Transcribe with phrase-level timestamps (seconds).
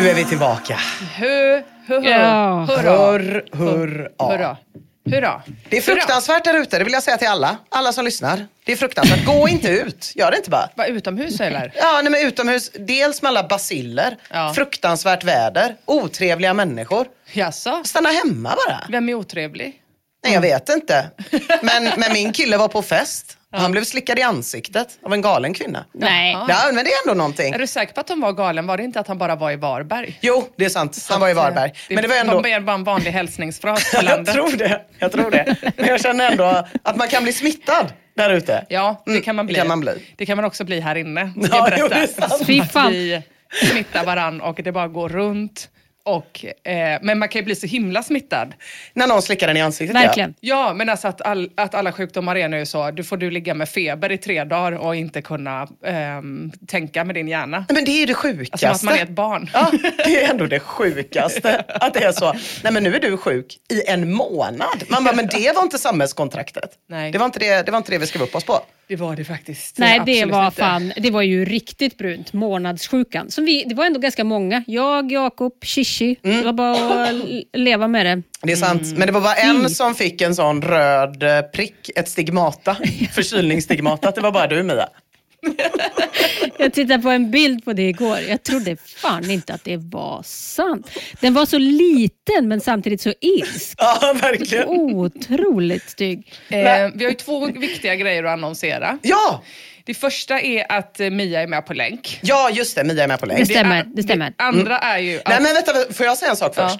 [0.00, 0.78] Nu är vi tillbaka.
[1.16, 2.66] Hur, hur, hur, Ja.
[2.68, 2.90] hurra.
[2.90, 3.44] Hurr.
[4.18, 4.56] Hurra.
[5.10, 5.42] Hurra.
[5.68, 7.56] Det är fruktansvärt där ute, det vill jag säga till alla.
[7.68, 8.46] Alla som lyssnar.
[8.64, 9.24] Det är fruktansvärt.
[9.24, 10.12] Gå inte ut.
[10.14, 10.68] Gör det inte bara.
[10.74, 11.72] Var utomhus eller?
[11.74, 12.70] Ja, nej, men utomhus.
[12.78, 14.52] Dels med alla basiller, Ja.
[14.54, 17.06] fruktansvärt väder, otrevliga människor.
[17.32, 17.82] Jaså?
[17.84, 18.80] Stanna hemma bara.
[18.88, 19.82] Vem är otrevlig?
[20.24, 21.06] Nej, jag vet inte.
[21.62, 23.36] Men, men min kille var på fest.
[23.56, 25.84] Han blev slickad i ansiktet av en galen kvinna.
[25.92, 26.32] Nej.
[26.48, 27.54] Ja, men det är ändå någonting.
[27.54, 28.66] Är du säker på att han var galen?
[28.66, 30.18] Var det inte att han bara var i Varberg?
[30.20, 31.06] Jo, det är sant.
[31.10, 31.72] Han var i Varberg.
[31.90, 32.40] Men det var ändå...
[32.42, 34.34] mer bara en vanlig hälsningsfras på Jag landet.
[34.34, 34.80] tror det.
[34.98, 35.56] Jag tror det.
[35.76, 38.66] Men jag känner ändå att man kan bli smittad där ute.
[38.68, 39.56] Ja, det Mm, kan man det bli.
[39.58, 39.92] kan man bli.
[40.16, 41.32] Det kan man också bli här inne.
[41.36, 42.42] Ja, jag jo, det är sant.
[42.46, 43.22] Vi
[43.70, 45.68] smittar varann och det bara går runt.
[46.06, 48.54] Och, eh, men man kan ju bli så himla smittad.
[48.92, 49.96] När någon slickar den i ansiktet.
[49.96, 50.34] Verkligen.
[50.40, 53.54] Ja, men alltså att, all, att alla sjukdomar är nu så, du får du ligga
[53.54, 57.58] med feber i tre dagar och inte kunna ehm, tänka med din hjärna.
[57.68, 58.58] Nej, men det är ju det sjukaste.
[58.58, 59.50] Som att man är ett barn.
[59.52, 59.72] Ja,
[60.04, 61.64] det är ändå det sjukaste.
[61.68, 62.32] Att det är så.
[62.62, 64.84] Nej men nu är du sjuk i en månad.
[64.88, 66.70] Man bara, men det var inte samhällskontraktet.
[66.88, 67.12] Nej.
[67.12, 68.60] Det var inte det, det, var inte det vi skrev upp oss på.
[68.88, 69.78] Det var det faktiskt.
[69.78, 70.56] Nej, det var inte.
[70.60, 72.32] fan, det var ju riktigt brunt.
[72.32, 73.30] Månadssjukan.
[73.30, 74.64] Som vi, det var ändå ganska många.
[74.66, 76.16] Jag, Jakob, Shishi.
[76.22, 76.36] Mm.
[76.36, 77.14] Det var bara att
[77.52, 78.22] leva med det.
[78.42, 78.82] Det är sant.
[78.96, 82.74] Men det var bara en som fick en sån röd prick, ett stigmata.
[83.12, 84.10] Förkylningsstigmata.
[84.10, 84.88] Det var bara du Mia.
[86.58, 88.18] Jag tittade på en bild på det igår.
[88.28, 90.90] Jag trodde fan inte att det var sant.
[91.20, 93.74] Den var så liten men samtidigt så ilsk.
[93.78, 94.68] Ja, verkligen.
[94.68, 96.32] Otroligt stygg.
[96.48, 96.58] Eh,
[96.94, 98.98] vi har ju två viktiga grejer att annonsera.
[99.02, 99.42] Ja,
[99.84, 102.18] Det första är att eh, Mia är med på länk.
[102.22, 102.84] ja just det.
[102.84, 103.50] Mia är med på Det länk.
[103.50, 103.76] stämmer.
[103.78, 104.32] är- Det stämmer.
[104.38, 105.28] andra är ju att...
[105.28, 106.78] Nej men vänta, får jag säga en sak Ja.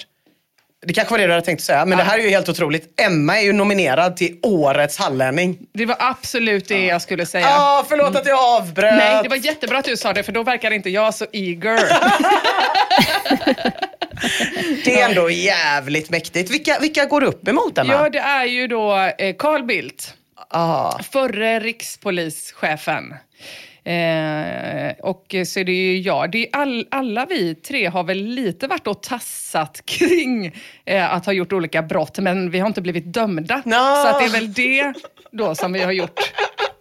[0.86, 3.00] Det kanske var det du hade tänkt säga, men det här är ju helt otroligt.
[3.00, 5.58] Emma är ju nominerad till årets hallänning.
[5.72, 7.46] Det var absolut det jag skulle säga.
[7.46, 8.94] Ja, förlåt att jag avbröt.
[8.94, 11.78] Nej, det var jättebra att du sa det för då verkar inte jag så eager.
[14.84, 16.50] Det är ändå jävligt mäktigt.
[16.50, 17.92] Vilka, vilka går upp emot Emma?
[17.92, 20.14] ja, det är ju då eh, Carl Bildt,
[20.50, 20.98] Ah.
[21.12, 23.14] förre rikspolischefen.
[23.86, 26.30] Eh, och så är det ju jag.
[26.30, 30.54] Det är all, alla vi tre har väl lite varit och tassat kring
[30.84, 33.62] eh, att ha gjort olika brott, men vi har inte blivit dömda.
[33.64, 33.76] Nå.
[33.76, 34.94] Så att det är väl det
[35.30, 36.20] då som vi har gjort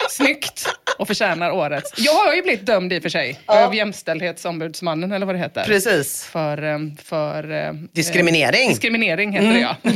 [0.09, 0.67] snyggt
[0.97, 1.93] och förtjänar årets.
[1.97, 5.63] Jag har ju blivit dömd i och för sig, av Jämställdhetsombudsmannen eller vad det heter.
[5.63, 6.25] Precis.
[6.25, 8.69] För, eh, för eh, Diskriminering.
[8.69, 9.75] diskriminering heter det ja.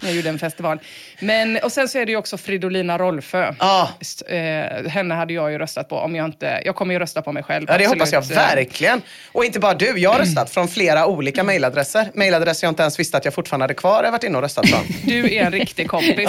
[0.00, 0.78] Jag gjorde en festival.
[1.20, 3.54] Men, och sen så är det ju också Fridolina Rolfö.
[4.00, 6.62] S- Eh, henne hade jag ju röstat på om jag inte...
[6.64, 7.66] Jag kommer ju rösta på mig själv.
[7.68, 8.38] Ja, det hoppas jag absolut.
[8.38, 9.02] Verkligen.
[9.32, 12.10] Och inte bara du, jag har röstat från flera olika mejladresser.
[12.14, 14.42] Mejladresser jag inte ens visste att jag fortfarande hade kvar, har jag varit inne och
[14.42, 14.80] röstat från.
[15.04, 16.28] Du är en riktig kompis.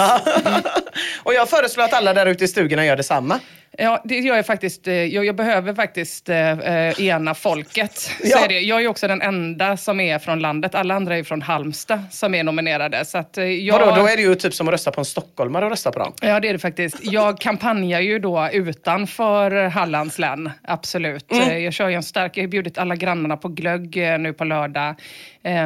[1.23, 3.39] och jag föreslår att alla där ute i stugorna gör detsamma.
[3.79, 4.87] Ja, det gör jag faktiskt.
[4.87, 7.97] eh, Jag, jag behöver faktiskt eh, eh, ena folket.
[7.97, 8.43] Så Ja.
[8.43, 8.59] är det.
[8.59, 10.75] Jag är också den enda som är från landet.
[10.75, 13.05] Alla andra är från Halmstad som är nominerade.
[13.05, 15.05] Så att, eh, jag, Vadå, då är det ju typ som att rösta på en
[15.05, 16.13] stockholmare och rösta på dem.
[16.21, 16.97] Ja, det är det faktiskt.
[17.01, 21.31] Jag kampanjar ju då utanför Hallands län, absolut.
[21.31, 21.63] Mm.
[21.63, 24.95] Jag kör ju en stark, jag har bjudit alla grannarna på glögg nu på lördag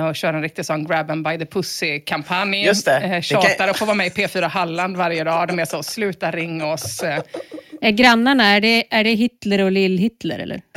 [0.10, 2.66] och kör en riktig sån grab and by the pussy-kampanj.
[2.66, 2.98] Just det.
[2.98, 5.48] Eh, Det Tjatar kan- att få vara med i P4 Halland varje dag.
[5.48, 7.04] De är så, sluta ring oss.
[7.84, 10.62] Är grannarna, är det, är det Hitler och Lill-Hitler eller?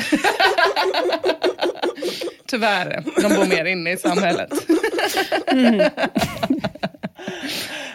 [2.47, 4.51] Tyvärr, de bor mer inne i samhället.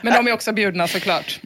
[0.02, 1.40] Men de är också bjudna såklart.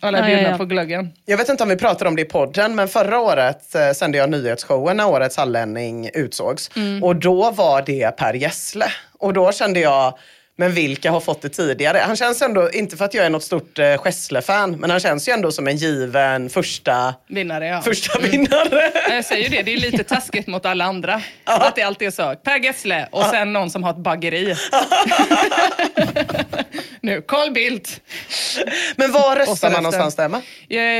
[0.00, 0.58] Alla är Ja, ja, bjudna ja.
[0.58, 1.08] på glöggen.
[1.24, 4.18] Jag vet inte om vi pratade om det i podden, men förra året eh, sände
[4.18, 6.70] jag nyhetsshowen när årets hallänning utsågs.
[6.76, 7.04] Mm.
[7.04, 8.86] Och då var det Per Gessle.
[9.18, 10.18] Och då kände jag,
[10.56, 11.98] men vilka har fått det tidigare?
[11.98, 15.28] Han känns ändå, inte för att jag är något stort eh, Gessle-fan, men han känns
[15.28, 17.82] ju ändå som en given första, Vinnare, ja.
[17.82, 18.92] första vinnare.
[19.10, 21.22] Jag säger ju det, det är lite taskigt mot alla andra.
[21.44, 22.34] Att det alltid är så.
[22.42, 24.56] Per Gessle och sen någon som har ett bageri.
[27.06, 28.00] Nu, Carl Bildt.
[28.96, 30.24] Men var Och röstar man någonstans där?
[30.24, 30.36] Emma?
[30.36, 30.42] Eh,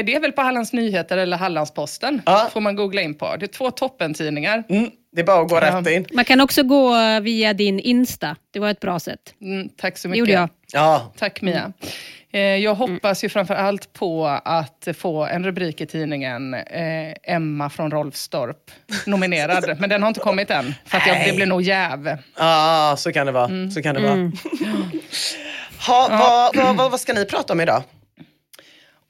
[0.04, 2.22] Det är väl på Hallands Nyheter eller Hallandsposten.
[2.26, 2.48] Ja.
[2.52, 3.36] Får man googla in på.
[3.36, 4.64] Det är två toppentidningar.
[4.68, 5.78] Mm, det är bara att gå Ja.
[5.80, 6.06] rätt in.
[6.12, 8.36] Man kan också gå via din Insta.
[8.52, 9.34] Det var ett bra sätt.
[9.42, 10.18] Mm, tack så Det mycket.
[10.20, 10.48] gjorde jag.
[10.72, 11.72] Ja, Tack Mia.
[12.32, 17.70] Eh, Jag hoppas ju framför allt på att få en rubrik i tidningen eh, Emma
[17.70, 18.70] från Rolfstorp
[19.06, 19.76] nominerad.
[19.80, 20.74] Men den har inte kommit än.
[20.86, 22.18] För att jag, det blir nog jäv.
[22.34, 23.44] ah, så kan det vara.
[23.44, 23.70] Mm.
[23.70, 24.12] Så kan det vara.
[25.86, 27.82] ha, vad, vad, vad, vad ska ni prata om idag?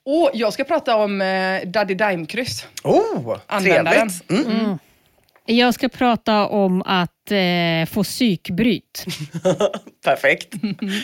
[0.06, 2.66] Och jag ska prata om eh, Daddy Dime-kryss.
[2.84, 4.08] Oh, Användaren.
[4.28, 4.48] trevligt.
[4.50, 4.78] Mm.
[5.48, 9.04] Jag ska prata om att eh, få psykbryt.
[10.04, 10.48] Perfekt.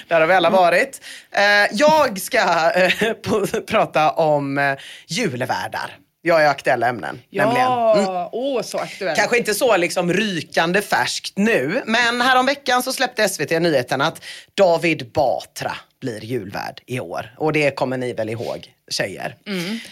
[0.09, 1.01] Där har vi alla varit.
[1.31, 1.43] Eh,
[1.73, 3.13] jag ska eh,
[3.67, 4.75] prata om eh,
[5.07, 5.97] julvärdar.
[6.25, 7.21] Jag är aktuella ämnen.
[7.31, 7.67] nämligen.
[7.67, 8.05] Mm.
[8.05, 9.19] Ja, åh så aktuellt.
[9.19, 14.25] Kanske inte så liksom rykande färskt nu, men häromveckan så släppte SVT nyheten att
[14.55, 17.35] David Batra blir julvärd i år.
[17.39, 19.37] Och det kommer ni väl ihåg, tjejer?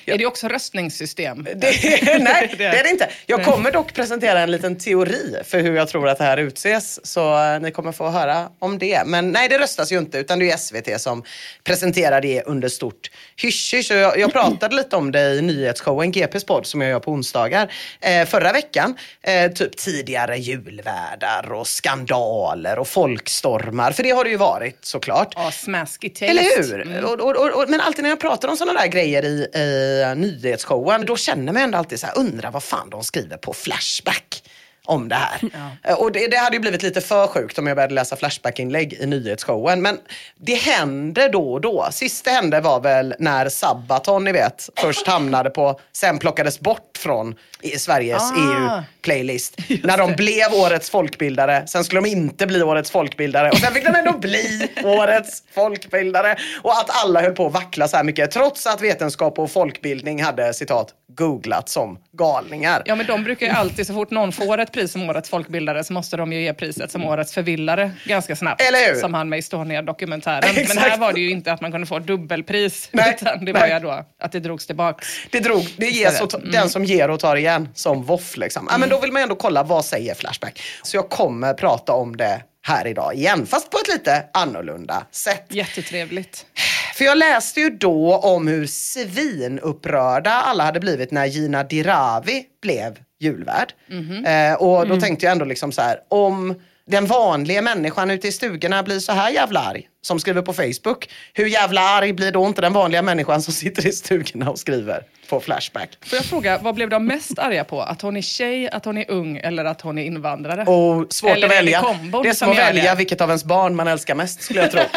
[0.06, 1.46] Är det också röstningssystem?
[1.56, 1.56] Det,
[2.20, 3.08] nej, det är det inte.
[3.26, 7.06] Jag kommer dock presentera en liten teori för hur jag tror att det här utses.
[7.06, 9.02] Så eh, ni kommer få höra om det.
[9.06, 11.24] Men nej, det röstas ju inte utan det är SVT som
[11.64, 16.66] presenterar det under stort hysch jag, jag pratade lite om det i nyhetsshowen GPs podd
[16.66, 18.96] som jag gör på onsdagar eh, förra veckan.
[19.22, 23.92] Eh, typ tidigare julvärdar och skandaler och folkstormar.
[23.92, 25.32] För det har det ju varit såklart.
[25.36, 26.26] Ja, smasky taste.
[26.26, 26.80] Eller hur?
[26.80, 27.04] Mm.
[27.04, 31.06] Och, och, och, men alltid när jag pratar om sådana där grejer i, i nyhetsshowen,
[31.06, 34.42] då känner man ändå alltid så här, undrar vad fan de skriver på Flashback
[34.86, 35.40] om det här.
[35.84, 38.92] Eh, Och det, det hade ju blivit lite för sjukt om jag började läsa Flashback-inlägg
[38.92, 39.82] i nyhetsshowen.
[39.82, 39.98] Men
[40.40, 41.88] det händer då och då.
[41.92, 46.98] Sist det hände var väl när Sabaton, ni vet, först hamnade på, sen plockades bort
[46.98, 47.34] från
[47.78, 48.34] Sveriges Ah.
[48.36, 49.56] EU-playlist.
[49.82, 53.84] När de blev årets folkbildare, sen skulle de inte bli årets folkbildare och sen fick
[53.84, 56.36] de ändå bli årets folkbildare.
[56.62, 60.22] Och att alla höll på att vackla så här mycket trots att vetenskap och folkbildning
[60.22, 62.82] hade citat googlat som galningar.
[62.86, 65.84] Ja, men de brukar ju alltid, så fort någon får ett pris som årets folkbildare
[65.84, 68.62] så måste de ju ge priset som årets förvillare ganska snabbt.
[69.00, 70.54] Som han med Estonia-dokumentären.
[70.68, 72.88] Men här var det ju inte att man kunde få dubbelpris.
[72.92, 73.72] Nej, Utan det var nej.
[73.72, 75.06] ju då att det drogs tillbaks.
[75.30, 76.50] Det, drog, det ges och Mm.
[76.50, 78.36] den som ger och tar igen som voff.
[78.36, 78.68] Liksom.
[78.70, 80.60] Ja, men då vill man ändå kolla vad säger Flashback.
[80.82, 85.44] Så jag kommer prata om det här idag igen, fast på ett lite annorlunda sätt.
[85.48, 86.46] Jättetrevligt.
[86.94, 92.98] För jag läste ju då om hur svinupprörda alla hade blivit när Gina Dirawi blev
[93.20, 93.72] julvärd.
[93.86, 94.24] Mhm.
[94.24, 94.88] Eh, och Mm.
[94.88, 96.54] då tänkte jag ändå liksom så här, om
[96.86, 101.08] den vanliga människan ute i stugorna blir så här jävla arg, som skriver på Facebook,
[101.34, 105.02] hur jävla arg blir då inte den vanliga människan som sitter i stugorna och skriver
[105.28, 105.98] på Flashback?
[106.06, 107.82] Får jag fråga, vad blev de mest arga på?
[107.82, 110.62] Att hon är tjej, att hon är ung eller att hon är invandrare?
[110.64, 111.84] Och svårt Eller att välja.
[112.22, 114.80] Det är som att välja vilket av ens barn man älskar mest skulle jag tro.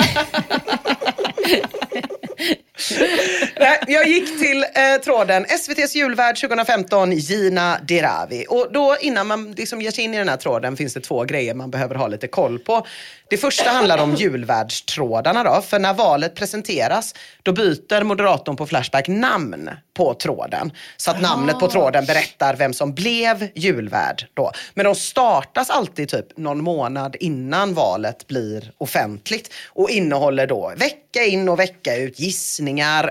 [3.59, 8.45] Nej, jag gick till eh, tråden SVTs julvärd 2015, Gina Dirawi.
[8.49, 11.23] Och då innan man liksom ger sig in i den här tråden finns det två
[11.23, 12.87] grejer man behöver ha lite koll på.
[13.29, 19.07] Det första handlar om julvärdstrådarna då, för när valet presenteras då byter moderatorn på Flashback
[19.07, 20.71] namn på tråden.
[20.97, 24.51] Så att namnet på tråden berättar vem som blev julvärd då.
[24.73, 31.23] Men de startas alltid typ någon månad innan valet blir offentligt och innehåller då vecka
[31.23, 32.62] in och vecka ut gissningar,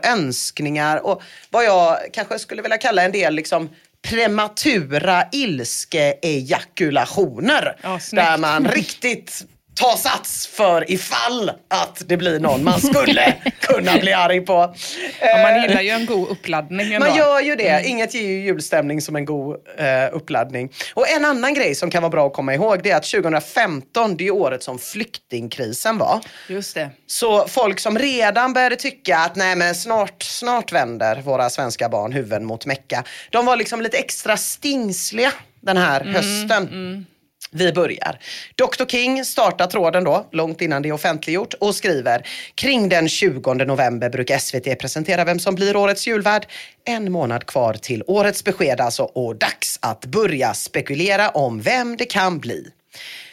[0.03, 3.71] önskningar och vad jag kanske skulle vilja kalla en del liksom
[4.03, 7.77] prematura ilskeejakulationer.
[7.83, 13.99] Ja, där man riktigt tar sats för ifall att det blir någon man skulle kunna
[13.99, 14.75] bli arg på.
[15.21, 17.07] Ja, man Eh, gillar ju en god uppladdning ändå.
[17.07, 17.83] man gör ju det.
[17.87, 19.87] Inget ger ju julstämning som en god eh,
[20.17, 20.73] uppladdning.
[20.95, 24.17] Och en annan grej som kan vara bra att komma ihåg det är att 2015,
[24.17, 26.21] det är året som flyktingkrisen var.
[26.49, 26.91] Just det.
[27.07, 32.13] Så folk som redan började tycka att nej men snart, snart vänder våra svenska barn
[32.13, 33.05] huvuden mot Mecka.
[33.31, 37.07] De var liksom lite extra stingsliga den här hösten.
[37.55, 38.19] Vi börjar.
[38.55, 43.55] Dr King startar tråden då, långt innan det är offentliggjort och skriver kring den 20
[43.55, 46.47] november brukar SVT presentera vem som blir årets julvärd.
[46.85, 52.05] En månad kvar till årets besked alltså och dags att börja spekulera om vem det
[52.05, 52.67] kan bli.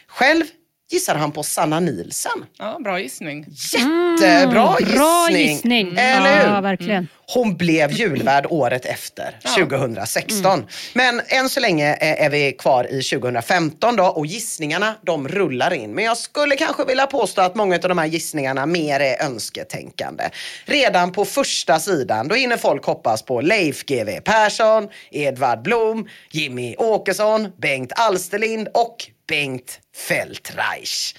[0.07, 0.43] Själv
[0.91, 2.45] gissar han på Sanna Nilsen.
[2.57, 3.45] Ja, bra gissning.
[3.49, 4.97] Jättebra gissning.
[4.97, 5.97] Bra gissning.
[5.97, 6.53] Eller hur?
[6.53, 7.07] Ja, verkligen.
[7.33, 10.65] Hon blev julvärd året efter, 2016.
[10.93, 15.73] Men än så länge är är vi kvar i 2015 då och gissningarna de rullar
[15.73, 15.95] in.
[15.95, 20.23] Men jag skulle kanske vilja påstå att många av de här gissningarna mer är önsketänkande.
[20.65, 26.75] Redan på första sidan då hinner folk hoppas på Leif GW Persson, Edvard Blom, Jimmy
[26.77, 31.15] Åkesson, Bengt Alsterlind och Bengt Feldreich.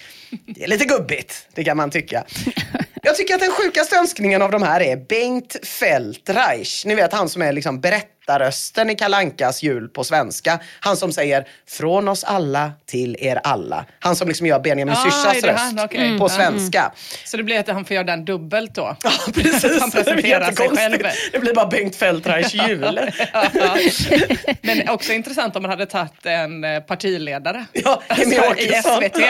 [0.46, 2.24] Det är lite gubbigt, det kan man tycka.
[3.02, 6.84] Jag tycker att den sjukaste önskningen av de här är Bengt Feldreich.
[6.86, 10.58] Ni vet han som är liksom berättare berättarrösten i Kalankas jul på svenska.
[10.80, 13.84] Han som säger från oss alla till er alla.
[14.00, 15.78] Han som liksom gör Benjamin Ah, Syrsas röst han?
[15.84, 16.18] Okej.
[16.18, 16.28] på Mm.
[16.28, 16.92] svenska.
[17.24, 18.96] Så det blir att han får göra den dubbelt då?
[19.02, 19.80] Ja, precis.
[19.80, 20.98] Han Det blir presenterar sig själv.
[21.32, 23.00] Det blir bara Bengt Feldreichs jul.
[23.32, 23.44] Ja.
[24.62, 27.64] Men också intressant om man hade tagit en eh, partiledare.
[27.72, 28.82] Ja, Alltså, I.
[28.82, 29.20] SVT.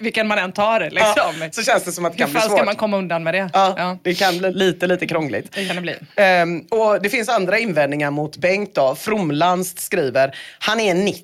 [0.00, 1.12] Vilken man än tar liksom.
[1.16, 2.66] Ja, så känns det som att det Hur kan bli fan ska svårt.
[2.66, 3.50] man komma undan med det?
[3.52, 5.52] Ja, Ja, det kan bli lite, lite krångligt.
[5.54, 5.94] det kan det bli.
[6.16, 8.94] Ehm, och det finns andra invändningar mot Bengt då.
[8.94, 11.22] Fromlandst skriver, han är 90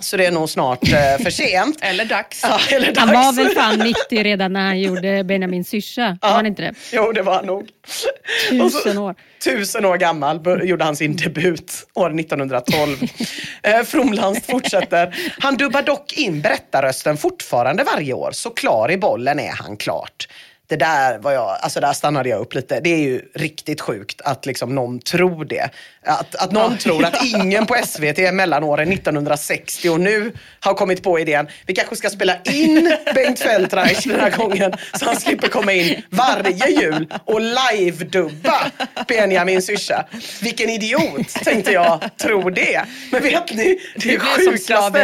[0.00, 1.78] så det är nog snart eh, för sent.
[1.82, 2.40] Eller dags.
[2.42, 3.36] ja, eller Han dags.
[3.38, 6.18] var väl fan 90 redan när han gjorde Benjamin Syrsa?
[6.22, 6.74] Var han inte det?
[6.92, 7.68] Jo, det var han nog.
[7.86, 8.08] Så-
[8.50, 9.14] Tusen år.
[9.44, 12.96] Tusen år gammal gjorde han sin debut år 1912.
[13.62, 15.16] eh, Fromlandst fortsätter.
[15.38, 20.28] Han dubbar dock in berättarrösten fortfarande varje år, så klar i bollen är han klart.
[20.68, 22.80] Det där, var jag, alltså där stannade jag upp lite.
[22.80, 25.70] Det är ju riktigt sjukt att liksom någon tror det.
[26.06, 31.02] Att, att någon tror att ingen på SVT mellan åren 1960 och nu har kommit
[31.02, 31.48] på idén.
[31.66, 36.02] Vi kanske ska spela in Bengt Feldreich den här gången så han slipper komma in
[36.10, 38.70] varje jul och live-dubba
[39.08, 40.04] Benjamin Syrsa.
[40.42, 42.84] Vilken idiot, tänkte jag, tror det.
[43.10, 45.00] Men vet ni, det, blir är sjukaste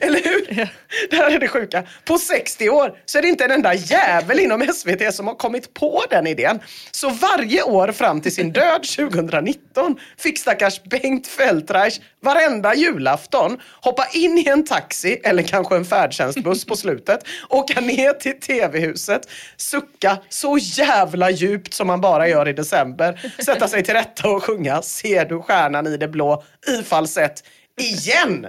[0.00, 0.68] eller hur?
[1.10, 1.82] Det här är det sjuka.
[2.04, 5.74] På 60 år så är det inte en enda jävel inom SVT som har kommit
[5.74, 6.60] på den idén.
[6.90, 9.96] Så varje år fram till sin död 2019
[10.28, 16.64] fick stackars Bengt Feldreich varenda julafton hoppa in i en taxi eller kanske en färdtjänstbuss
[16.64, 22.52] på slutet, åka ner till TV-huset, sucka så jävla djupt som man bara gör i
[22.52, 26.42] december, sätta sig till rätta och sjunga Ser du stjärnan i det blå?
[26.68, 27.44] i falsett
[27.78, 28.46] igen.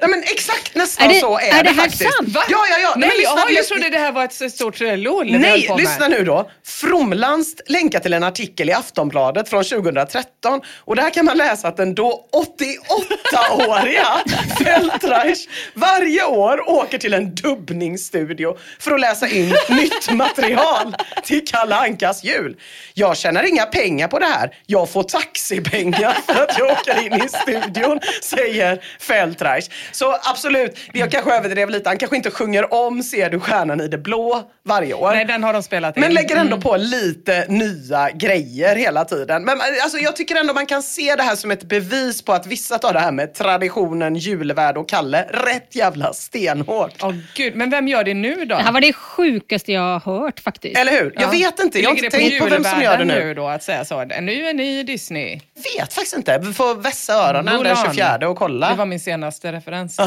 [0.00, 2.02] Nej men exakt nästan Är det- så är, är det här faktiskt.
[2.02, 2.28] sant?
[2.34, 2.94] Ja, ja, ja.
[2.96, 5.38] Nej, men jag, lyssna- jag trodde det här var ett stort LOL.
[5.38, 6.50] Nej, lyssna nu då.
[6.66, 11.76] Fromlandst länkar till en artikel i Aftonbladet från 2013 och där kan man läsa att
[11.76, 14.06] den då 88-åriga
[14.64, 21.74] Feldreich varje år åker till en dubbningsstudio för att läsa in nytt material till Kalle
[21.76, 22.56] Ankas jul.
[22.94, 24.50] Jag tjänar inga pengar på det här.
[24.66, 28.65] Jag får taxipengar för att jag åker in i studion, säger
[29.00, 29.68] Feldreich.
[29.92, 31.88] Så absolut, jag kanske överdrev lite.
[31.88, 35.10] Han kanske inte sjunger om Ser du stjärnan i det blå varje år.
[35.10, 36.00] Nej, den har de spelat in.
[36.00, 39.44] Men lägger ändå på lite nya grejer hela tiden.
[39.44, 42.46] Men alltså, jag tycker ändå man kan se det här som ett bevis på att
[42.46, 46.92] vissa tar det här med traditionen, julvärd och Kalle rätt jävla stenhårt.
[47.02, 48.56] Åh gud, men vem gör det nu då?
[48.56, 50.78] Det här var det sjukaste jag har hört faktiskt.
[50.78, 51.12] Eller hur?
[51.16, 51.80] Jag vet inte.
[51.80, 53.34] Jag har inte tänkt på vem som gör det julvärden nu.
[53.34, 54.04] då att säga så?
[54.04, 55.40] Nu är ni Disney.
[55.78, 56.38] Vet faktiskt inte.
[56.42, 57.76] Vi får vässa öronen den Mulan.
[57.94, 58.70] 24 och kolla kolla.
[58.70, 60.00] Det var min senaste referens.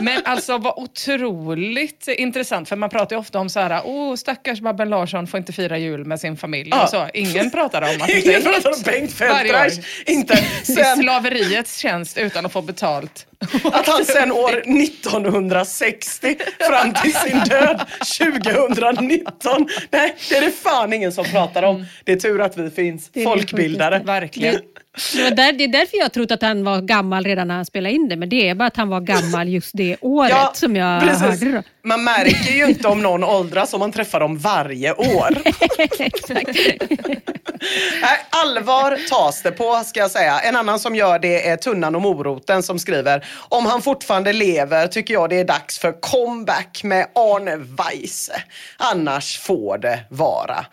[0.00, 4.60] Men alltså vad otroligt intressant, för man pratar ju ofta om så här, åh stackars
[4.60, 6.68] Babben Larsson får inte fira jul med sin familj.
[6.70, 6.82] Ja.
[6.82, 7.08] Och så.
[7.14, 9.78] Ingen pratar om att Ingen det är pratar om Bengt Feldreich.
[10.06, 13.26] Inte I sen slaveriets tjänst utan att få betalt.
[13.72, 16.36] Att han sen år 1960
[16.68, 17.86] fram till sin död
[18.18, 19.68] 2019.
[19.90, 21.86] Nej, det är det fan ingen som pratar om.
[22.04, 23.10] Det är tur att vi finns.
[23.12, 23.98] det Folkbildare.
[24.04, 24.60] Verkligen.
[25.14, 27.64] Det, var där, det är därför jag trott att han var gammal redan när han
[27.64, 30.76] spelade in det, men det är bara att han var gammal just det året som
[30.76, 31.52] jag hörde.
[31.52, 31.62] Då.
[31.82, 35.28] Man märker ju inte om någon åldras om man träffar dem varje år.
[38.00, 40.40] Nej, allvar tas det på ska jag säga.
[40.40, 44.86] En annan som gör det är Tunnan och moroten som skriver om han fortfarande lever
[44.86, 48.42] tycker jag det är dags för comeback med Arne Weise.
[48.76, 50.66] Annars får det vara.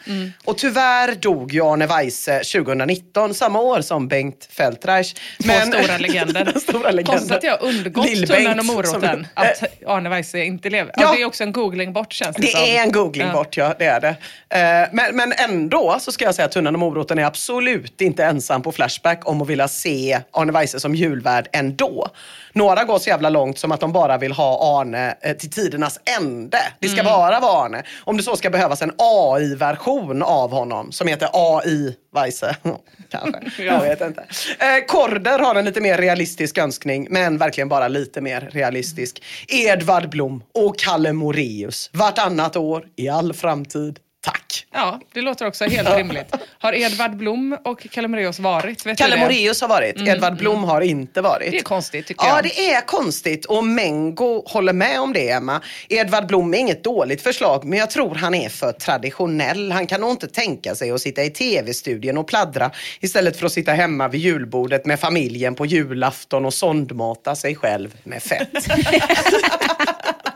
[0.45, 5.13] Och tyvärr dog ju Arne Weise 2019, samma år som Bengt Feldreich.
[5.43, 6.53] Två stora legender.
[6.59, 7.03] stora legender.
[7.03, 9.01] Konstigt att jag undgått Tunnan och moroten.
[9.01, 10.93] som- Att Arne Weise inte lever.
[10.97, 11.01] Ja.
[11.03, 11.11] Ja.
[11.15, 12.61] det är också en googling bort känns det, Det som.
[12.61, 13.33] är en googling Ja.
[13.33, 13.75] bort, ja.
[13.79, 14.15] Det är det.
[14.49, 18.23] Eh, Men, men ändå så ska jag säga att Tunnan och moroten är absolut inte
[18.25, 22.07] ensam på Flashback om att vilja se Arne Weise som julvärd ändå.
[22.53, 25.99] Några går så jävla långt som att de bara vill ha Arne eh, till tidernas
[26.19, 26.57] ände.
[26.79, 27.83] Det ska bara vara Arne.
[28.03, 32.55] Om det så ska behövas en AI-version av honom som heter AI Weise.
[33.09, 34.21] Kanske, jag vet inte.
[34.59, 39.23] Eh, Korder har en lite mer realistisk önskning, men verkligen bara lite mer realistisk.
[39.47, 43.99] Edvard Blom och Kalle Moreus vartannat år i all framtid.
[44.23, 44.65] Tack!
[44.71, 46.35] Ja, det låter också helt rimligt.
[46.59, 48.85] Har Edvard Blom och Kalle Moraeus varit?
[48.85, 49.17] Vet Kalle?
[49.17, 51.51] Moreus har varit, Edvard Blom har inte varit.
[51.51, 52.43] Det är konstigt tycker Ja, jag.
[52.43, 55.61] det är konstigt och Mengo håller med om det, Emma.
[55.89, 59.71] Edvard Blom är inget dåligt förslag, men jag tror han är för traditionell.
[59.71, 63.51] Han kan nog inte tänka sig att sitta i tv-studion och pladdra istället för att
[63.51, 68.49] sitta hemma vid julbordet med familjen på julafton och sondmata sig själv med fett.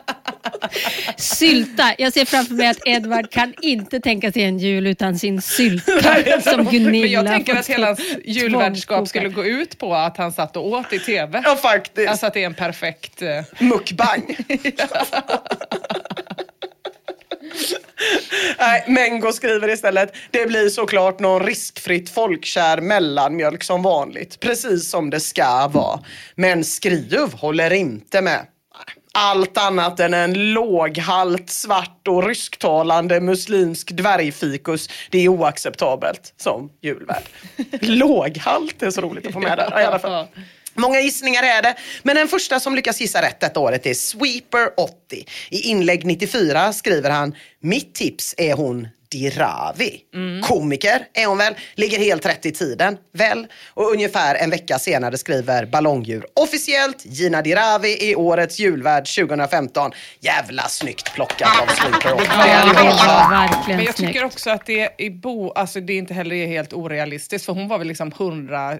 [1.17, 1.93] Sylta.
[1.97, 6.41] Jag ser framför mig att Edvard kan inte tänka sig en jul utan sin sylta
[6.41, 6.91] som Gunilla.
[6.91, 10.67] Men jag tänker att hela hans julvärdskap skulle gå ut på att han satt och
[10.67, 11.41] åt i tv.
[11.45, 12.09] ja, faktiskt.
[12.09, 13.21] Alltså att det är en perfekt...
[13.21, 14.37] eh, Mukbang.
[18.59, 24.39] Nej, Mengo skriver istället, det blir såklart någon riskfritt folkkär mellanmjölk som vanligt.
[24.39, 25.99] Precis som det ska vara.
[26.35, 28.45] Men Skriv håller inte med.
[29.17, 37.23] Allt annat än en låghalt, svart och rysktalande muslimsk dvärgfikus, det är oacceptabelt som julvärd.
[37.81, 40.27] Låghalt är så roligt att få med där i alla fall.
[40.73, 45.27] Många gissningar är det, men den första som lyckas gissa rätt detta året är Sweeper80.
[45.49, 48.87] I inlägg 94 skriver han, mitt tips är hon
[49.19, 50.01] Dirawi.
[50.43, 53.47] Komiker är hon väl, ligger helt rätt i tiden, väl?
[53.73, 59.91] Och ungefär en vecka senare skriver Ballongdjur officiellt Gina Dirawi i årets julvärd 2015.
[60.19, 62.21] Jävla snyggt plockat av Sweeper80.
[62.29, 64.13] Ja, det var verkligen Men jag snyggt.
[64.13, 67.67] tycker också att det är, bo, alltså det är inte heller helt orealistiskt för hon
[67.67, 68.79] var väl liksom 100, eh,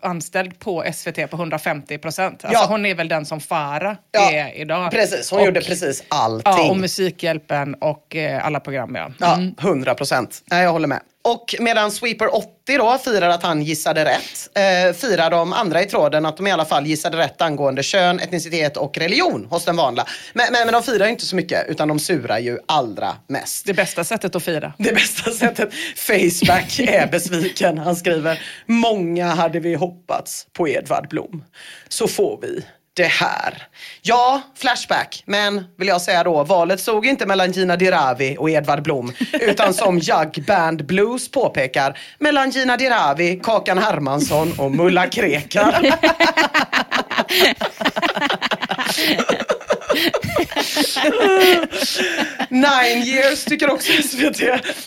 [0.00, 2.44] anställd på SVT på 150 procent.
[2.44, 2.66] Alltså Ja.
[2.68, 4.90] Hon är väl den som Farah Ja, är idag.
[4.90, 6.52] Precis, hon Och- gjorde precis allting.
[6.52, 9.10] Ja, och Musikhjälpen och eh, alla program ja.
[9.18, 10.42] Ja, 100 procent.
[10.50, 11.00] Nej, jag håller med.
[11.24, 15.86] Och medan Sweeper 80 då firar att han gissade rätt, eh, firar de andra i
[15.86, 19.76] tråden att de i alla fall gissade rätt angående kön, etnicitet och religion hos den
[19.76, 20.06] vanliga.
[20.34, 23.66] Men, men, men de firar inte så mycket, utan de surar ju allra mest.
[23.66, 24.72] Det bästa sättet att fira.
[24.78, 25.74] Det bästa sättet.
[25.96, 27.78] Faceback är besviken.
[27.78, 31.44] Han skriver, många hade vi hoppats på Edvard Blom.
[31.88, 32.64] Så får vi
[32.96, 33.62] det här.
[34.02, 35.22] Ja, Flashback.
[35.26, 39.12] Men vill jag säga då, valet stod inte mellan Gina Dirawi och Edvard Blom.
[39.32, 45.98] Utan som Jug Band Blues påpekar, mellan Gina Dirawi, Kakan Hermansson och Mulla Krekar.
[52.48, 54.40] Nine years tycker också SVT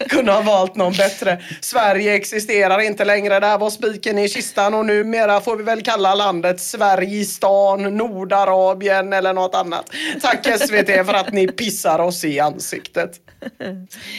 [0.10, 1.42] kunde ha valt någon bättre.
[1.62, 6.16] Sverige existerar inte längre, där var spiken i kistan och numera får vi väl kalla
[6.16, 9.90] landet Sverigestan, Nordarabien eller något annat.
[10.22, 13.12] Tack SVT för att ni pissar oss i ansiktet.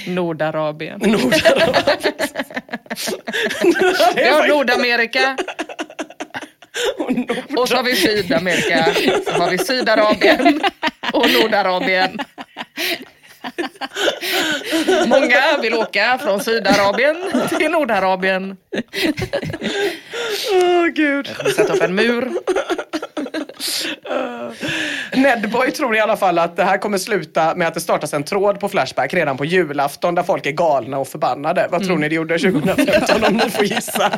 [0.06, 0.98] Nordarabien.
[0.98, 2.14] Nordarabien.
[4.14, 5.36] Vi har Nordamerika.
[7.56, 8.94] Och så har vi Sydamerika.
[9.24, 10.60] Så har vi Sydarabien
[11.12, 12.18] och Nordarabien.
[15.06, 17.16] Många vill åka från Sydarabien
[17.58, 18.56] till Nordarabien.
[20.52, 21.28] Åh gud.
[21.56, 22.30] Sätta upp en mur.
[25.14, 28.22] Nedboy tror i alla fall att det här kommer sluta med att det startas en
[28.22, 31.68] tråd på Flashback redan på julafton där folk är galna och förbannade.
[31.70, 34.12] Vad tror ni det gjorde 2015 om ni får gissa?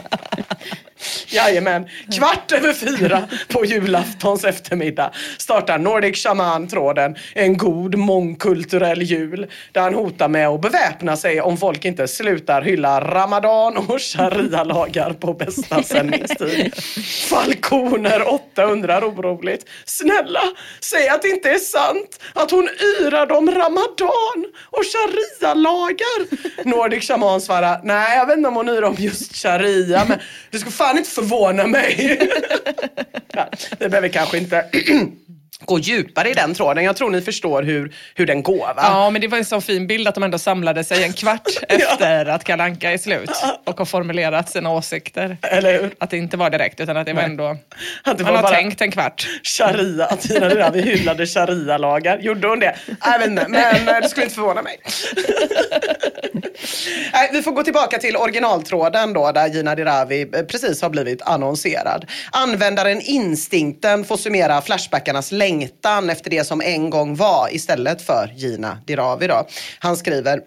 [1.26, 1.88] Jajamän.
[2.18, 9.94] Kvart över fyra på julaftons eftermiddag startar Nordic Shaman-tråden en god mångkulturell jul där han
[9.94, 15.82] hotar med att beväpna sig om folk inte slutar hylla ramadan och sharia-lagar på bästa
[15.82, 16.74] sändningstid.
[17.30, 19.02] Falconer 8 undrar
[19.32, 19.68] oroligt.
[19.84, 20.42] Snälla,
[20.80, 22.68] säg att det inte är sant att hon
[23.00, 26.26] yrar om ramadan och sharia-lagar.
[26.68, 30.18] Nordic Shaman svarar, nej jag vet inte om hon yr om just sharia men
[30.50, 32.18] det skulle fan inte förvåna mig.
[33.78, 34.64] det behöver kanske inte
[35.64, 36.84] gå djupare i den tråden.
[36.84, 38.74] Jag tror ni förstår hur, hur den går va?
[38.76, 41.48] Ja, men det var en sån fin bild att de ändå samlade sig en kvart
[41.68, 43.30] efter att Kalanka är slut
[43.64, 45.36] och har formulerat sina åsikter.
[45.42, 45.94] Eller hur?
[45.98, 47.56] Att det inte var direkt utan att det var ändå...
[48.04, 49.28] Att det man har tänkt en kvart.
[49.42, 52.18] Sharia, att Tina Dirawi hyllade sharia-lagar.
[52.18, 52.76] Gjorde hon det?
[53.04, 54.80] Jag vet inte, men det skulle inte förvåna mig.
[57.12, 61.22] Nej, vi får gå tillbaka till originaltråden då, där Gina Dirawi eh, precis har blivit
[61.22, 62.06] annonserad.
[62.32, 68.78] Användaren Instinkten får summera Flashbackarnas längtan efter det som en gång var istället för Gina
[68.86, 69.26] Dirawi.
[69.26, 69.46] Då.
[69.78, 70.40] Han skriver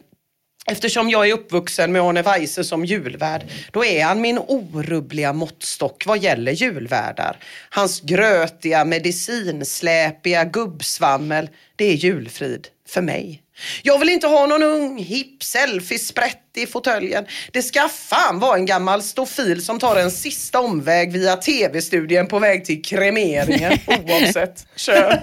[0.68, 6.06] Eftersom jag är uppvuxen med Arne Weise som julvärd, då är han min orubbliga måttstock
[6.06, 7.38] vad gäller julvärdar.
[7.70, 13.42] Hans grötiga, medicinsläpiga gubbsvammel, det är julfrid för mig.
[13.84, 17.26] Jag vill inte ha någon ung, hipp, selfiesprätt i fåtöljen.
[17.52, 22.40] Det ska fan vara en gammal stofil som tar en sista omväg via tv-studien på
[22.40, 25.20] väg till kremeringen, oavsett kön.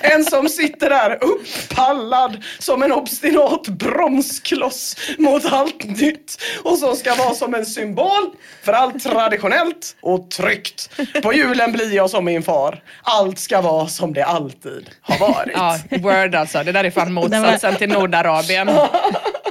[0.00, 7.14] En som sitter där upppallad som en obstinat bromskloss mot allt nytt och som ska
[7.14, 8.30] vara som en symbol
[8.62, 10.90] för allt traditionellt och tryggt.
[11.22, 12.82] På julen blir jag som min far.
[13.02, 15.52] Allt ska vara som det alltid har varit.
[15.54, 16.62] Ja, word alltså.
[16.62, 18.70] Det där är fan motsatsen till Nordarabien.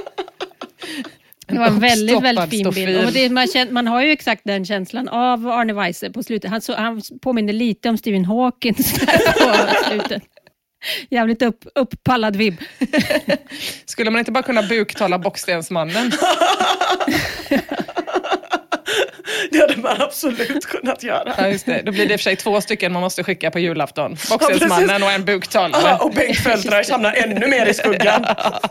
[1.46, 2.74] Det var en väldigt, väldigt fin bild.
[2.74, 3.04] stofil.
[3.06, 6.50] Och det, man, känner, man har ju exakt den känslan av Arne Weise på slutet.
[6.50, 10.22] Han, så, han påminner lite om Stephen Hawkins där på slutet.
[11.10, 12.60] Jävligt upp, upppallad vibb.
[13.84, 16.12] Skulle man inte bara kunna buktala Bockstensmannen?
[19.50, 21.34] Det hade man absolut kunnat göra.
[21.38, 21.82] Ja, just det.
[21.82, 24.16] Då blir det i och för sig två stycken man måste skicka på julafton.
[24.30, 25.82] Bockstensmannen och en buktalare.
[25.84, 28.24] Ja, och Bengt Feldreich hamnar ännu mer i skuggan.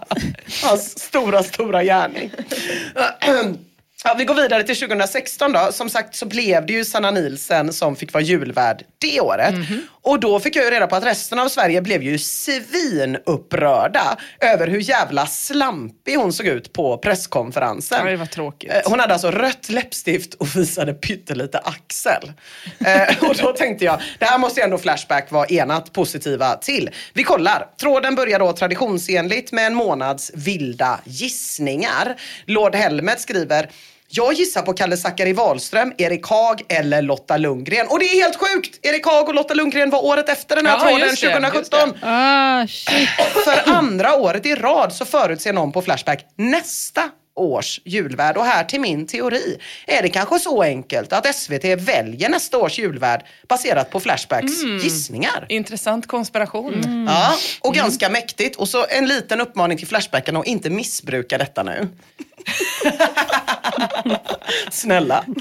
[0.63, 2.31] Hans stora, stora gärning.
[4.05, 5.69] Ja, vi går vidare till 2016 då.
[5.71, 9.53] Som sagt så blev det ju Sanna Nielsen som fick vara julvärd det året.
[10.05, 14.67] Och då fick jag ju reda på att resten av Sverige blev ju svinupprörda över
[14.67, 17.99] hur jävla slampig hon såg ut på presskonferensen.
[18.03, 18.71] Ja, det var tråkigt.
[18.71, 22.31] Eh, Hon hade alltså rött läppstift och visade pyttelite axel.
[22.85, 26.89] Eh, och då tänkte jag, det här måste ju ändå Flashback vara enat positiva till.
[27.13, 27.67] Vi kollar.
[27.79, 32.15] Tråden börjar då traditionsenligt med en månads vilda gissningar.
[32.45, 33.69] Lord Helmet skriver
[34.15, 37.87] jag gissar på Kalle Zackari Wahlström, Erik Haag eller Lotta Lundgren.
[37.87, 38.79] Och det är helt sjukt!
[38.85, 41.93] Erik Haag och Lotta Lundgren var året efter den här Ja, tråden, just det, 2017.
[42.01, 42.67] Ah.
[43.43, 47.01] För andra året i rad så förutser någon på Flashback nästa
[47.35, 48.37] års julvärd.
[48.37, 49.57] Och här till min teori.
[49.87, 55.45] Är det kanske så enkelt att SVT väljer nästa års julvärd baserat på Flashbacks gissningar?
[55.49, 57.05] Intressant konspiration.
[57.07, 58.55] Ja, och ganska mäktigt.
[58.55, 61.87] Och så en liten uppmaning till Flashbacken att inte missbruka detta nu.
[64.71, 65.25] Snälla.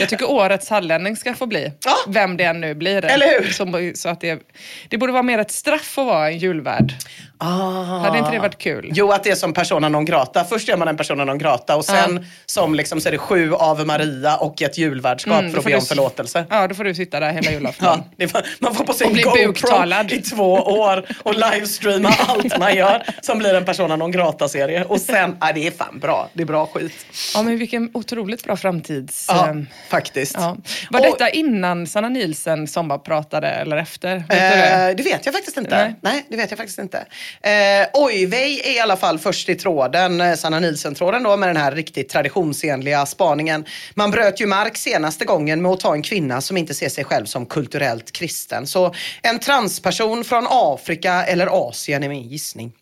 [0.00, 1.72] Jag tycker årets hallänning ska få bli.
[1.84, 1.96] Ja.
[2.08, 3.04] Vem det än nu blir.
[3.04, 3.52] Eller hur?
[3.52, 4.42] Som, så att det,
[4.88, 6.92] det borde vara mer ett straff att vara en julvärd.
[7.38, 7.98] Ah.
[7.98, 8.90] Hade inte det varit kul?
[8.94, 10.44] Jo, att det är som persona non grata.
[10.44, 13.52] Först gör man en persona non grata och sen som liksom så är det sju
[13.54, 16.44] av Maria och ett julvärdskap Mm, för att be du om s- förlåtelse.
[16.50, 18.02] Ja, då får du sitta där hela julafton.
[18.16, 20.12] Ja, var, man får på bli GoPro buktalad.
[20.12, 24.84] i två år och livestreama allt man gör som blir en persona non grata-serie.
[24.84, 26.28] Och sen, ja, det är fan bra.
[26.32, 27.06] Det är bra skit.
[27.34, 29.26] Ja, men vilken otroligt bra framtids...
[29.28, 30.34] Ja, ehm, faktiskt.
[30.38, 30.56] Ja.
[30.90, 34.16] Var Och- detta innan Sanna Nielsen som bara pratade eller efter?
[34.16, 34.88] Vet du det?
[34.90, 35.76] Eh, det vet jag faktiskt inte.
[35.76, 35.94] Nej.
[36.00, 36.26] Nej.
[36.28, 37.04] det vet jag faktiskt inte.
[37.40, 41.56] Eh, Ojvej är i alla fall först i tråden, eh, Sanna Nielsen-tråden då med den
[41.56, 43.64] här riktigt traditionsenliga spaningen.
[43.94, 47.04] Man bröt ju mark senaste gången med att ta en kvinna som inte ser sig
[47.04, 48.66] själv som kulturellt kristen.
[48.66, 52.72] Så en transperson från Afrika eller Asien är min gissning.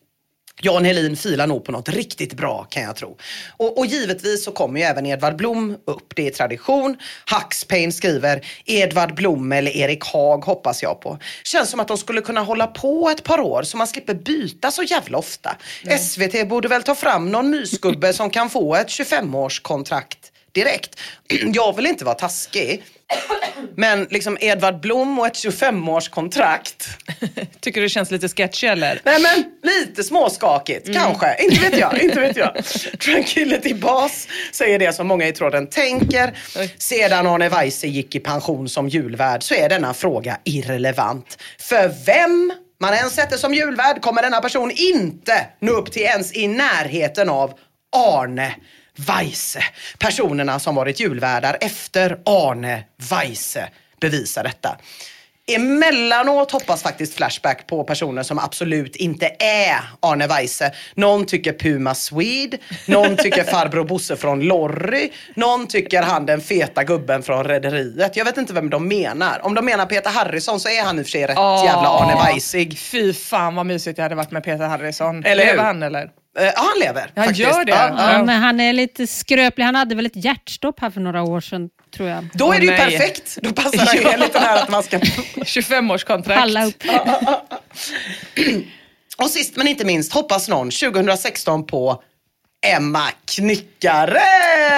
[0.62, 3.16] Jan Helin filar nog på något riktigt bra kan jag tro.
[3.56, 6.12] Och, och givetvis så kommer ju även Edvard Blom upp.
[6.16, 6.96] Det är tradition.
[7.24, 11.18] Hackspain skriver Edvard Blom eller Erik Haag hoppas jag på.
[11.44, 14.70] Känns som att de skulle kunna hålla på ett par år så man slipper byta
[14.70, 15.56] så jävla ofta.
[16.00, 20.18] SVT borde väl ta fram någon mysgubbe som kan få ett 25-årskontrakt
[20.52, 21.00] direkt.
[21.54, 22.82] Jag vill inte vara taskig.
[23.76, 26.88] Men liksom Edvard Blom och ett 25-årskontrakt.
[27.60, 29.00] Tycker du det känns lite sketchy eller?
[29.04, 31.02] Nej men lite småskakigt Mm.
[31.02, 31.36] kanske.
[31.44, 31.98] Inte vet jag.
[31.98, 32.64] Inte vet jag.
[33.00, 36.38] Tranquility Bas säger det som många i tråden tänker.
[36.78, 41.38] Sedan Arne Weise gick i pension som julvärd så är denna fråga irrelevant.
[41.58, 46.36] För vem man än sätter som julvärd kommer denna person inte nå upp till ens
[46.36, 47.52] i närheten av
[47.96, 48.54] Arne
[48.98, 49.64] Weise.
[49.98, 53.68] Personerna som varit julvärdar efter Arne Weise
[54.00, 54.76] bevisar detta.
[55.46, 60.72] Emellanåt hoppas faktiskt Flashback på personer som absolut inte är Arne Weise.
[60.94, 66.84] Någon tycker Puma Swede, någon tycker farbror Bosse från Lorry, någon tycker han den feta
[66.84, 68.16] gubben från Rederiet.
[68.16, 69.40] Jag vet inte vem de menar.
[69.42, 71.64] Om de menar Peter Harrison så är han i och för sig rätt Åh.
[71.64, 72.78] jävla Arne Weisig.
[72.78, 75.24] Fy fan vad mysigt det hade varit med Peter Harrison.
[75.24, 75.50] Eller hur?
[75.50, 76.10] Lever han eller?
[76.38, 77.10] Eh, Ja, han lever.
[77.16, 77.40] Han faktiskt.
[77.48, 77.72] gör det?
[77.72, 77.90] Ja.
[77.96, 79.64] Han, han är lite skröplig.
[79.64, 82.28] Han hade väl ett hjärtstopp här för några år sedan, tror jag.
[82.34, 82.80] Då är det ju nej.
[82.80, 83.38] perfekt.
[83.42, 84.16] Då passar det Ja.
[84.16, 86.34] lite här att man ska 25-årskontrakt.
[86.40, 86.82] Palla upp.
[89.16, 92.02] Och sist men inte minst hoppas någon 2016 på
[92.66, 93.02] Emma
[93.36, 94.20] Knyckare!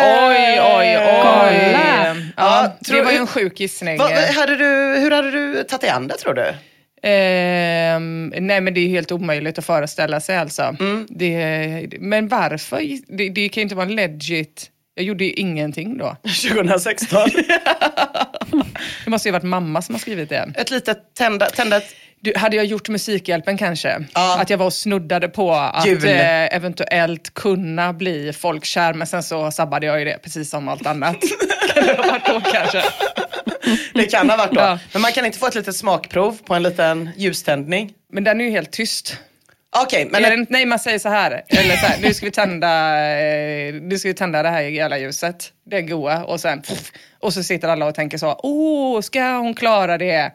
[0.02, 1.20] Oj, oj, oj.
[1.22, 2.06] Kolla.
[2.06, 3.98] Ja, Ja, det var ju en sjuk gissning.
[3.98, 4.64] Vad- hade du,
[5.00, 6.54] hur hade du tagit dig an det tror du?
[7.08, 10.76] Ehm, nej men det är helt omöjligt att föreställa sig alltså.
[10.80, 11.06] Mm.
[11.10, 12.82] Det, men varför?
[13.16, 14.70] Det, det kan ju inte vara en legit...
[14.98, 16.16] Jag gjorde ju ingenting då.
[16.22, 17.28] 2016.
[19.04, 20.52] Det måste ju ha varit mamma som har skrivit det.
[20.56, 21.94] Ett litet tända, tända ett...
[22.20, 24.04] Du, hade jag gjort Musikhjälpen kanske?
[24.14, 24.38] Ja.
[24.40, 26.04] Att jag var och snuddade på att Jul.
[26.04, 30.87] eh, eventuellt kunna bli folkkär, men sen så sabbade jag ju det, precis som allt
[30.87, 31.16] annat.
[31.74, 32.82] kan det ha varit då kanske?
[33.94, 34.61] Det kan ha varit då.
[34.61, 34.78] Ja.
[34.92, 37.92] Men man kan inte få ett litet smakprov på en liten ljuständning?
[38.12, 39.16] Men den är ju helt tyst.
[39.82, 40.24] Okej, men...
[40.24, 41.42] Är det, nej, man säger så här.
[41.48, 42.68] Eller så här nu, ska vi tända,
[43.10, 45.52] eh, nu ska vi tända det här jävla ljuset.
[45.70, 46.24] Det goa.
[46.24, 46.62] Och sen...
[46.62, 48.40] Pff, och så sitter alla och tänker så.
[48.42, 50.30] Åh, ska hon klara det?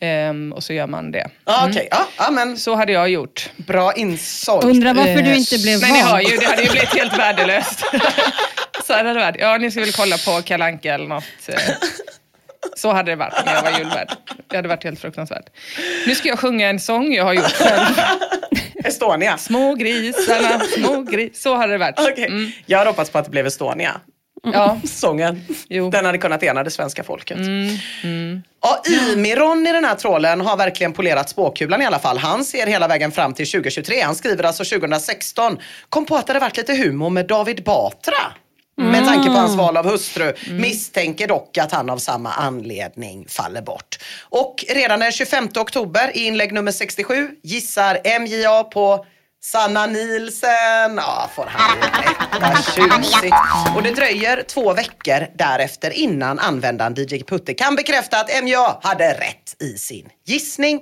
[0.00, 1.26] Ehm, och så gör man det.
[1.44, 1.88] Ja, okej.
[2.18, 3.50] Ja, men Så hade jag gjort.
[3.56, 4.64] bra insålt.
[4.64, 7.18] Undrar varför du Eh, inte blev Nej, ni hör ju, det hade ju blivit helt
[7.18, 7.84] värdelöst.
[8.86, 9.36] så hade det varit.
[9.40, 11.24] Ja, ni ska väl kolla på Kalle Anka eller något.
[11.48, 11.54] eh.
[12.76, 14.08] Så hade det varit när jag var julvärd.
[14.50, 15.44] Det hade varit helt fruktansvärt.
[16.06, 17.86] Nu ska jag sjunga en sång jag har gjort själv.
[18.88, 19.38] Estonia.
[19.38, 21.42] Små grisarna, små gris.
[21.42, 21.94] Så hade det varit.
[21.98, 22.52] Okej.
[22.66, 24.00] Jag hade hoppats på att det blev Estonia.
[24.42, 25.44] Ja, Sången.
[25.68, 25.90] Jo.
[25.90, 27.38] Den hade kunnat ena det svenska folket.
[28.62, 32.18] Ja, Imiron i den här trålen har verkligen polerat spåkulan i alla fall.
[32.18, 34.00] Han ser hela vägen fram till 2023.
[34.00, 35.58] Han skriver alltså 2016.
[35.88, 38.14] Kom på att det hade varit lite humor med David Batra.
[38.78, 40.32] Med tanke på hans val av hustru.
[40.50, 43.98] Misstänker dock att han av samma anledning faller bort.
[44.22, 49.06] Och redan den 25 oktober i inlägg nummer 67 gissar MJA på
[49.42, 50.96] Sanna Nielsen.
[50.96, 51.78] Ja, får han.
[52.40, 53.34] Vad tjusigt.
[53.76, 59.12] Och det dröjer två veckor därefter innan användaren DJ Putte kan bekräfta att MJA hade
[59.12, 60.80] rätt i sin gissning.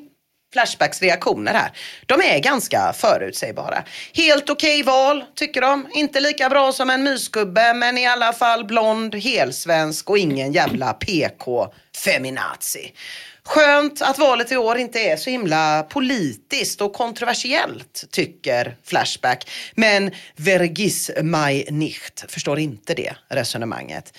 [0.52, 1.72] Flashbacks reaktioner här.
[2.06, 3.84] De är ganska förutsägbara.
[4.14, 5.86] Helt okej val, tycker de.
[5.94, 10.92] Inte lika bra som en mysgubbe, men i alla fall blond, helsvensk och ingen jävla
[10.92, 12.92] PK-feminazi.
[13.46, 19.50] Skönt att valet i år inte är så himla politiskt och kontroversiellt, tycker Flashback.
[19.74, 24.18] Men vergis mig nicht förstår inte det resonemanget.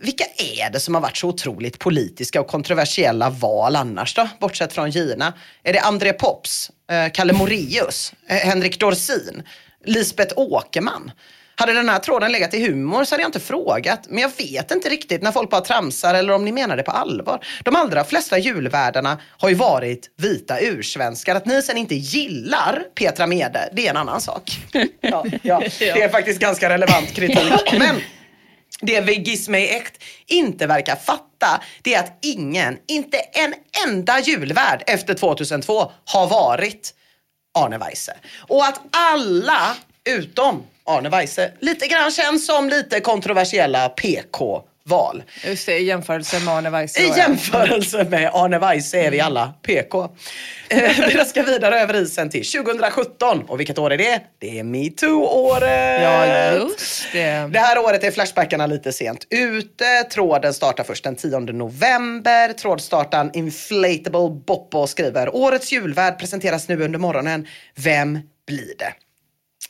[0.00, 4.28] Vilka är det som har varit så otroligt politiska och kontroversiella val annars då?
[4.40, 5.32] Bortsett från Gina.
[5.62, 9.42] Är det André Pops, eh, Kalle Moraeus, eh, Henrik Dorsin,
[9.84, 11.10] Lisbeth Åkerman?
[11.58, 14.06] Hade den här tråden legat i humor så hade jag inte frågat.
[14.08, 16.90] Men jag vet inte riktigt när folk bara tramsar eller om ni menar det på
[16.90, 17.44] allvar.
[17.64, 21.34] De allra flesta julvärdarna har ju varit vita ursvenskar.
[21.34, 24.58] Att ni sen inte gillar Petra Mede, det är en annan sak.
[25.00, 25.62] Ja, ja.
[25.78, 27.72] Det är faktiskt ganska relevant kritik.
[27.78, 27.96] Men
[28.80, 33.54] det Vigis mig äkt inte verkar fatta, det är att ingen, inte en
[33.86, 36.94] enda julvärd efter 2002 har varit
[37.58, 38.16] Arne Weise.
[38.40, 45.22] Och att alla utom Arne Weise lite grann känns som lite kontroversiella PK PK-val.
[45.44, 47.00] just det, i jämförelse med Arne Weise.
[47.02, 50.08] I jämförelse med Arne Weise är vi alla PK.
[50.68, 53.42] Eh, Vi ska vidare över isen till 2017.
[53.48, 54.20] Och vilket år är det?
[54.38, 56.02] Det är metoo-året!
[56.02, 57.48] Ja, just det.
[57.52, 59.84] Det här året är Flashbackarna lite sent ute.
[60.12, 62.52] Tråden startar först den 10 november.
[62.52, 67.46] Trådstartaren Inflatable Boppo skriver Årets julvärd presenteras nu under morgonen.
[67.74, 68.92] Vem blir det?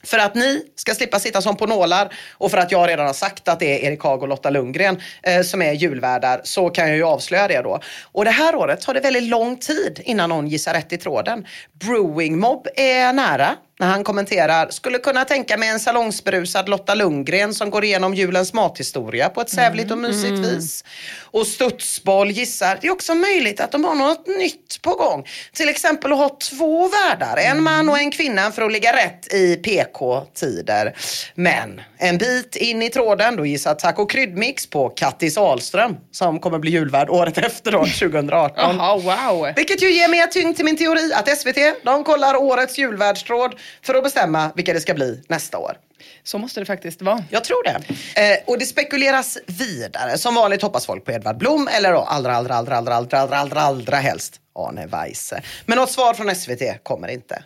[0.07, 3.13] För att ni ska slippa sitta som på nålar och för att jag redan har
[3.13, 6.89] sagt att det är Erik Haag och Lotta Lundgren eh, som är julvärdar så kan
[6.89, 7.81] jag ju avslöja det då.
[8.13, 11.47] Och det här året tar det väldigt lång tid innan någon gissar rätt i tråden.
[11.73, 17.55] Brewing Mob är nära när han kommenterar, skulle kunna tänka mig en salongsberusad Lotta Lundgren
[17.55, 20.43] som går igenom julens mathistoria på ett sävligt och mysigt mm.
[20.43, 20.85] vis.
[21.21, 25.27] Och Studsboll gissar, det är också möjligt att de har något nytt på gång.
[25.53, 29.33] Till exempel att ha två värdar, en man och en kvinna för att ligga rätt
[29.33, 30.97] i PK-tider.
[31.35, 36.59] Men en bit in i tråden, då gissar Taco Kryddmix på Kattis Ahlström som kommer
[36.59, 38.81] bli julvärd året efter då, 2018.
[38.81, 39.53] Aha, wow.
[39.57, 43.95] Vilket ju ger mer tyngd till min teori att SVT, de kollar årets julvärdstråd för
[43.95, 45.77] att bestämma vilka det ska bli nästa år.
[46.25, 47.25] Så måste det faktiskt vara.
[47.31, 47.81] Jag tror det.
[48.21, 50.19] Eh, och det spekuleras vidare.
[50.19, 53.37] Som vanligt hoppas folk på Edvard Blom eller då allra, allra, allra, allra, allra, allra,
[53.39, 55.43] allra, allra helst Arne Weise.
[55.67, 57.43] Men något svar från SVT kommer inte.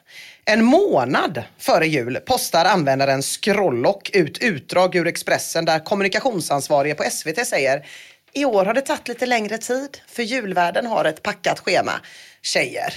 [0.53, 7.47] En månad före jul postar användaren Scrollock ut utdrag ur Expressen där kommunikationsansvarige på SVT
[7.47, 7.87] säger
[8.33, 11.93] i år har det tagit lite längre tid för julvärden har ett packat schema.
[12.43, 12.95] Tjejer,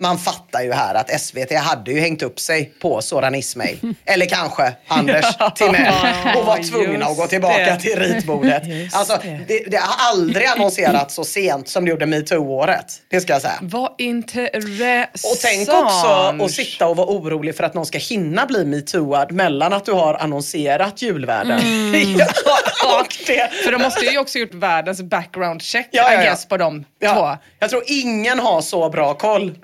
[0.00, 3.94] man fattar ju här att SVT hade ju hängt upp sig på Soran Ismail.
[4.04, 5.94] Eller kanske Anders Timell.
[6.36, 7.80] Och var tvungna att gå tillbaka det.
[7.80, 8.62] till ritbordet.
[8.92, 9.64] Alltså, det.
[9.70, 12.86] Det, har aldrig annonserats så sent som det gjorde metoo-året.
[13.10, 13.58] Det ska jag säga.
[13.60, 15.24] Vad intressant.
[15.24, 16.06] Och tänk också
[16.44, 19.92] att sitta och vara orolig för att någon ska hinna bli metooad mellan att du
[19.92, 21.60] har annonserat julvärden.
[21.60, 22.18] Mm.
[23.26, 23.50] det.
[23.64, 26.22] För de måste ju också gjort världens background check, ja, ja, ja.
[26.22, 27.36] I guess, på de två.
[27.58, 29.54] Jag tror ingen har så bra koll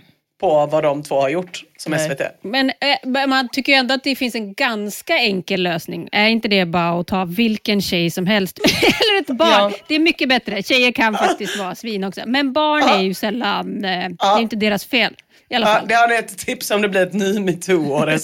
[0.43, 2.09] på vad de två har gjort som Nej.
[2.09, 2.21] SVT.
[2.43, 6.09] Men eh, man tycker ju ändå att det finns en ganska enkel lösning.
[6.13, 9.51] Är inte det bara att ta vilken tjej som helst, eller ett barn?
[9.51, 9.73] Ja.
[9.89, 10.63] Det är mycket bättre.
[10.63, 12.21] Tjejer kan faktiskt vara svin också.
[12.27, 15.15] Men barn är ju sällan, eh, det är inte deras fel.
[15.53, 15.81] I alla fall.
[15.81, 18.19] Ja, det har ni ett tips om det blir ett ny metoo-år.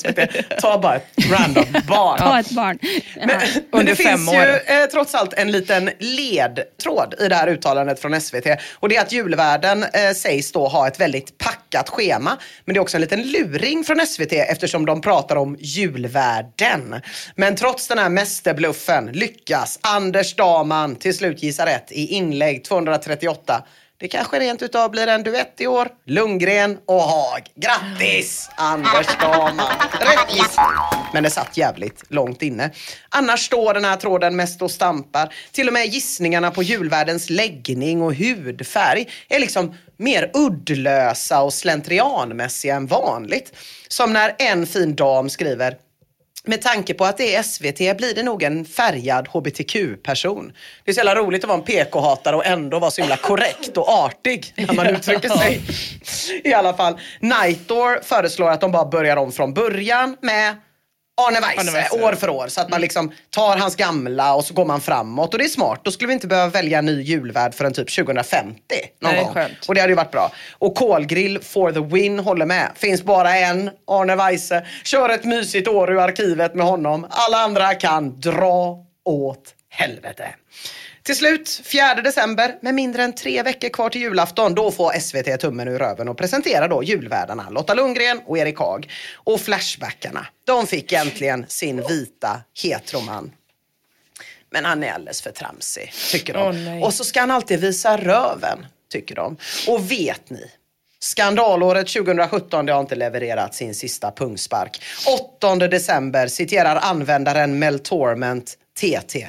[0.61, 2.19] Ta bara ett random barn.
[2.19, 2.79] Ta ett barn.
[3.17, 3.41] Men,
[3.73, 8.21] men det finns ju eh, trots allt en liten ledtråd i det här uttalandet från
[8.21, 8.47] SVT.
[8.75, 12.39] Och det är att julvärden eh, sägs då ha ett väldigt packat schema.
[12.65, 16.95] Men det är också en liten luring från SVT eftersom de pratar om julvärden.
[17.35, 23.65] Men trots den här mästerbluffen lyckas Anders Daman till slut gissa rätt i inlägg 238
[24.01, 25.89] det kanske rent utav blir en duett i år.
[26.07, 27.43] Lundgren och Haag.
[27.55, 29.67] Grattis Anders Dahlman.
[30.01, 30.57] Rätt.
[31.13, 32.71] Men det satt jävligt långt inne.
[33.09, 35.35] Annars står den här tråden mest och stampar.
[35.53, 42.77] Till och med gissningarna på julvärdens läggning och hudfärg är liksom mer uddlösa och slentrianmässiga
[42.77, 43.53] än vanligt.
[43.89, 45.77] Som när en fin dam skriver
[46.45, 50.53] med tanke på att det är SVT blir det nog en färgad hbtq-person.
[50.85, 53.77] Det är så jävla roligt att vara en PK-hatare och ändå vara så himla korrekt
[53.77, 55.61] och artig när man uttrycker sig.
[56.45, 60.57] I alla fall, Nightdoor föreslår att de bara börjar om från början med
[61.19, 62.49] Arne Weise, år för år.
[62.49, 62.83] Så att man mm.
[62.83, 65.33] liksom tar hans gamla och så går man framåt.
[65.33, 65.81] Och det är smart.
[65.83, 68.61] Då skulle vi inte behöva välja en ny julvärd förrän typ 2050.
[69.01, 69.35] Någon Nej, gång.
[69.35, 69.69] Skönt.
[69.69, 70.33] Och det hade ju varit bra.
[70.53, 72.71] Och kolgrill for the win håller med.
[72.75, 74.67] Finns bara en, Arne Weise.
[74.85, 77.07] Kör ett mysigt år ur arkivet med honom.
[77.11, 80.35] Alla andra kan dra åt helvete.
[81.09, 85.41] Till slut, 4 december, med mindre än tre veckor kvar till julafton, då får SVT
[85.41, 88.91] tummen ur röven och presenterar då julvärdarna Lotta Lundgren och Erik Haag.
[89.15, 93.31] Och Flashbackarna, de fick äntligen sin vita heteroman.
[94.51, 96.41] Men han är alldeles för tramsig, tycker de.
[96.41, 99.37] Oh, och så ska han alltid visa röven, tycker de.
[99.69, 100.51] Och vet ni,
[100.99, 104.83] Skandalåret 2017 det har inte levererat sin sista pungspark.
[105.39, 109.29] 8 december citerar användaren Mel Torment TT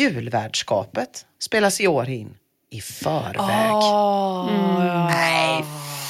[0.00, 2.34] julvärdskapet spelas i år in
[2.70, 3.72] i förväg.
[3.72, 5.06] Oh, mm.
[5.06, 5.64] Nej,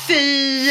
[0.08, 0.68] fy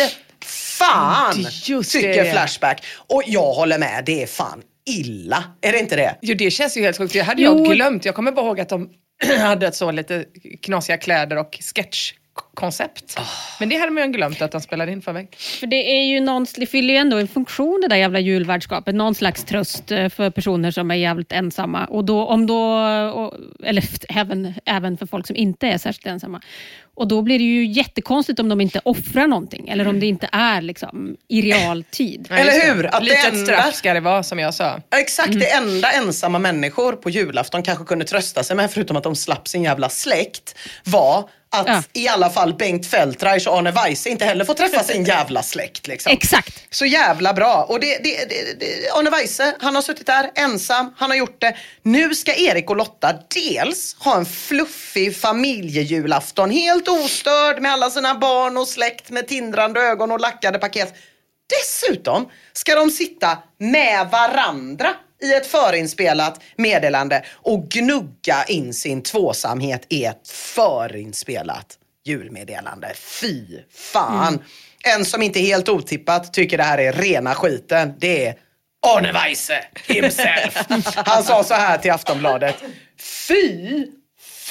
[0.82, 2.32] fan Just tycker det.
[2.32, 2.86] Flashback.
[2.96, 5.44] Och jag håller med, det är fan illa.
[5.62, 6.16] Är det inte det?
[6.22, 7.14] Jo, det känns ju helt sjukt.
[7.14, 7.66] Det hade jo.
[7.66, 8.06] jag glömt.
[8.06, 8.90] Jag kommer bara ihåg att de
[9.40, 10.26] hade så lite
[10.62, 12.14] knasiga kläder och sketch
[12.62, 13.16] koncept.
[13.18, 13.24] Oh.
[13.60, 15.36] Men det hade man ju glömt att de spelade in förväg.
[15.60, 18.96] För det är ju någon, det fyller ju ändå en funktion det där jävla julvärdskapet.
[18.96, 21.86] Någon slags tröst eh, för personer som är jävligt ensamma.
[21.86, 22.62] Och då, om då,
[23.10, 26.42] och, eller även, även för folk som inte är särskilt ensamma.
[26.94, 29.70] Och då blir det ju jättekonstigt om de inte offrar någonting.
[29.70, 32.28] Eller om det inte är liksom, i realtid.
[32.32, 32.96] eller hur?
[32.96, 33.46] Att Litet enda...
[33.46, 34.82] straff ska det vara som jag sa.
[34.96, 35.40] Exakt, mm.
[35.40, 39.48] det enda ensamma människor på julafton kanske kunde trösta sig med, förutom att de slapp
[39.48, 41.84] sin jävla släkt, var att ja.
[41.94, 45.88] i alla fall Bengt Feldreich och Arne Weise inte heller får träffa sin jävla släkt.
[45.88, 46.12] Liksom.
[46.12, 46.64] Exakt.
[46.70, 47.66] Så jävla bra.
[47.70, 51.42] Och det, det, det, det, Arne Weise, han har suttit där ensam, han har gjort
[51.42, 51.56] det.
[51.82, 58.16] Nu ska Erik och Lotta dels ha en fluffig familjejulafton, helt ostörd med alla sina
[58.16, 60.94] barn och släkt med tindrande ögon och lackade paket.
[61.60, 69.86] Dessutom ska de sitta med varandra i ett förinspelat meddelande och gnugga in sin tvåsamhet
[69.90, 72.94] i ett förinspelat julmeddelande.
[72.96, 74.34] Fy fan!
[74.34, 74.44] Mm.
[74.84, 77.94] En som inte helt otippat tycker det här är rena skiten.
[78.00, 78.36] Det är
[78.88, 80.66] Arne Weise himself.
[80.96, 82.56] Han sa så här till Aftonbladet.
[83.28, 83.86] Fy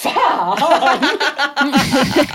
[0.02, 0.58] fan!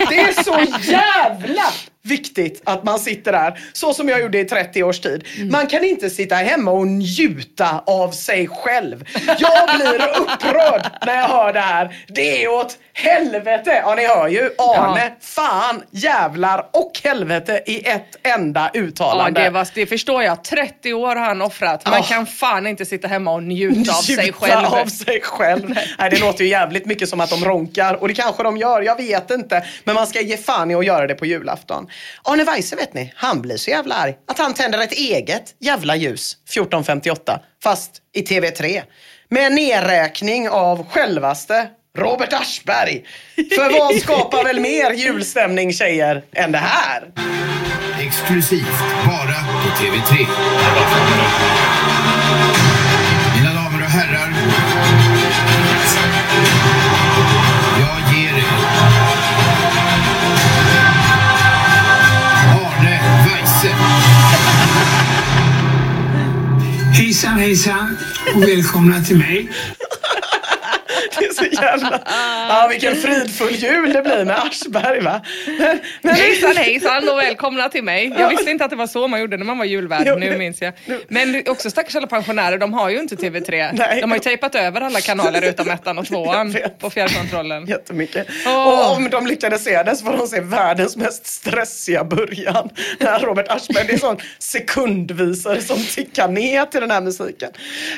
[0.08, 1.62] Det är så jävla
[2.06, 5.24] viktigt att man sitter där, så som jag gjorde i 30 års tid.
[5.36, 5.52] Mm.
[5.52, 9.04] Man kan inte sitta hemma och njuta av sig själv.
[9.38, 11.96] Jag blir upprörd när jag hör det här.
[12.08, 13.82] Det är åt helvete!
[13.84, 14.50] Ja, ni hör ju.
[14.58, 15.10] Arne, ja.
[15.20, 19.40] fan, jävlar och helvete i ett enda uttalande.
[19.40, 20.44] Ja, det, var, det förstår jag.
[20.44, 21.86] 30 år har han offrat.
[21.86, 22.08] Man oh.
[22.08, 24.66] kan fan inte sitta hemma och njuta av sig själv.
[24.66, 25.78] av sig själv.
[25.98, 28.82] Nej, det låter ju jävligt mycket som att de ronkar och det kanske de gör,
[28.82, 29.66] jag vet inte.
[29.84, 31.86] Men man ska ge fan i att göra det på julafton.
[32.22, 35.96] Arne Weise vet ni, han blir så jävla arg att han tänder ett eget jävla
[35.96, 38.82] ljus 14.58 fast i TV3
[39.28, 41.68] med nedräkning av självaste
[41.98, 43.04] Robert Aschberg.
[43.36, 47.12] För vad skapar väl mer julstämning tjejer än det här?
[48.00, 50.26] Exklusivt, bara på TV3.
[67.16, 67.96] Hejsan hejsan
[68.34, 69.48] och välkomna till mig.
[71.18, 72.00] Det är så jävla...
[72.48, 75.20] Ja, vilken fridfull jul det blir med Aschberg va?
[75.58, 76.14] Men, men...
[76.14, 78.14] Hejsan hejsan och välkomna till mig.
[78.18, 80.62] Jag visste inte att det var så man gjorde när man var julvärd, nu minns
[80.62, 80.72] jag.
[81.08, 83.70] Men också stackars alla pensionärer, de har ju inte TV3.
[83.72, 84.00] Nej.
[84.00, 87.66] De har ju tejpat över alla kanaler utom ettan och tvåan på fjärrkontrollen.
[87.66, 88.26] Jättemycket.
[88.46, 88.68] Oh.
[88.68, 92.70] Och om de lyckades se det så får de se världens mest stressiga början.
[92.98, 97.50] När Robert Aschberg, det är sån sekundvisare som tickar ner till den här musiken.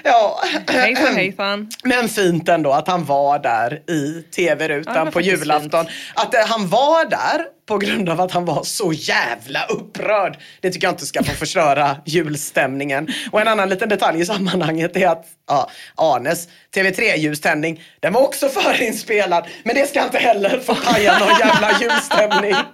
[0.04, 0.40] Ja.
[0.66, 1.70] Hejsan hejsan.
[1.84, 5.86] Men fint ändå att han var där i tv-rutan ja, på julafton.
[6.14, 10.38] Att eh, han var där på grund av att han var så jävla upprörd.
[10.60, 13.08] Det tycker jag inte ska få förstöra julstämningen.
[13.30, 18.48] Och en annan liten detalj i sammanhanget är att ja, Arnes TV3-ljuständning, den var också
[18.60, 19.46] förinspelad.
[19.62, 22.54] Men det ska inte heller få paja någon jävla julstämning.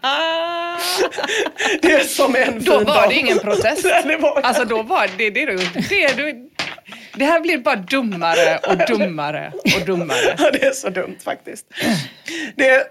[1.83, 3.09] det är som en fin Då var dag.
[3.09, 3.83] det ingen protest.
[3.83, 4.41] det var...
[4.41, 6.35] Alltså då var det det, det, det,
[7.15, 10.37] det här blir bara dummare och dummare och dummare.
[10.39, 11.67] Ja, det är så dumt faktiskt.
[12.57, 12.89] Det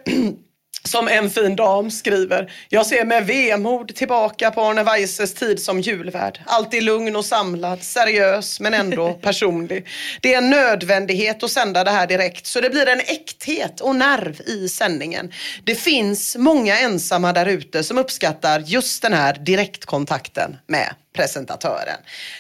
[0.84, 2.52] som en fin dam skriver.
[2.70, 6.40] Jag ser med vemod tillbaka på Arne Weises tid som julvärd.
[6.46, 9.88] Alltid lugn och samlad, seriös men ändå personlig.
[10.22, 13.96] Det är en nödvändighet att sända det här direkt så det blir en äkthet och
[13.96, 15.32] nerv i sändningen.
[15.64, 21.98] Det finns många ensamma där ute som uppskattar just den här direktkontakten med presentatören.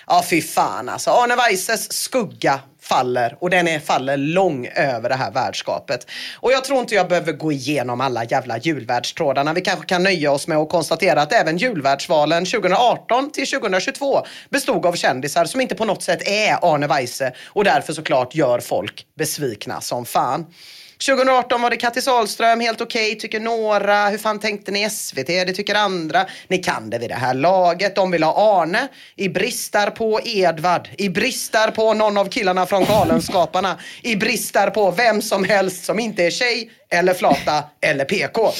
[0.07, 1.11] Ja, fy fan alltså.
[1.11, 6.07] Arne Weises skugga faller och den är, faller lång över det här värdskapet.
[6.39, 9.53] Och jag tror inte jag behöver gå igenom alla jävla julvärdstrådarna.
[9.53, 14.85] Vi kanske kan nöja oss med att konstatera att även julvärdsvalen 2018 till 2022 bestod
[14.85, 19.05] av kändisar som inte på något sätt är Arne Weise och därför såklart gör folk
[19.17, 20.45] besvikna som fan.
[20.97, 24.09] 2018 var det Kattis Ahlström, helt okej, okay, tycker några.
[24.09, 25.27] Hur fan tänkte ni SVT?
[25.27, 26.25] Det tycker andra.
[26.47, 27.95] Ni kan det vid det här laget.
[27.95, 28.87] De vill ha Arne.
[29.15, 30.89] I bristar på Edvard.
[30.97, 33.79] I bristar på någon av killarna från Galenskaparna.
[34.01, 38.51] I bristar på vem som helst som inte är tjej eller flata eller PK.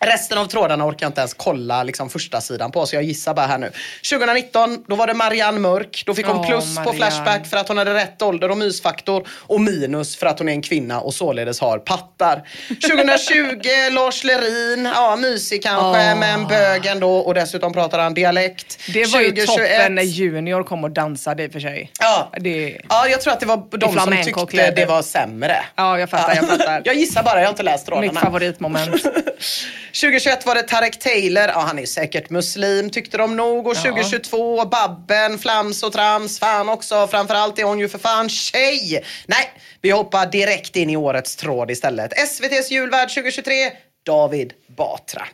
[0.00, 3.34] Resten av trådarna orkar jag inte ens kolla liksom, första sidan på så jag gissar
[3.34, 3.70] bara här nu.
[4.10, 6.02] 2019 då var det Marianne Mörk.
[6.06, 6.84] Då fick hon plus Marianne.
[6.84, 10.48] på Flashback för att hon hade rätt ålder och mysfaktor och minus för att hon
[10.48, 12.42] är en kvinna och således har pattar.
[12.68, 14.90] 2020 Lars Lerin.
[14.94, 16.18] Ja, mysig kanske oh.
[16.18, 18.78] men bög ändå och dessutom pratar han dialekt.
[18.92, 19.38] Det var 2021.
[19.38, 21.92] ju toppen när Junior kom och dansade i och för sig.
[22.00, 22.32] Ja.
[22.40, 22.80] Det...
[22.88, 24.76] ja, jag tror att det var de som tyckte kläder.
[24.76, 25.56] det var sämre.
[25.76, 26.34] Ja, jag fattar.
[26.34, 26.82] Jag, fattar.
[26.84, 28.12] jag gissar bara, jag har inte läst trådarna.
[28.12, 29.06] Mitt favoritmoment.
[29.92, 33.66] 2021 var det Tarek Taylor, ja han är säkert muslim tyckte de nog.
[33.66, 34.64] Och 2022 ja.
[34.64, 37.06] Babben, Flams och Trams, fan också.
[37.06, 39.04] Framförallt är hon ju för fan tjej.
[39.26, 42.12] Nej, vi hoppar direkt in i årets tråd istället.
[42.18, 43.54] SVTs julvärd 2023,
[44.06, 45.26] David Batra.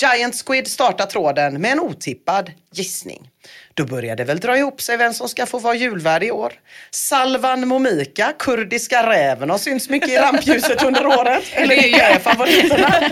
[0.00, 3.30] Giant Squid startar tråden med en otippad gissning.
[3.76, 6.52] Då börjar det väl dra ihop sig vem som ska få vara julvärd i år.
[6.90, 11.44] Salvan Momika, kurdiska räven, har synts mycket i rampljuset under året.
[11.52, 12.94] Eller det är ju favoriterna.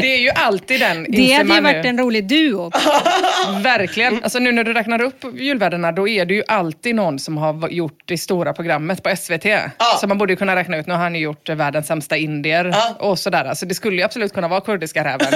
[0.00, 1.06] Det är ju alltid den.
[1.08, 2.72] Det hade ju varit en rolig duo.
[3.62, 4.22] Verkligen.
[4.22, 7.68] Alltså nu när du räknar upp julvärdarna, då är det ju alltid någon som har
[7.68, 9.44] gjort det stora programmet på SVT.
[9.44, 9.70] Ja.
[10.00, 12.96] Så man borde kunna räkna ut, nu har han ju gjort världens sämsta indier ja.
[12.98, 13.44] och sådär.
[13.44, 15.32] Alltså det skulle ju absolut kunna vara kurdiska räven,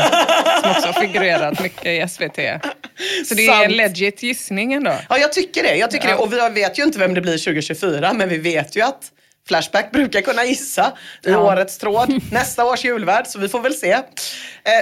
[0.62, 2.39] som också har figurerat mycket i SVT.
[3.26, 4.95] Så det är en legit gissning ändå.
[5.09, 5.77] Ja, jag tycker det.
[5.77, 6.16] Jag tycker ja.
[6.16, 6.23] det.
[6.23, 9.12] Och vi vet ju inte vem det blir 2024, men vi vet ju att
[9.49, 10.93] Flashback brukar kunna gissa
[11.26, 12.20] i årets tråd.
[12.32, 13.93] Nästa års julvärd, så vi får väl se.
[13.93, 14.03] Eh,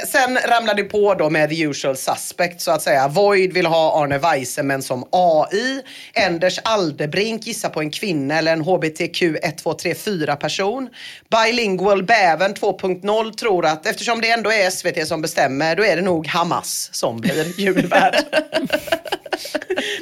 [0.08, 3.08] sen ramlade det på då med the usual suspect så att säga.
[3.08, 5.82] Void vill ha Arne Weise men som AI.
[6.14, 10.88] Enders Aldebrink gissar på en kvinna eller en HBTQ 1, 2, 3, 4 person.
[11.30, 16.02] Bilingual Bäven 2.0 tror att eftersom det ändå är SVT som bestämmer då är det
[16.02, 18.16] nog Hamas som blir julvärd.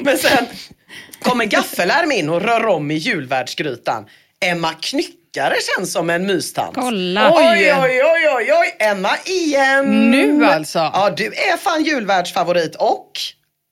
[0.01, 0.47] men sen
[1.23, 4.07] kommer Gaffelärm in och rör om i julvärdsgrytan.
[4.45, 6.75] Emma Knyckare känns som en mystant.
[6.75, 7.33] Kolla.
[7.35, 8.77] Oj, oj, oj, oj, oj.
[8.79, 10.11] Emma igen.
[10.11, 10.79] Nu alltså.
[10.79, 13.13] Ja, du är fan julvärdsfavorit och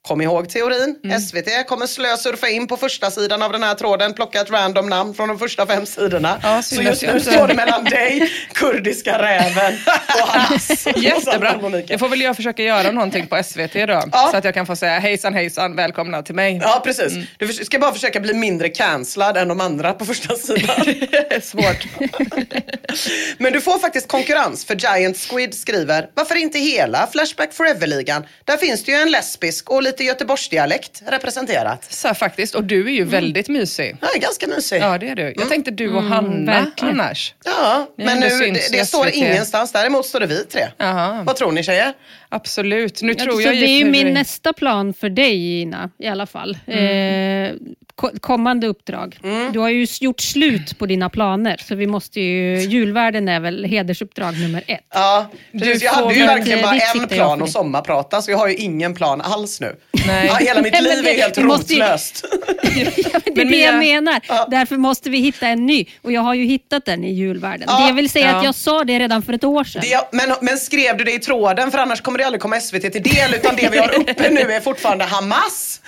[0.08, 0.96] Kom ihåg teorin.
[1.04, 1.20] Mm.
[1.20, 5.14] SVT kommer slösurfa in på första sidan av den här tråden, plocka ett random namn
[5.14, 6.40] från de första fem sidorna.
[6.42, 9.74] Ja, så just nu står det mellan dig, kurdiska räven
[10.22, 10.86] och Hamas.
[10.96, 11.58] Jättebra.
[11.86, 14.02] Det får väl jag försöka göra någonting på SVT då.
[14.12, 14.28] Ja.
[14.30, 16.60] Så att jag kan få säga hejsan hejsan, välkomna till mig.
[16.62, 17.12] Ja, precis.
[17.38, 20.76] Du förs- ska bara försöka bli mindre cancellad än de andra på första sidan.
[21.42, 21.86] Svårt.
[23.38, 28.24] Men du får faktiskt konkurrens för Giant Squid skriver, varför inte hela Flashback Forever-ligan?
[28.44, 31.84] Där finns det ju en lesbisk och lite göteborgsdialekt representerat.
[31.92, 32.54] Så här, faktiskt.
[32.54, 33.96] Och du är ju väldigt mysig.
[34.00, 34.80] Ja, ganska mysig.
[34.80, 35.34] Ja, det är du.
[35.36, 37.00] Jag tänkte du och Hanna verkligen.
[37.00, 37.34] annars.
[37.44, 39.72] Ja, men nu, det, det står ingenstans.
[39.72, 40.68] Däremot står det vi tre.
[40.78, 41.22] Jaha.
[41.22, 41.92] Vad tror ni tjejer?
[42.34, 43.02] Absolut.
[43.02, 46.26] Nu tror så jag det är ju min nästa plan för dig, Ina, i alla
[46.26, 46.58] fall.
[46.66, 47.44] Mm.
[47.50, 47.52] Eh,
[47.94, 49.18] ko- kommande uppdrag.
[49.52, 52.58] Du har ju gjort slut på dina planer, så vi måste ju...
[52.60, 54.80] Julvärden är väl hedersuppdrag nummer ett.
[54.94, 55.80] Ja, precis.
[55.80, 58.54] Du Jag hade ju verkligen bara en jag plan att sommarprata så jag har ju
[58.54, 59.76] ingen plan alls nu.
[60.06, 60.26] Nej.
[60.26, 62.24] Ja, hela mitt liv är helt måste ju- rotlöst.
[62.76, 64.50] Ja, det är Men det jag menar.
[64.50, 65.86] Därför måste vi hitta en ny.
[66.02, 67.64] Och jag har ju hittat den i julvärden.
[67.68, 68.36] Ja, det jag vill säga ja.
[68.38, 69.82] att jag sa det redan för ett år sedan.
[69.84, 71.70] Det, men, men skrev du det i tråden?
[71.70, 73.34] För annars kommer det aldrig komma SVT till del.
[73.34, 75.80] Utan det vi har uppe nu är fortfarande Hamas,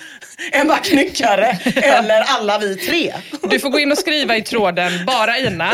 [0.51, 3.13] Emma Knyckare eller alla vi tre.
[3.49, 5.71] Du får gå in och skriva i tråden, bara Ina.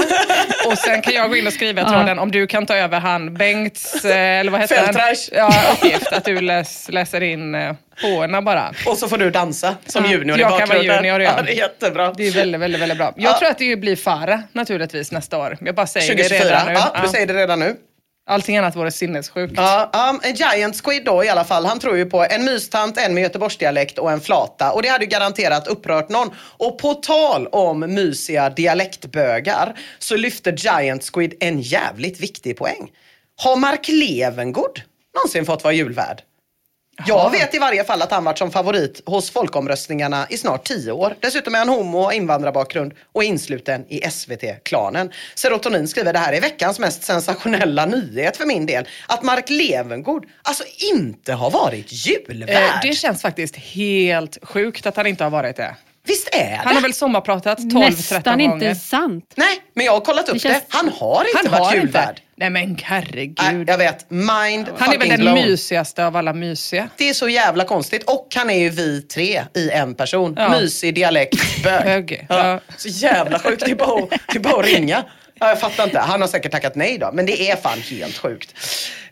[0.68, 3.00] Och sen kan jag gå in och skriva i tråden om du kan ta över
[3.00, 5.16] han Bengts, eh, eller vad heter han?
[5.32, 6.08] Ja, uppgift.
[6.14, 8.74] Att du läs, läser in eh, påerna bara.
[8.86, 10.96] Och så får du dansa som junior i Jag kan vara bakgrunden.
[11.06, 11.34] junior, ja.
[11.38, 11.44] ja.
[11.44, 12.14] Det är jättebra.
[12.18, 13.14] Det är väldigt, väldigt, väldigt bra.
[13.18, 13.40] Jag Ja.
[13.40, 15.58] tror att det blir Farah naturligtvis nästa år.
[15.62, 16.50] Jag bara säger det 2024.
[16.50, 16.74] redan nu.
[16.74, 17.76] Ja, du säger det redan nu.
[18.26, 19.54] Allting annat vore sinnessjukt.
[19.58, 21.66] Ja, um, en Giant Squid då i alla fall.
[21.66, 24.72] Han tror ju på en mystant, en med göteborgsdialekt och en flata.
[24.72, 26.30] Och det hade ju garanterat upprört någon.
[26.38, 32.92] Och på tal om mysiga dialektbögar så lyfte Giant Squid en jävligt viktig poäng.
[33.36, 34.82] Har Mark Levengood
[35.16, 36.22] någonsin fått vara julvärd?
[37.06, 40.92] Jag vet i varje fall att han varit som favorit hos folkomröstningarna i snart tio
[40.92, 41.16] år.
[41.20, 45.12] Dessutom är han homo och invandrarbakgrund och insluten i SVT-klanen.
[45.36, 48.88] Serotonin skriver det här är veckans mest sensationella nyhet för min del.
[49.08, 50.64] Att Mark Levengood alltså
[50.94, 52.50] inte har varit julvärd.
[52.50, 55.76] Eh, det känns faktiskt helt sjukt att han inte har varit det.
[56.08, 56.62] Visst är det?
[56.66, 58.70] Han har väl sommarpratat 12-13 Nästan gånger.
[58.70, 59.34] inte sant.
[59.36, 60.34] Nej, men jag har kollat upp det.
[60.34, 62.10] Det känns- Han har inte Han varit har julvärd.
[62.10, 62.22] inte.
[62.36, 63.38] Nej men herregud.
[63.42, 64.10] Nej, jag vet.
[64.12, 65.36] Mind han är väl den blown.
[65.36, 66.90] mysigaste av alla mysiga.
[66.98, 68.04] Det är så jävla konstigt.
[68.04, 70.36] Och han är ju vi tre i en person.
[70.38, 70.50] Ja.
[70.50, 72.26] Mysig dialekt, bög.
[72.30, 72.48] Ja.
[72.48, 72.60] ja.
[72.78, 73.66] Så jävla sjukt.
[73.66, 75.04] Det är bara, att- det är bara att ringa.
[75.40, 76.00] Ja, jag fattar inte.
[76.00, 77.10] Han har säkert tackat nej då.
[77.14, 78.54] Men det är fan helt sjukt.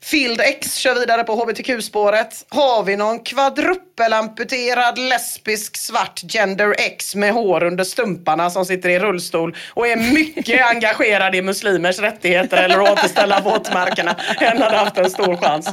[0.03, 2.45] Field X kör vidare på hbtq-spåret.
[2.49, 8.99] Har vi någon kvadrupelamputerad lesbisk svart gender X med hår under stumparna som sitter i
[8.99, 14.15] rullstol och är mycket engagerad i muslimers rättigheter eller att återställa våtmarkerna.
[14.39, 15.69] En hade haft en stor chans.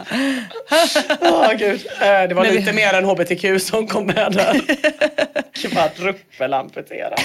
[1.21, 1.87] Åh gud.
[2.01, 4.61] Eh, Det var lite mer än hbtq som kom med där.
[5.69, 7.21] Kvadrupelamputerad.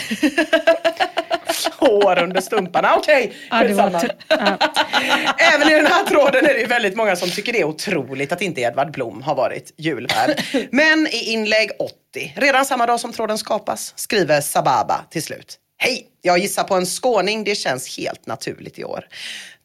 [1.78, 2.95] Hår under stumparna.
[2.95, 3.99] Okej, Ja, skitsamma.
[3.99, 4.57] t- ja.
[5.53, 8.41] Även i den här tråden är det väldigt många som tycker det är otroligt att
[8.41, 10.41] inte Edvard Blom har varit julvärd.
[10.72, 15.57] Men i inlägg 80, redan samma dag som tråden skapas, skriver Sababa till slut.
[15.78, 16.07] Hej!
[16.22, 19.05] Jag gissar på en skåning, det känns helt naturligt i år.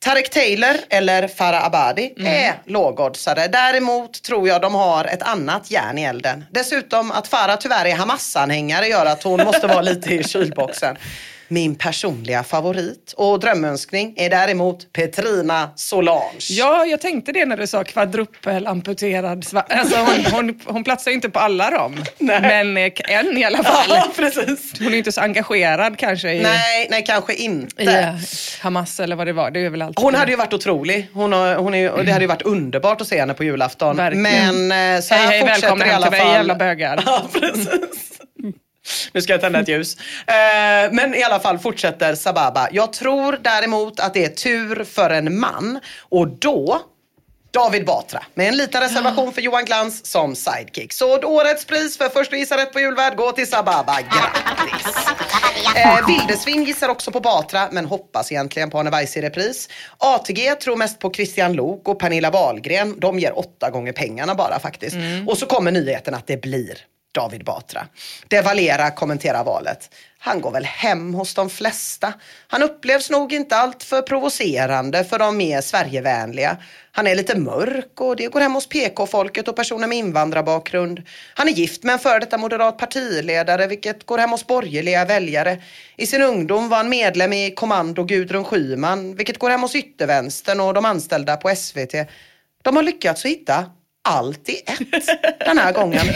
[0.01, 3.49] Tarek Taylor eller Farah Abadi är lågoddsare.
[3.49, 6.45] Däremot tror jag de har ett annat järn i elden.
[6.51, 10.97] Dessutom att Farah tyvärr är Hamas-anhängare gör att hon måste vara lite i kylboxen.
[11.51, 16.39] Min personliga favorit och drömönskning är däremot Petrina Solange.
[16.49, 21.15] Ja, jag tänkte det när du sa kvadrupelamputerad sva- alltså hon, hon, hon platsar ju
[21.15, 22.05] inte på alla dem.
[22.19, 22.41] Nej.
[22.41, 23.87] Men eh, en i alla fall.
[23.89, 24.73] Ja, precis.
[24.79, 27.83] Hon är inte så engagerad kanske i, Nej, nej kanske inte.
[27.83, 28.07] i
[28.61, 29.51] Hamas eller vad det var.
[29.51, 31.09] Det är väl alltid Hon hade ju varit otrolig.
[31.13, 33.97] Hon har, hon är, och det hade ju varit underbart att se henne på julafton.
[33.97, 34.69] Verkligen.
[34.69, 36.35] Men eh, så Hej, här hej, fortsätter välkomna i hem alla till mig, fall.
[36.35, 37.03] jävla bögar.
[37.07, 37.69] Ja, precis.
[39.13, 39.97] Nu ska jag tända ett ljus.
[40.27, 42.69] Eh, men i alla fall fortsätter Sababa.
[42.73, 46.83] Jag tror däremot att det är tur för en man och då
[47.51, 50.93] David Batra med en liten reservation för Johan Glans som sidekick.
[50.93, 53.99] Så årets pris för först att gissa rätt på julvärd går till Sababa.
[54.01, 54.97] Grattis!
[55.77, 59.69] Eh, Vildesvin gissar också på Batra men hoppas egentligen på Arne Weise i repris.
[59.99, 63.01] ATG tror mest på Christian Lok och Pernilla Wahlgren.
[63.01, 64.97] De ger åtta gånger pengarna bara faktiskt.
[65.27, 66.79] Och så kommer nyheten att det blir
[67.13, 67.87] David Batra.
[68.29, 69.91] De Valera kommenterar valet.
[70.19, 72.13] Han går väl hem hos de flesta.
[72.49, 76.57] Han upplevs nog inte alltför provocerande för de mer Sverigevänliga.
[76.93, 81.03] Han är lite mörk och det går hem hos PK-folket och personer med invandrarbakgrund.
[81.35, 85.63] Han är gift med en före detta moderat partiledare vilket går hem hos borgerliga väljare.
[85.97, 90.61] I sin ungdom var han medlem i Kommando Gudrun Schyman vilket går hem hos yttervänstern
[90.61, 91.95] och de anställda på SVT.
[92.63, 93.71] De har lyckats hitta
[94.09, 95.07] allt i ett
[95.39, 96.07] den här gången.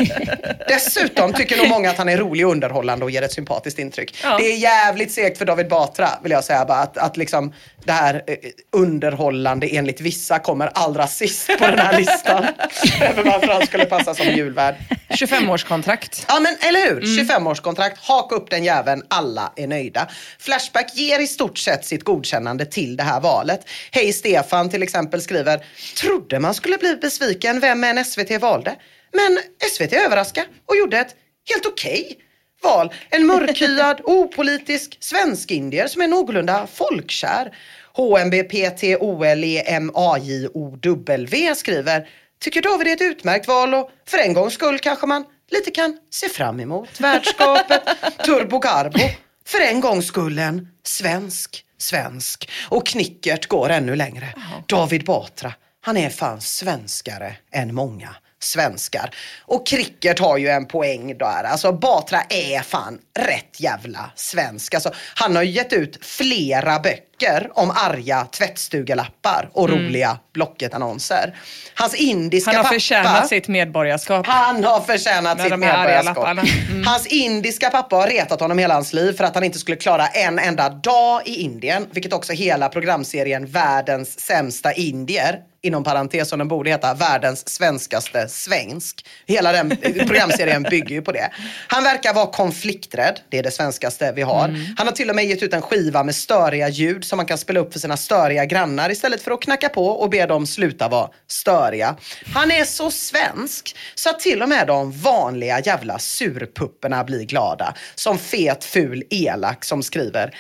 [0.68, 4.14] Dessutom tycker nog många att han är rolig och underhållande och ger ett sympatiskt intryck.
[4.22, 4.36] Ja.
[4.38, 7.52] Det är jävligt segt för David Batra vill jag säga bara att, att liksom
[7.84, 8.36] det här eh,
[8.72, 12.44] underhållande enligt vissa kommer allra sist på den här listan.
[13.00, 14.74] Över varför han skulle passa som julvärd.
[15.08, 16.24] 25-årskontrakt.
[16.28, 20.08] Ja men eller hur, 25-årskontrakt, haka upp den jäveln, alla är nöjda.
[20.38, 23.60] Flashback ger i stort sett sitt godkännande till det här valet.
[23.90, 25.64] Hej Stefan till exempel skriver,
[26.00, 28.76] trodde man skulle bli besviken vem än SVT valde.
[29.12, 29.38] Men
[29.70, 31.16] SVT överraskade och gjorde ett
[31.48, 32.18] helt okej
[32.62, 32.92] val.
[33.10, 37.56] En mörkhyad, opolitisk svensk-indier som är någorlunda folkkär.
[37.94, 42.08] HMBPT OLE MAJOW skriver
[42.40, 45.98] Tycker David är ett utmärkt val och för en gångs skull kanske man lite kan
[46.10, 47.82] se fram emot värdskapet
[48.24, 48.98] Turbo Carbo.
[49.46, 52.50] För en gångs skull en svensk svensk.
[52.68, 54.34] Och Knickert går ännu längre.
[54.66, 55.52] David Batra,
[55.84, 59.14] han är fan svenskare än många svenskar.
[59.40, 61.44] Och Krickert har ju en poäng där.
[61.44, 64.74] Alltså Batra är fan rätt jävla svensk.
[64.74, 67.11] Alltså, han har ju gett ut flera böcker
[67.54, 71.36] om arga tvättstugelappar och roliga Blocket-annonser.
[71.74, 72.74] Hans indiska Han har pappa...
[72.74, 74.26] förtjänat sitt medborgarskap.
[74.26, 76.28] Han har förtjänat Med sitt medborgarskap.
[76.28, 76.86] Mm.
[76.86, 80.06] Hans indiska pappa har retat honom hela hans liv för att han inte skulle klara
[80.06, 81.86] en enda dag i Indien.
[81.90, 88.28] Vilket också hela programserien Världens sämsta indier inom parentes som den borde heta, världens svenskaste
[88.28, 89.06] svensk.
[89.26, 89.70] Hela den
[90.06, 91.30] programserien bygger ju på det.
[91.68, 94.48] Han verkar vara konflikträdd, det är det svenskaste vi har.
[94.48, 94.60] Mm.
[94.76, 97.38] Han har till och med gett ut en skiva med störiga ljud som man kan
[97.38, 100.88] spela upp för sina störiga grannar istället för att knacka på och be dem sluta
[100.88, 101.96] vara störiga.
[102.34, 107.74] Han är så svensk så att till och med de vanliga jävla surpupperna blir glada.
[107.94, 110.34] Som fet, ful, elak som skriver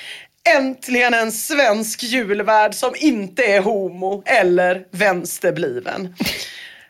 [0.56, 6.14] Äntligen en svensk julvärd som inte är homo eller vänsterbliven.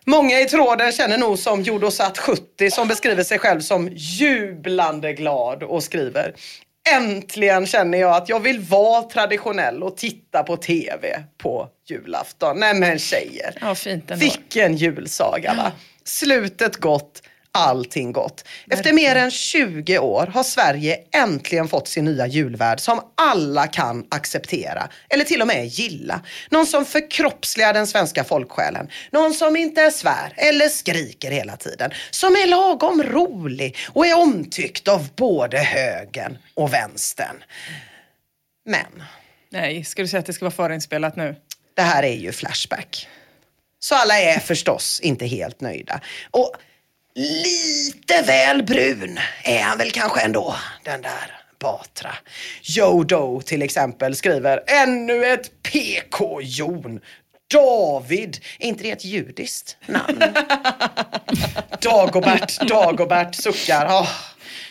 [0.04, 5.62] Många i tråden känner nog som Jodosat 70 som beskriver sig själv som jublande glad
[5.62, 6.34] och skriver
[6.90, 12.58] Äntligen känner jag att jag vill vara traditionell och titta på TV på julafton.
[12.60, 14.20] Nej men tjejer, Ja, fint ändå.
[14.24, 15.72] vilken julsaga va?
[16.04, 17.22] Slutet gott,
[17.52, 18.44] allting gott.
[18.70, 24.06] Efter mer än 20 år har Sverige äntligen fått sin nya julvärd som alla kan
[24.08, 26.20] acceptera eller till och med gilla.
[26.50, 28.88] Någon som förkroppsligar den svenska folksjälen.
[29.10, 31.90] Någon som inte svär eller skriker hela tiden.
[32.10, 37.44] Som är lagom rolig och är omtyckt av både högern och vänstern.
[38.64, 39.02] Men
[39.50, 41.36] Nej, ska du säga att det ska vara förinspelat nu?
[41.74, 43.08] det här är ju Flashback.
[43.78, 46.00] Så alla är förstås inte helt nöjda.
[46.30, 46.56] Och
[47.14, 52.14] lite väl brun är han väl kanske ändå, den där Batra.
[52.62, 57.00] Joe Doe till exempel skriver ännu ett PK-jon.
[57.52, 60.22] David, är inte det ett judiskt namn?
[61.80, 63.86] Dagobert, Dagobert suckar.
[63.86, 64.08] Oh.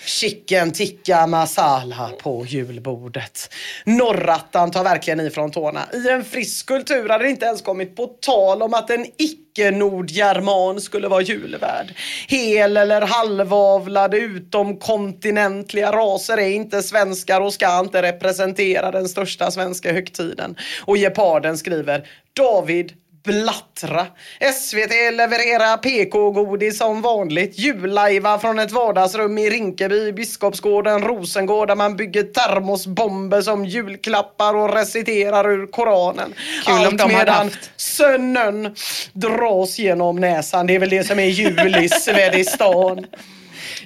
[0.06, 3.54] Chicken tikka masala på julbordet.
[3.86, 5.82] Norrattan tar verkligen i från tårna.
[5.94, 10.82] I en frisk kultur hade det inte ens kommit på tal om att en icke-nordgerman
[10.82, 11.94] skulle vara julvärd.
[12.28, 19.94] Hel eller halvavlade utomkontinentliga raser är inte svenskar och ska inte representera den största svenska
[19.94, 20.56] högtiden.
[20.86, 22.94] Och Geparden skriver David
[23.24, 24.08] Blattra.
[24.54, 27.60] SVT levererar PK-godis som vanligt.
[27.60, 34.74] Jullajva från ett vardagsrum i Rinkeby, Biskopsgården, Rosengård där man bygger termosbomber som julklappar och
[34.74, 36.34] reciterar ur Koranen.
[36.66, 37.72] Kul om Allt de hade medan haft.
[37.78, 38.76] sönnen
[39.14, 40.68] dras genom näsan.
[40.68, 43.06] Det är väl det som är jul i Svedistan.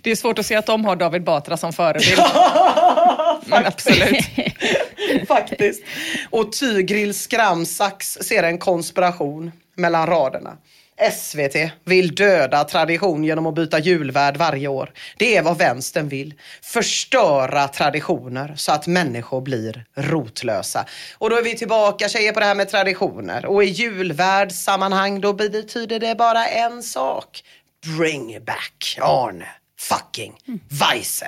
[0.02, 2.20] Det är svårt att se att de har David Batra som förebild.
[3.46, 4.26] Men absolut.
[5.28, 5.84] Faktiskt.
[6.30, 10.58] Och Tygrill Skramsax ser en konspiration mellan raderna.
[11.12, 14.94] SVT vill döda tradition genom att byta julvärd varje år.
[15.18, 16.34] Det är vad vänstern vill.
[16.62, 20.86] Förstöra traditioner så att människor blir rotlösa.
[21.18, 23.46] Och då är vi tillbaka tjejer på det här med traditioner.
[23.46, 27.44] Och i julvärdssammanhang då betyder det bara en sak.
[27.98, 29.48] Bring back Arne
[29.80, 30.34] fucking
[30.70, 31.28] Weise.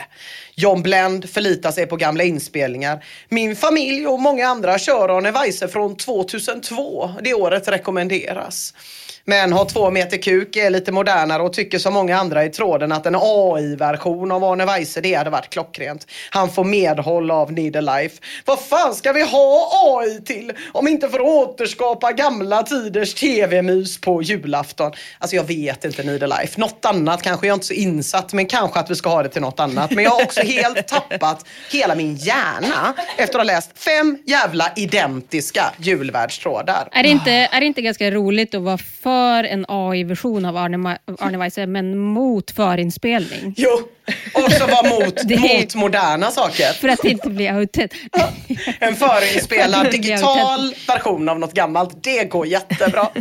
[0.56, 3.04] John Blend förlitar sig på gamla inspelningar.
[3.30, 7.10] Min familj och många andra kör Arne Weise från 2002.
[7.24, 8.74] Det året rekommenderas.
[9.30, 12.92] Men har två meter kuk, är lite modernare och tycker som många andra i tråden
[12.92, 16.08] att en AI-version av Arne Weise det hade varit klockrent.
[16.30, 18.22] Han får medhåll av Need a Life.
[18.46, 24.02] Vad fan ska vi ha AI till om inte för att återskapa gamla tiders tv-mys
[24.02, 24.92] på julafton?
[25.20, 26.60] Alltså jag vet inte Need a Life.
[26.60, 29.30] Något annat kanske jag inte är så insatt men kanske att vi ska ha det
[29.30, 29.92] till något annat.
[29.92, 34.72] Men jag har också helt tappat hela min hjärna efter att ha läst fem jävla
[34.76, 36.90] identiska julvärldstrådar.
[36.92, 40.98] Är det, inte, är det inte ganska roligt att vara för en AI-version av Arne,
[41.20, 43.54] Arne Weise, men mot förinspelning?
[43.58, 43.70] Jo,
[44.34, 46.74] också vara mot, är- mot moderna saker.
[46.74, 48.16] För att inte blir autentiskt.
[48.80, 52.04] En förinspelad digital version av något gammalt.
[52.04, 53.08] Det går jättebra.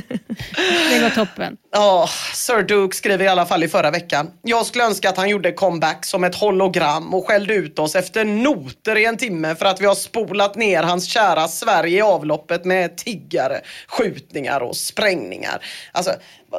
[0.92, 1.56] Det går toppen.
[1.72, 4.30] Ja, Sir Duke skriver i alla fall i förra veckan.
[4.42, 8.24] Jag skulle önska att han gjorde comeback som ett hologram och skällde ut oss efter
[8.24, 12.64] noter i en timme för att vi har spolat ner hans kära Sverige i avloppet
[12.64, 15.58] med tiggare, skjutningar och sprängningar.
[15.92, 16.14] Alltså,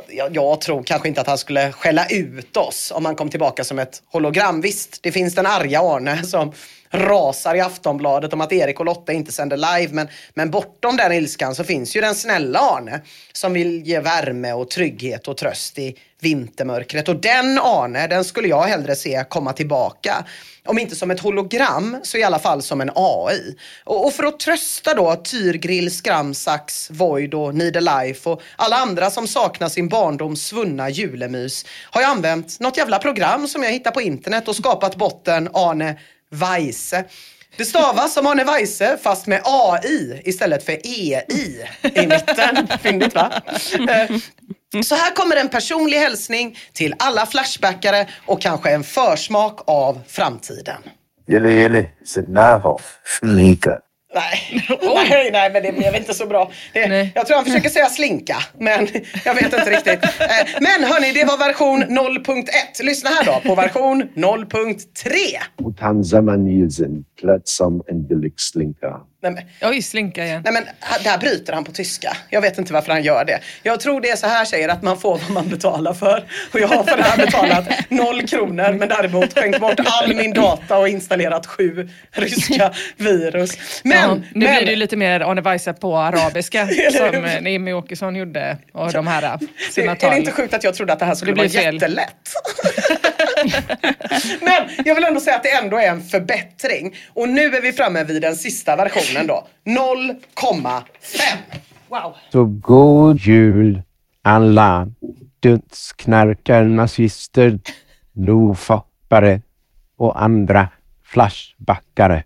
[0.07, 3.63] jag, jag tror kanske inte att han skulle skälla ut oss om han kom tillbaka
[3.63, 4.61] som ett hologram.
[4.61, 6.53] Visst, det finns den arga Arne som
[6.91, 9.93] rasar i Aftonbladet om att Erik och Lotta inte sänder live.
[9.93, 13.01] Men, men bortom den ilskan så finns ju den snälla Arne
[13.34, 17.09] som vill ge värme och trygghet och tröst i vintermörkret.
[17.09, 20.25] Och den Arne, den skulle jag hellre se komma tillbaka.
[20.68, 23.55] Om inte som ett hologram så i alla fall som en AI.
[23.84, 28.76] Och, och för att trösta då Tyrgrill, Skramsax, Void och Need a Life och alla
[28.76, 33.72] andra som saknar sin barndoms svunna julemys har jag använt något jävla program som jag
[33.72, 35.99] hittat på internet och skapat botten Arne
[36.30, 37.05] Weise.
[37.57, 42.68] Det stavas som Arne Weise fast med AI istället för EI i mitten.
[42.82, 43.41] Fyndigt va?
[44.76, 49.99] Eh, Så här kommer en personlig hälsning till alla Flashbackare och kanske en försmak av
[50.07, 50.82] framtiden.
[51.28, 52.82] Gilly gilly, sit närvar,
[53.20, 53.80] slinka.
[54.13, 54.63] Nej,
[55.09, 56.51] nej, nej, men det blev inte så bra.
[56.74, 57.11] Det, Nej.
[57.15, 58.88] jag tror han försöker säga slinka, men
[59.26, 60.03] jag vet inte riktigt.
[60.03, 62.43] Eh, Men hörni, det var version 0.1.
[62.84, 65.09] Lyssna här då på version 0.3.
[65.65, 68.99] Och han zamanisen, plötsligt som en billig slinka.
[69.34, 70.41] Nej, men, Oj, slinka igen.
[70.45, 70.63] nej, men
[71.03, 72.17] där bryter han på tyska.
[72.30, 73.39] Jag vet inte varför han gör det.
[73.63, 76.23] Jag tror det är så här säger att man får vad man betalar för.
[76.53, 80.34] Och jag har för det här betalat noll kronor men däremot skänkt bort all min
[80.34, 83.57] data och installerat sju ryska virus.
[83.84, 87.25] Men, ja, nu men blir det lite mer Arne Weise på arabiska som hur?
[87.25, 89.38] eh, Jimmy Åkesson gjorde och de här eh,
[89.71, 90.11] sina är tal.
[90.11, 91.73] det inte sjukt att jag trodde att det här skulle Det vara fel.
[91.73, 92.15] jättelätt?
[94.41, 96.95] Men jag vill ändå säga att det ändå är en förbättring.
[97.13, 99.47] Och nu är vi framme vid den sista versionen då.
[99.65, 100.81] 0,5.
[101.89, 102.15] Wow.
[102.31, 103.81] Så god jul
[104.21, 104.88] alla
[105.39, 107.59] dödsknarkar, nazister,
[108.13, 109.41] nofappare
[109.97, 110.69] och andra
[111.03, 112.23] flashbackare.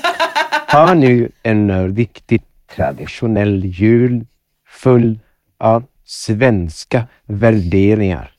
[0.68, 4.26] Har nu en riktigt traditionell jul
[4.66, 5.18] full
[5.58, 8.30] av svenska värderingar.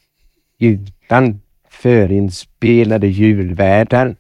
[0.60, 1.42] Utan
[1.82, 4.16] förinspelade julvärdar,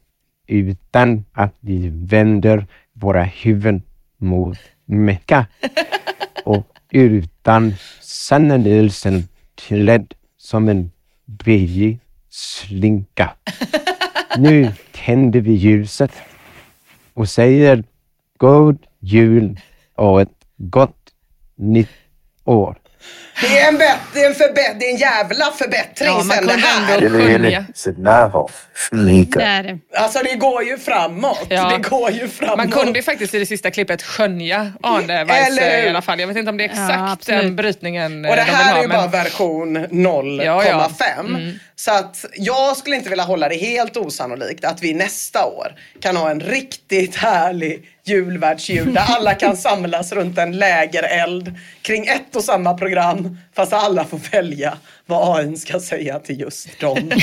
[0.47, 3.81] utan att vi vänder våra huvuden
[4.17, 5.47] mot Mecka
[6.43, 9.23] och utan Sanna Nilsson
[9.55, 10.91] klädd som en
[11.25, 11.99] billig
[12.29, 13.33] slinka.
[14.37, 16.11] Nu tänder vi ljuset
[17.13, 17.83] och säger
[18.37, 19.59] God jul
[19.95, 21.13] och ett gott
[21.55, 21.89] nytt
[22.43, 22.77] år.
[23.41, 26.23] Det är en, bet- det är en, förbä- det är en jävla förbättring Ja, man
[26.37, 26.97] sen det här.
[29.35, 29.79] Det är.
[29.97, 31.45] Alltså det går ju framåt.
[31.49, 31.69] Ja.
[31.69, 32.57] Det går ju framåt.
[32.57, 35.85] Man kunde ju faktiskt i det sista klippet skönja Arne Eller Weise hur?
[35.85, 36.19] i alla fall.
[36.19, 38.71] Jag vet inte om det är exakt Ja, den brytningen eh, Och det de här
[38.71, 40.43] ha, är ju men- bara version 0,5.
[40.43, 40.89] Ja, ja.
[41.19, 41.59] Mm.
[41.75, 46.15] Så att jag skulle inte vilja hålla det helt osannolikt att vi nästa år kan
[46.15, 52.43] ha en riktigt härlig julvärdsjul där alla kan samlas runt en lägereld kring ett och
[52.43, 57.11] samma program fast alla får välja vad AI ska säga till just dem.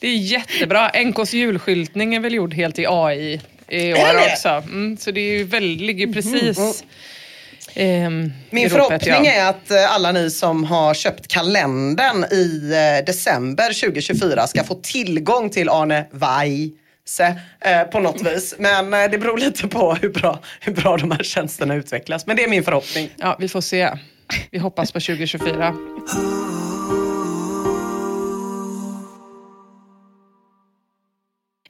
[0.00, 0.90] Det är jättebra.
[1.04, 4.48] NKs julskyltning är väl gjord helt i AI i år också.
[4.48, 6.84] Mm, så det är väl, ligger ju precis
[7.74, 9.32] ehm, Min ropet, förhoppning ja.
[9.32, 14.74] är att eh, alla ni som har köpt kalendern i eh, december 2024 ska få
[14.74, 16.06] tillgång till Arne
[17.08, 18.54] Weise eh, på något vis.
[18.58, 22.26] Men eh, det beror lite på hur bra, hur bra de här tjänsterna utvecklas.
[22.26, 23.10] Men det är min förhoppning.
[23.16, 23.90] Ja, vi får se.
[24.50, 25.74] Vi hoppas på 2024.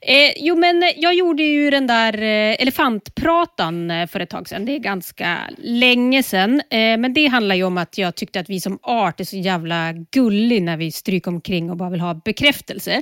[0.01, 4.65] Eh, jo, men jag gjorde ju den där eh, elefantpratan eh, för ett tag sedan.
[4.65, 6.61] Det är ganska länge sedan.
[6.69, 9.37] Eh, men det handlar ju om att jag tyckte att vi som art är så
[9.37, 13.01] jävla gullig när vi stryker omkring och bara vill ha bekräftelse.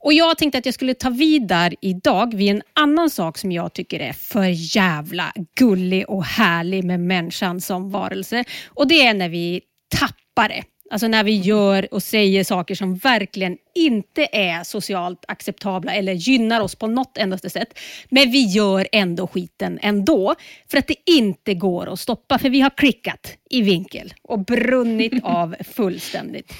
[0.00, 3.52] Och Jag tänkte att jag skulle ta vid där idag vid en annan sak som
[3.52, 8.44] jag tycker är för jävla gullig och härlig med människan som varelse.
[8.66, 9.60] Och Det är när vi
[9.98, 10.64] tappar det.
[10.90, 16.60] Alltså när vi gör och säger saker som verkligen inte är socialt acceptabla eller gynnar
[16.60, 17.78] oss på något endaste sätt.
[18.08, 20.34] Men vi gör ändå skiten ändå.
[20.70, 22.38] För att det inte går att stoppa.
[22.38, 26.52] För vi har klickat i vinkel och brunnit av fullständigt.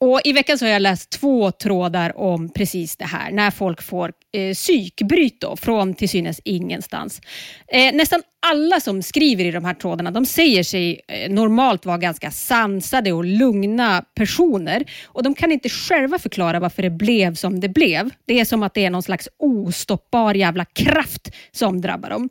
[0.00, 3.82] Och I veckan så har jag läst två trådar om precis det här, när folk
[3.82, 7.20] får eh, psykbryt då, från till synes ingenstans.
[7.68, 11.98] Eh, nästan alla som skriver i de här trådarna de säger sig eh, normalt vara
[11.98, 14.84] ganska sansade och lugna personer.
[15.06, 18.10] Och De kan inte själva förklara varför det blev som det blev.
[18.26, 22.28] Det är som att det är någon slags ostoppbar jävla kraft som drabbar dem.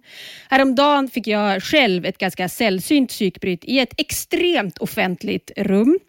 [0.49, 5.99] Häromdagen fick jag själv ett ganska sällsynt psykbryt i ett extremt offentligt rum.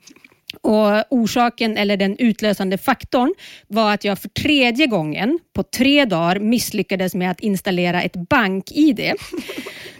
[0.66, 3.34] Och Orsaken, eller den utlösande faktorn,
[3.66, 9.12] var att jag för tredje gången på tre dagar misslyckades med att installera ett bank-id.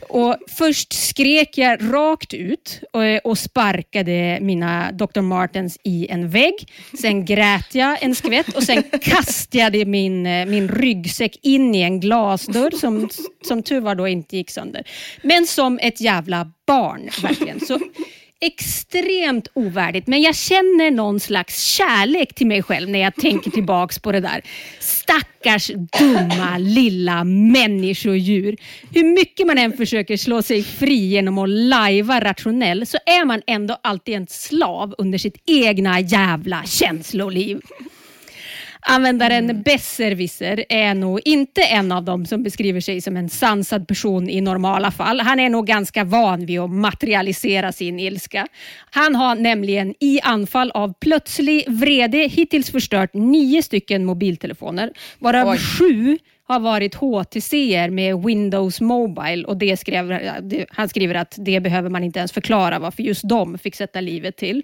[0.09, 5.21] Och först skrek jag rakt ut eh, och, sparkade mina Dr.
[5.21, 6.73] Martens i en vägg.
[7.01, 11.83] Sen grät jag en skvätt och sen kastade jag min, eh, min ryggsäck in i
[11.83, 13.09] en glasdörr som,
[13.49, 14.83] som tur var då inte gick sönder.
[15.23, 17.61] Men som ett jävla barn, verkligen.
[17.61, 17.81] Så
[18.41, 23.99] extremt ovärdigt, men jag känner någon slags kärlek till mig själv när jag tänker tillbaks
[23.99, 24.43] på det där.
[24.80, 28.57] Stackars dumma lilla människodjur.
[28.95, 33.43] Hur mycket man än försöker slå sig fri genom att lajva rationell så är man
[33.47, 37.61] ändå alltid en slav under sitt egna jävla känsloliv.
[38.89, 39.62] Användaren mm.
[39.62, 44.41] Besserwisser är nog inte en av dem som beskriver sig som en sansad person i
[44.41, 45.20] normala fall.
[45.20, 48.47] Han är nog ganska van vid att materialisera sin ilska.
[48.91, 55.59] Han har nämligen i anfall av plötslig vrede hittills förstört nio stycken mobiltelefoner, varav Oj.
[55.59, 56.18] sju
[56.49, 60.19] har varit HTC med Windows Mobile och det skrev,
[60.71, 64.37] han skriver att det behöver man inte ens förklara varför just de fick sätta livet
[64.37, 64.63] till.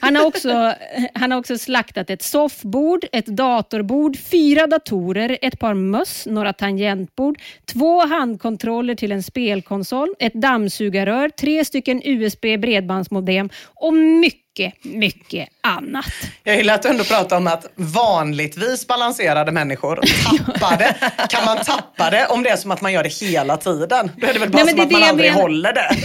[0.00, 0.74] Han har också,
[1.14, 7.38] han har också slaktat ett soffbord, ett datorbord, fyra datorer, ett par möss, några tangentbord,
[7.64, 15.48] två handkontroller till en spelkonsol, ett dammsugarrör, tre stycken USB bredbandsmodem och mycket mycket, mycket
[15.60, 16.12] annat.
[16.42, 20.96] Jag gillar att du ändå pratar om att vanligtvis balanserade människor tappade.
[21.28, 24.10] kan man tappa det om det är som att man gör det hela tiden?
[24.16, 25.42] Då är det väl bara Nej, som att man aldrig menar.
[25.42, 25.96] håller det.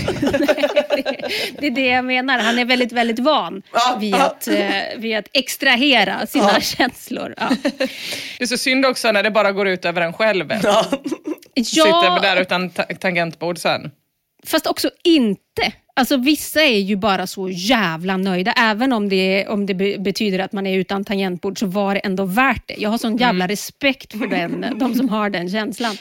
[1.60, 2.40] det är det jag menar.
[2.40, 6.62] Han är väldigt, väldigt van ja, vid, att, eh, vid att extrahera sina ja.
[6.62, 7.34] känslor.
[7.38, 7.50] Ja.
[8.38, 10.54] Det är så synd också när det bara går ut över en själv.
[10.64, 10.86] Ja.
[11.66, 12.70] Sitter där utan
[13.00, 13.92] tangentbord sen.
[14.46, 15.74] Fast också inte.
[15.94, 18.52] Alltså vissa är ju bara så jävla nöjda.
[18.52, 22.26] Även om det, om det betyder att man är utan tangentbord så var det ändå
[22.26, 22.76] värt det.
[22.78, 23.48] Jag har sån jävla mm.
[23.48, 25.98] respekt för den, de som har den känslan.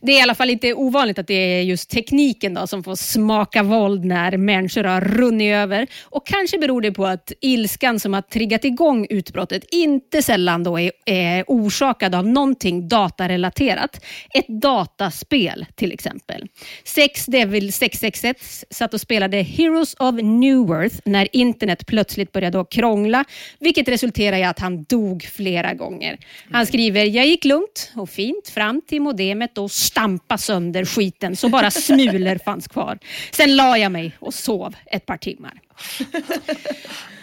[0.00, 2.94] Det är i alla fall inte ovanligt att det är just tekniken då, som får
[2.94, 5.86] smaka våld när människor har runnit över.
[6.02, 10.80] Och Kanske beror det på att ilskan som har triggat igång utbrottet inte sällan då
[10.80, 14.04] är, är orsakad av någonting datarelaterat.
[14.34, 16.46] Ett dataspel till exempel.
[16.84, 23.24] Sex Devil 661 satt och spelade Heroes of Newworth när internet plötsligt började krångla,
[23.58, 26.18] vilket resulterade i att han dog flera gånger.
[26.52, 31.48] Han skriver, jag gick lugnt och fint fram till modemet och stampa sönder skiten så
[31.48, 32.98] bara smulor fanns kvar.
[33.30, 35.60] Sen la jag mig och sov ett par timmar.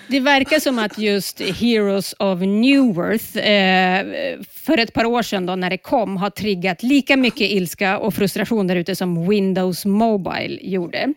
[0.10, 4.06] Det verkar som att just Heroes of Neworth eh,
[4.52, 8.14] för ett par år sedan då, när det kom har triggat lika mycket ilska och
[8.14, 11.14] frustration där ute som Windows Mobile gjorde.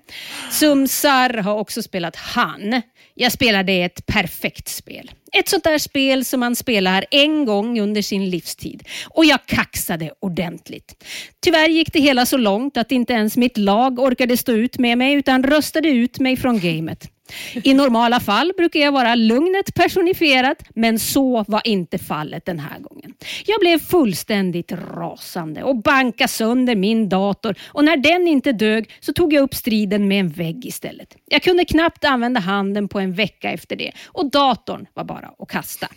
[0.51, 2.83] Sumsar har också spelat Han.
[3.15, 5.11] Jag spelade ett perfekt spel.
[5.33, 8.83] Ett sånt där spel som man spelar en gång under sin livstid.
[9.09, 11.05] Och jag kaxade ordentligt.
[11.41, 14.99] Tyvärr gick det hela så långt att inte ens mitt lag orkade stå ut med
[14.99, 17.11] mig utan röstade ut mig från gamet.
[17.55, 22.79] I normala fall brukar jag vara lugnet personifierat, men så var inte fallet den här
[22.79, 23.15] gången.
[23.47, 29.13] Jag blev fullständigt rasande och bankade sönder min dator och när den inte dög så
[29.13, 31.17] tog jag upp striden med en vägg istället.
[31.27, 35.49] Jag kunde knappt använda handen på en vecka efter det och datorn var bara att
[35.49, 35.89] kasta.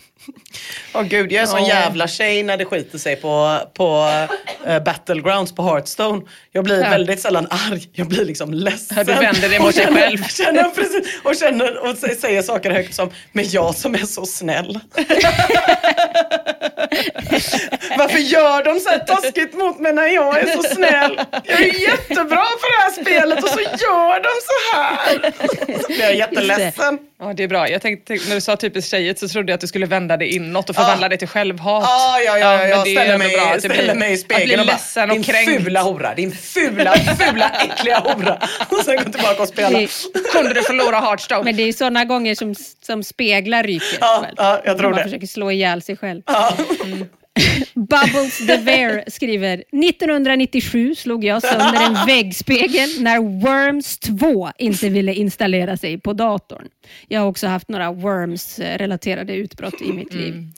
[0.93, 1.67] Åh gud, jag är sån Ja.
[1.67, 4.09] jävla tjej när det skiter sig på, på
[4.65, 6.21] eh, Battlegrounds på Hearthstone.
[6.51, 6.89] Jag blir Ja.
[6.89, 9.05] väldigt sällan arg, jag blir liksom ledsen.
[9.05, 10.23] Du vänder dig mot dig själv.
[10.23, 14.25] Känner, precis, och, känner, och sä- säger saker högt som, men jag som är så
[14.25, 14.79] snäll.
[17.97, 21.19] Varför gör de så här taskigt mot mig när jag är så snäll?
[21.43, 25.31] Jag är jättebra på det här spelet och så gör de så här.
[25.81, 26.99] Så blir jag jätteledsen.
[27.19, 27.69] Ja, det är bra.
[27.69, 30.27] Jag tänkte, när du sa typiskt tjejigt så trodde jag att du skulle vända det
[30.27, 31.83] inåt och förvandla det till självhat.
[31.83, 34.77] Ja, ja, ja, det är ställer mig, bra ställer mig i att spegeln bli och
[34.95, 35.63] bara, och din kränkt.
[35.63, 38.37] fula hora, din fula, fula, äckliga hora.
[38.69, 39.79] Och sen gå tillbaka och spela.
[39.79, 39.89] Det-
[40.33, 41.43] Kunde du förlora Hearthstone?
[41.43, 42.55] Men det är sådana gånger som,
[42.85, 44.35] som speglar ryket Ja, själv.
[44.37, 45.03] ja, jag tror man det.
[45.03, 46.21] försöker slå ihjäl sig själv.
[46.25, 46.53] Ja.
[47.73, 55.13] Bubbles the Bear skriver 1997 slog jag sönder en väggspegel när Worms 2 inte ville
[55.13, 56.67] installera sig på datorn.
[57.07, 60.33] Jag har också haft några Worms-relaterade utbrott i mitt liv.
[60.33, 60.53] CHMod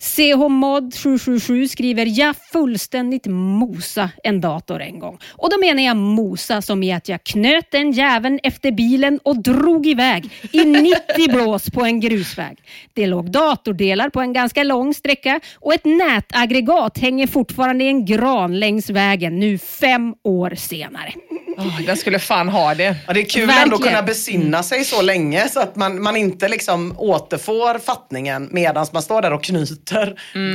[0.00, 5.18] 777 skriver jag fullständigt mosa en dator en gång.
[5.32, 9.42] Och då menar jag mosa som i att jag knöt den jäveln efter bilen och
[9.42, 12.58] drog iväg i 90 blås på en grusväg.
[12.94, 18.04] Det låg datordelar på en ganska lång sträcka och ett nätaggregat hänger fortfarande i en
[18.04, 21.12] gran längs vägen nu fem år senare.
[21.58, 22.96] Åh, den skulle fan ha det.
[23.06, 23.62] Ja, det är kul Verkligen.
[23.62, 28.48] ändå att kunna besinna sig så länge så att man, man inte liksom återfår fattningen
[28.52, 30.14] medan man står där och knyter.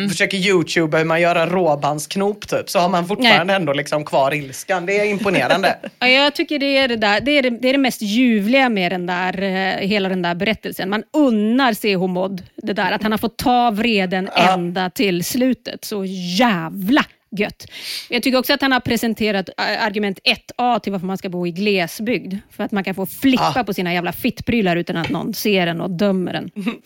[0.09, 2.69] Försöker youtuba hur man gör en råbandsknop typ.
[2.69, 4.85] Så har man fortfarande ändå liksom kvar ilskan.
[4.85, 5.75] Det är imponerande.
[5.99, 8.69] Ja, jag tycker det är det, där, det, är det, det är det mest ljuvliga
[8.69, 10.89] med den där, eh, hela den där berättelsen.
[10.89, 14.53] Man unnar CH Mod det där, att han har fått ta vreden Ja.
[14.53, 15.85] ända till slutet.
[15.85, 16.05] Så
[16.37, 17.05] jävla
[17.37, 17.65] gött.
[18.09, 20.19] Jag tycker också att han har presenterat eh, argument
[20.57, 22.35] 1A till varför man ska bo i glesbygd.
[22.51, 23.63] För att man kan få flippa Ja.
[23.63, 26.51] på sina jävla fittprylar utan att någon ser den och dömer den.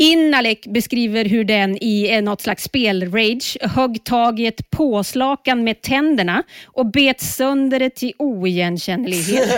[0.00, 5.82] Inalek beskriver hur den i eh, något slags spelrage högg tag i ett påslakan med
[5.82, 9.48] tänderna och bet sönder det till oigenkännlighet.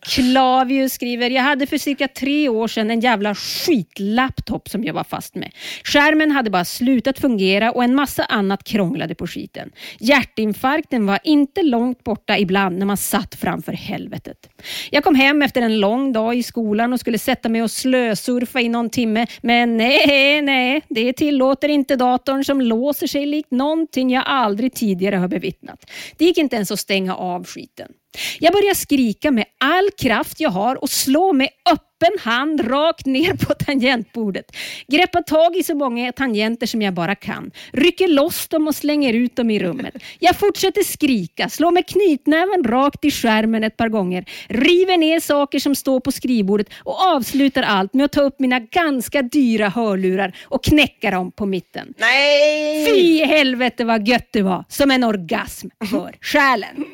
[0.06, 5.04] Klavius skriver, jag hade för cirka tre år sedan en jävla skitlaptop som jag var
[5.04, 5.50] fast med.
[5.84, 9.70] Skärmen hade bara slutat fungera och en massa annat krånglade på skiten.
[9.98, 14.48] Hjärtinfarkten var inte långt borta ibland när man satt framför helvetet.
[14.90, 18.60] Jag kom hem efter en lång dag i skolan och skulle sätta mig och slösurfa
[18.60, 24.10] i någon timme, men nej, nej, det tillåter inte datorn som låser sig likt någonting
[24.10, 25.90] jag aldrig tidigare har bevittnat.
[26.16, 27.92] Det gick inte ens att stänga av skiten.
[28.38, 33.46] Jag börjar skrika med all kraft jag har och slå med öppen hand rakt ner
[33.46, 34.56] på tangentbordet.
[34.88, 37.50] Greppar tag i så många tangenter som jag bara kan.
[37.72, 39.94] Rycker loss dem och slänger ut dem i rummet.
[40.18, 44.24] Jag fortsätter skrika, slår med knytnäven rakt i skärmen ett par gånger.
[44.48, 48.60] River ner saker som står på skrivbordet och avslutar allt med att ta upp mina
[48.60, 51.94] ganska dyra hörlurar och knäcka dem på mitten.
[51.98, 52.86] Nej!
[52.86, 54.64] Fy helvete vad gött det var.
[54.68, 56.84] Som en orgasm för själen.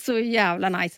[0.00, 0.96] Så jävla nice.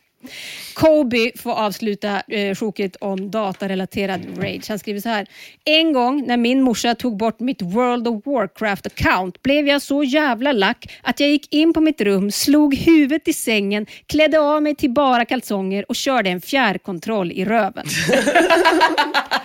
[0.74, 4.68] Kobe får avsluta eh, sjoket om datarelaterad rage.
[4.68, 5.26] Han skriver så här.
[5.64, 10.52] En gång när min morsa tog bort mitt World of Warcraft-account blev jag så jävla
[10.52, 14.74] lack att jag gick in på mitt rum, slog huvudet i sängen, klädde av mig
[14.74, 17.86] till bara kalsonger och körde en fjärrkontroll i röven.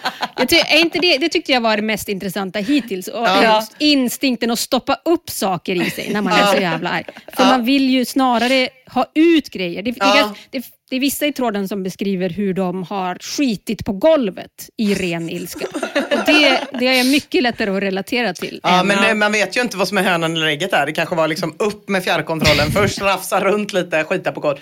[0.37, 3.07] Jag ty- inte det, det tyckte jag var det mest intressanta hittills.
[3.07, 3.67] Och Ja.
[3.79, 7.03] Instinkten att stoppa upp saker i sig när man är så jävla arg.
[7.33, 7.49] För Ja.
[7.49, 9.81] man vill ju snarare ha ut grejer.
[9.83, 10.35] Det, Ja.
[10.51, 14.93] det, det är vissa i tråden som beskriver hur de har skitit på golvet i
[14.95, 15.65] ren ilska.
[15.93, 18.59] Och det, det är mycket lättare att relatera till.
[18.63, 20.85] Ja, men det, man vet ju inte vad som är hönan eller ägget där.
[20.85, 24.59] Det kanske var liksom upp med fjärrkontrollen först, rafsa runt lite, skita på kod.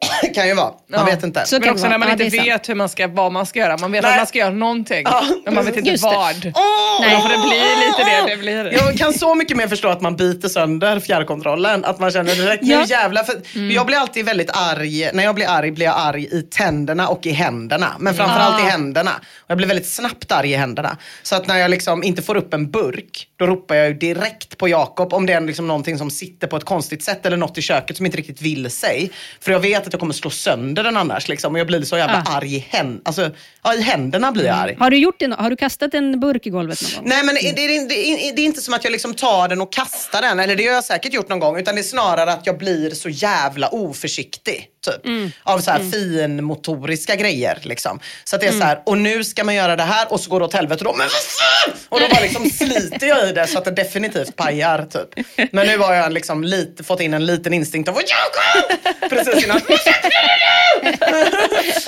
[0.34, 1.04] kan ju vara, man Ja.
[1.04, 1.46] vet inte.
[1.46, 3.46] Så Men också det när man Ja, inte det vet hur man ska, vad man
[3.46, 3.76] ska göra.
[3.76, 4.12] Man vet Nej.
[4.12, 6.10] att man ska göra någonting, Ja, men man vet inte Just det.
[6.16, 6.52] vad.
[6.54, 7.00] Åh!
[7.00, 7.22] Nej.
[7.22, 8.34] För det blir lite det.
[8.34, 8.72] det blir.
[8.86, 11.84] Jag kan så mycket mer förstå att man biter sönder fjärrkontrollen.
[11.84, 12.84] Att man känner direkt, nu Ja.
[12.84, 13.24] jävlar.
[13.24, 15.10] För Jag blir alltid väldigt arg.
[15.12, 17.92] När jag blir arg blir jag arg i tänderna och i händerna.
[17.98, 19.10] Men framförallt i händerna.
[19.38, 20.96] Och jag blir väldigt snabbt arg i händerna.
[21.22, 24.58] Så att när jag liksom inte får upp en burk, då ropar jag ju direkt
[24.58, 27.58] på Jakob om det är liksom någonting som sitter på ett konstigt sätt eller något
[27.58, 29.10] i köket som inte riktigt vill sig.
[29.40, 31.28] För jag vet att jag kommer slå sönder den annars.
[31.28, 31.52] Liksom.
[31.54, 32.36] Och jag blir så jävla Ah.
[32.36, 33.30] arg i, hän- alltså,
[33.64, 34.32] ja, i händerna.
[34.32, 34.76] blir jag arg.
[34.78, 37.08] Har du, gjort det, har du kastat en burk i golvet någon gång?
[37.08, 39.72] Nej men det, det, det, det är inte som att jag liksom tar den och
[39.72, 42.46] kastar den, eller det har jag säkert gjort någon gång, utan det är snarare att
[42.46, 44.68] jag blir så jävla oförsiktig.
[44.90, 45.32] Typ.
[45.42, 47.58] Av så här finmotoriska grejer.
[47.62, 48.00] Liksom.
[48.24, 50.30] Så att det är så här, och nu ska man göra det här och så
[50.30, 50.84] går det åt helvete.
[50.84, 51.86] Och då, men vad fan!
[51.88, 54.86] Och då bara liksom sliter jag i det så att det definitivt pajar.
[54.90, 55.26] Typ.
[55.52, 59.10] Men nu har jag liksom lite, fått in en liten instinkt av Jakob!
[59.10, 59.60] Precis innan.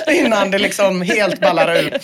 [0.07, 1.99] innan det liksom helt ballar ur.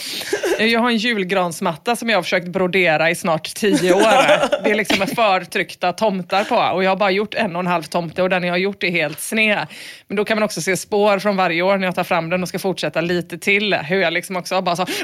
[0.60, 4.64] Jag har en julgransmatta som jag har försökt brodera i snart tio år.
[4.64, 7.84] Det är liksom förtryckta tomtar på och jag har bara gjort en och en halv
[7.84, 9.68] tomte och den jag har gjort är helt sned.
[10.08, 12.42] Men då kan man också se spår från varje år när jag tar fram den
[12.44, 13.74] och ska fortsätta lite till.
[13.74, 14.86] Hur jag liksom också bara så...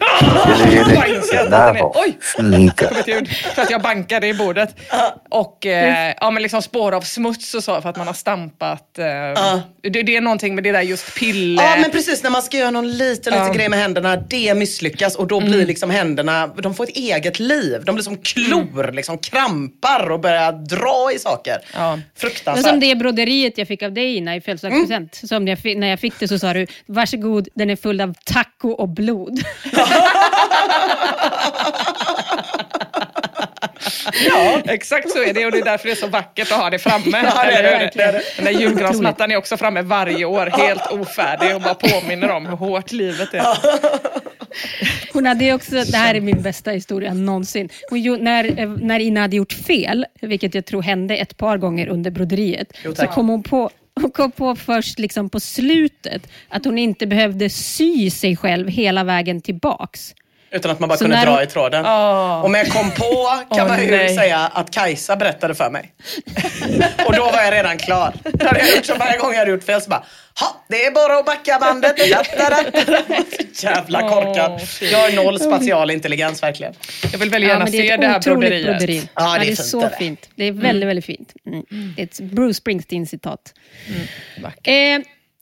[1.94, 2.18] Oj!
[2.76, 4.76] kom ett ljud för att jag bankade i bordet.
[5.30, 9.00] Och eh, ja, men liksom spår av smuts och så för att man har stampat.
[9.00, 9.06] Eh,
[9.82, 11.64] det, det är någonting med det där just pille...
[11.64, 15.16] Ja men precis, när man ska göra någon liten, liten grej med händerna, det misslyckas
[15.16, 15.52] och då Mm.
[15.52, 17.82] blir liksom händerna, de får ett eget liv.
[17.86, 21.58] De blir som klor, liksom krampar och börjar dra i saker.
[21.74, 21.90] Ja.
[21.92, 22.70] Men Fruktansvärt.
[22.72, 25.16] som det broderiet jag fick av dig Ina i födelsedagspresent.
[25.16, 28.02] Som när jag, fi- när jag fick det så sa du, varsågod, den är full
[28.02, 29.40] av taco och blod.
[34.28, 36.70] Ja, exakt så är det och det är därför det är så vackert att ha
[36.70, 37.04] det framme.
[37.06, 38.22] Ja, det är det, det är det.
[38.36, 42.56] Den där julgransmattan är också framme varje år, helt ofärdig och bara påminner om hur
[42.56, 43.46] hårt livet är.
[45.14, 47.70] Hon hade också, det här är min bästa historia någonsin.
[47.90, 51.88] Hon, när, eh, när Ina hade gjort fel, vilket jag tror hände ett par gånger
[51.88, 56.66] under broderiet, Jo, så kom hon på hon kom på först liksom på slutet att
[56.66, 60.14] hon inte behövde sy sig själv hela vägen tillbaks.
[60.54, 61.86] Utan att man bara Så kunde när dra i tråden.
[61.86, 62.42] Ah.
[62.42, 64.16] Och med kom på kan Åh, man ju nej.
[64.16, 65.94] säga att Kajsa berättade för mig.
[67.06, 68.14] och då var jag redan klar.
[68.34, 70.04] Det hade jag gjort så varje gång jag hade gjort fel så bara,
[70.40, 71.96] ha, det är bara att backa bandet.
[73.64, 74.68] Jävla korkad.
[74.68, 74.86] Fy.
[74.86, 76.74] Jag har noll spatial intelligens verkligen.
[77.12, 78.66] Jag vill väldigt gärna men se det här broderiet.
[78.66, 79.10] broderi.
[79.16, 80.30] Ja, det är det är fint, så det fint.
[80.36, 81.34] Det är väldigt, väldigt fint.
[81.46, 81.64] Mm.
[81.96, 83.54] Det är ett Bruce Springsteen-citat.
[84.64, 84.74] Eh,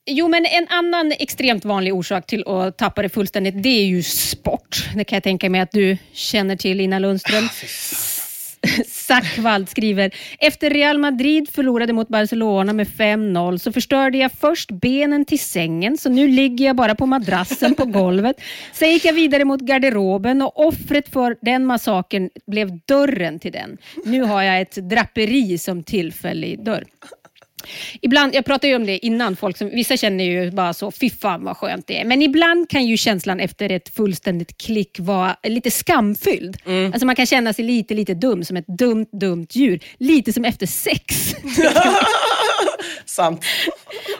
[0.09, 4.03] jo, men en annan extremt vanlig orsak till att tappa det fullständigt, det är ju
[4.03, 4.89] sport.
[4.95, 7.49] Det kan jag tänka mig att du känner till, Ina Lundström.
[8.87, 15.25] Sackvald skriver, efter Real Madrid förlorade mot Barcelona med 5-0 så förstörde jag först benen
[15.25, 18.41] till sängen, så nu ligger jag bara på madrassen på golvet.
[18.73, 23.77] Sen gick jag vidare mot garderoben och offret för den massakern blev dörren till den.
[24.05, 26.83] Nu har jag ett draperi som tillfällig dörr.
[28.01, 31.09] Ibland, jag pratade ju om det innan, folk som, vissa känner ju bara så, fy
[31.09, 32.05] fan vad skönt det är.
[32.05, 36.57] Men ibland kan ju känslan efter ett fullständigt klick vara lite skamfylld.
[36.93, 39.79] Alltså man kan känna sig lite, lite dum, som ett dumt, dumt djur.
[39.97, 41.35] Lite som efter sex.
[43.09, 43.45] Sant.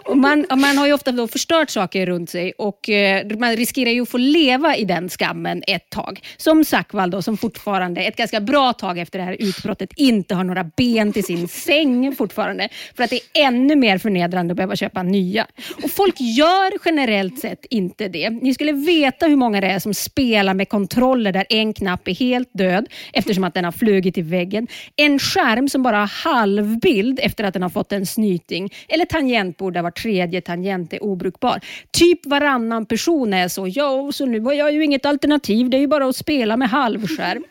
[0.05, 3.55] Och man, och man har ju ofta då förstört saker runt sig och eh, man
[3.55, 6.19] riskerar ju att få leva i den skammen ett tag.
[6.37, 10.43] Som Sackvall då, som fortfarande ett ganska bra tag efter det här utbrottet inte har
[10.43, 12.69] några ben till sin säng fortfarande.
[12.95, 15.47] För att det är ännu mer förnedrande att behöva köpa nya.
[15.83, 18.29] Och folk gör generellt sett inte det.
[18.29, 22.15] Ni skulle veta hur många det är som spelar med kontroller där en knapp är
[22.15, 24.67] helt död eftersom att den har flugit i väggen.
[24.95, 28.69] En skärm som bara har halvbild efter att den har fått en snyting.
[28.87, 31.59] Eller tangentbord där var tredje tangent är obrukbar.
[31.91, 35.69] Typ varannan person är så, ja, så nu har jag ju inget alternativ.
[35.69, 37.43] Det är ju bara att spela med halvskärm.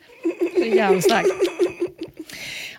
[0.57, 1.01] Så jävla.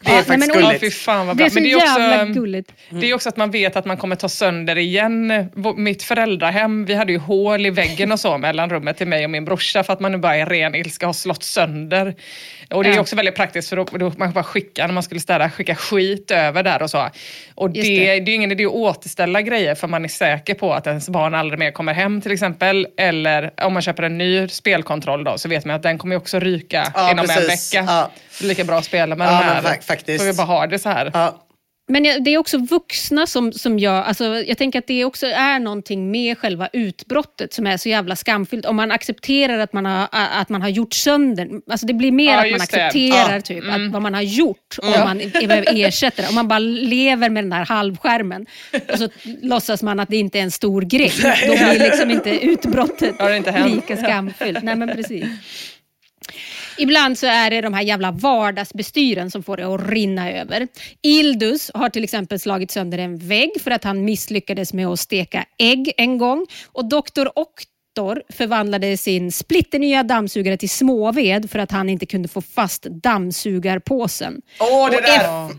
[0.04, 0.80] Det är Ja, faktiskt men- Ja, gulligt.
[0.80, 1.46] fy fan vad Det bra.
[1.46, 2.72] är så Men det är jävla också, gulligt.
[2.90, 5.30] Det är också att man vet att man kommer ta sönder igen.
[5.54, 9.24] Vå- Mitt föräldrahem, vi hade ju hål i väggen och så mellan rummet till mig
[9.24, 12.14] och min brorsa för att man nu bara i ren ilska har slått sönder.
[12.70, 15.20] Och det är också väldigt praktiskt för då, då man bara skicka, när man skulle
[15.20, 17.08] städa, skicka skit över där och så.
[17.54, 17.88] Och det, det.
[18.20, 18.30] det.
[18.32, 21.58] är ingen idé att återställa grejer för man är säker på att ens barn aldrig
[21.58, 22.86] mer kommer hem till exempel.
[22.96, 26.38] Eller om man köper en ny spelkontroll då så vet man att den kommer också
[26.38, 27.74] ryka Ja, inom precis.
[27.74, 27.92] en vecka.
[27.92, 28.10] Ja.
[28.46, 29.62] Lika bra att spela med Ja, den här.
[29.62, 30.24] fa- faktiskt.
[30.24, 31.10] Får vi bara ha det så här.
[31.14, 31.36] Ja.
[31.90, 34.02] Men det är också vuxna som, som gör...
[34.02, 38.16] Alltså jag tänker att det också är någonting med själva utbrottet som är så jävla
[38.16, 38.66] skamfyllt.
[38.66, 41.48] Om man accepterar att man har, att man har gjort sönder.
[41.70, 43.40] Alltså det blir mer Ja, att man accepterar Ja.
[43.40, 46.28] typ, att vad man har gjort och man behöver ersätta det.
[46.28, 48.46] Om man bara lever med den där halvskärmen
[48.92, 49.08] och så
[49.42, 51.12] låtsas man att det inte är en stor grej.
[51.46, 54.62] Då blir liksom inte utbrottet inte lika skamfyllt.
[54.62, 55.24] Nej, men precis.
[56.80, 60.68] Ibland så är det de här jävla vardagsbestyren som får det att rinna över.
[61.02, 65.44] Ildus har till exempel slagit sönder en vägg för att han misslyckades med att steka
[65.58, 66.46] ägg en gång.
[66.66, 67.26] Och Dr.
[67.90, 74.42] Oktor förvandlade sin splitternya dammsugare till småved för att han inte kunde få fast dammsugarpåsen.
[74.60, 75.22] Åh, det Och där.
[75.22, 75.50] Ja.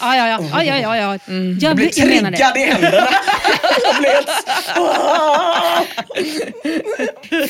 [0.00, 0.64] Ja, ja, ja.
[0.64, 1.18] ja, ja.
[1.28, 1.58] Mm.
[1.60, 2.36] Jag, Jag blir jag det.
[2.36, 2.96] triggad i händerna.
[3.84, 4.28] jag blir helt...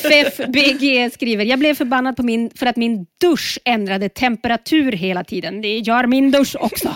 [0.04, 5.60] FFBG skriver, jag blev förbannad på min, för att min dusch ändrade temperatur hela tiden.
[5.60, 6.88] Det gör min dusch också.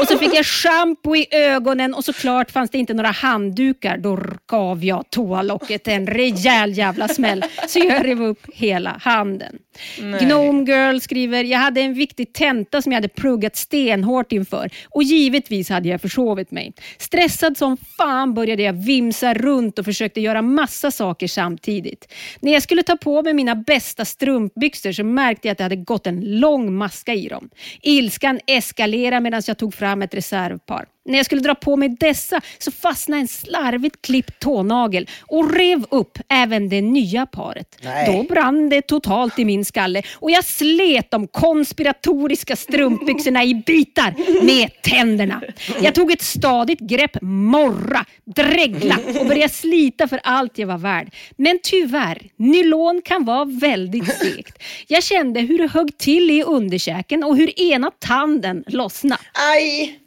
[0.00, 3.98] Och så fick jag shampoo i ögonen och såklart fanns det inte några handdukar.
[3.98, 4.18] Då
[4.50, 9.58] gav jag toalocket en rejäl rejäl jävla smäll så jag rev upp hela handen.
[10.20, 15.02] Gnome Girl skriver, jag hade en viktig tenta som jag hade pluggat stenhårt inför och
[15.02, 16.72] givetvis hade jag försovit mig.
[16.98, 22.12] Stressad som fan började jag vimsa runt och försökte göra massa saker samtidigt.
[22.40, 25.76] När jag skulle ta på mig mina bästa strumpbyxor så märkte jag att det hade
[25.76, 27.50] gått en lång maska i dem.
[27.82, 30.86] Ilskan eskalerade medan jag tog fram ett reservpar.
[31.06, 35.84] När jag skulle dra på mig dessa så fastnade en slarvigt klippt tånagel och rev
[35.90, 37.78] upp även det nya paret.
[37.82, 38.06] Nej.
[38.06, 44.14] Då brann det totalt i min skalle och jag slet de konspiratoriska strumpbyxorna i bitar
[44.44, 45.42] med tänderna.
[45.80, 51.14] Jag tog ett stadigt grepp, morra, dregla och började slita för allt jag var värd.
[51.36, 54.62] Men tyvärr, nylon kan vara väldigt segt.
[54.86, 59.22] Jag kände hur det högg till i underkäken och hur ena tanden lossnade.
[59.54, 59.98] Aj!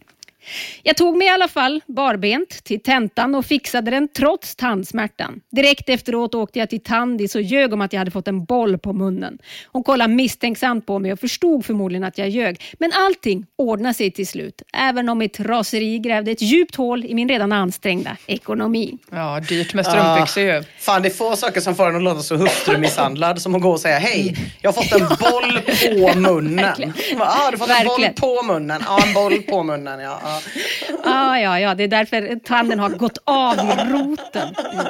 [0.84, 5.42] Jag tog mig i alla fall barbent till tentan och fixade den trots tandsmärtan.
[5.52, 8.78] Direkt efteråt åkte jag till Tandis och ljög om att jag hade fått en boll
[8.78, 9.38] på munnen.
[9.68, 12.62] Hon kollade misstänksamt på mig och förstod förmodligen att jag ljög.
[12.80, 17.14] Men allting ordnade sig till slut, även om mitt raseri grävde ett djupt hål i
[17.16, 18.98] min redan ansträngda ekonomi.
[19.12, 20.64] Ja, dyrt med strumpbyxor ju.
[20.80, 23.72] Fan, det är få saker som får en att låta så hustrumisshandlad som att gå
[23.72, 25.62] och säga hej, jag har fått en boll
[26.14, 26.56] på munnen.
[26.56, 26.94] Verkligen.
[27.12, 28.14] Ja, ah, du har fått en boll Verkligen.
[28.14, 28.82] på munnen.
[28.86, 30.00] Ja, en boll på munnen.
[30.00, 30.42] Ja, ja.
[31.04, 34.56] Ah, ja, ja, det är därför tanden har gått av i roten.
[34.74, 34.86] Mm.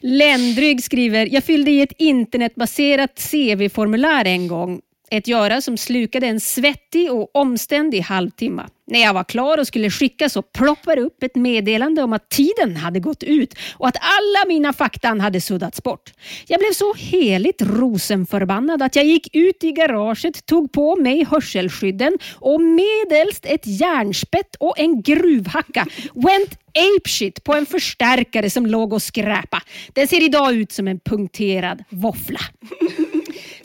[0.00, 4.80] Ländrygg skriver, jag fyllde i ett internetbaserat CV-formulär en gång.
[5.12, 8.62] Ett göra som slukade en svettig och omständig halvtimme.
[8.86, 12.76] När jag var klar och skulle skicka så ploppade upp ett meddelande om att tiden
[12.76, 16.12] hade gått ut och att alla mina faktan hade suddats bort.
[16.46, 22.18] Jag blev så heligt rosenförbannad att jag gick ut i garaget, tog på mig hörselskydden
[22.34, 26.58] och medelst ett järnspett och en gruvhacka went
[26.96, 29.62] apeshit på en förstärkare som låg och skräpa.
[29.92, 32.40] Den ser idag ut som en punkterad våffla.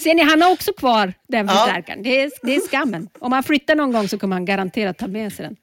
[0.07, 1.53] Ser ni, han har också kvar den Ja.
[1.53, 2.03] förstärkaren.
[2.03, 3.09] Det, är, det är skammen.
[3.19, 5.55] Om han flyttar någon gång så kommer han garanterat ta med sig den.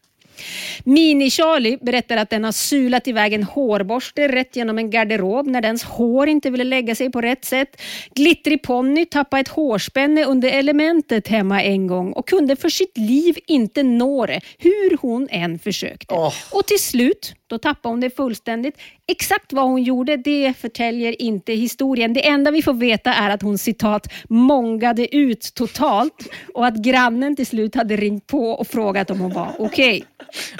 [0.84, 5.82] Mini-Charlie berättar att den har sulat iväg en hårborste rätt genom en garderob när dens
[5.84, 7.80] hår inte ville lägga sig på rätt sätt.
[8.14, 13.38] Glittrig Ponny tappade ett hårspänne under elementet hemma en gång och kunde för sitt liv
[13.46, 16.14] inte nå det, hur hon än försökte.
[16.14, 16.32] Åh.
[16.52, 18.74] Och till slut, då tappade hon det fullständigt.
[19.08, 22.12] Exakt vad hon gjorde, det förtäljer inte historien.
[22.14, 27.36] Det enda vi får veta är att hon citat mångade ut totalt och att grannen
[27.36, 30.04] till slut hade ringt på och frågat om hon var okej.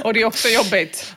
[0.05, 1.15] Och det är också jobbigt.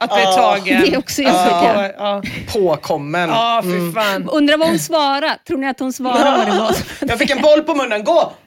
[0.00, 0.32] Att bli Ja.
[0.32, 0.80] tagen.
[0.82, 2.22] Det är också jobbigt, Ja, ja.
[2.52, 3.28] Påkommen.
[3.28, 4.28] Ja, fy fan.
[4.32, 5.38] Undrar vad hon svarade.
[5.46, 6.76] Tror ni att hon svarade vad det var?
[7.08, 8.32] Jag fick en boll på munnen, gå!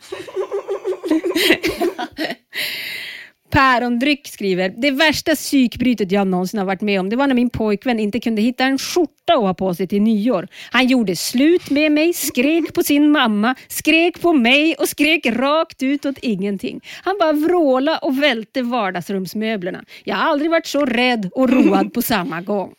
[3.51, 7.49] Pärondryck skriver, det värsta psykbrytet jag någonsin har varit med om, det var när min
[7.49, 10.47] pojkvän inte kunde hitta en skjorta att ha på sig till nyår.
[10.71, 15.83] Han gjorde slut med mig, skrek på sin mamma, skrek på mig och skrek rakt
[15.83, 16.81] ut åt ingenting.
[17.03, 19.83] Han bara vråla och välte vardagsrumsmöblerna.
[20.03, 22.73] Jag har aldrig varit så rädd och road på samma gång.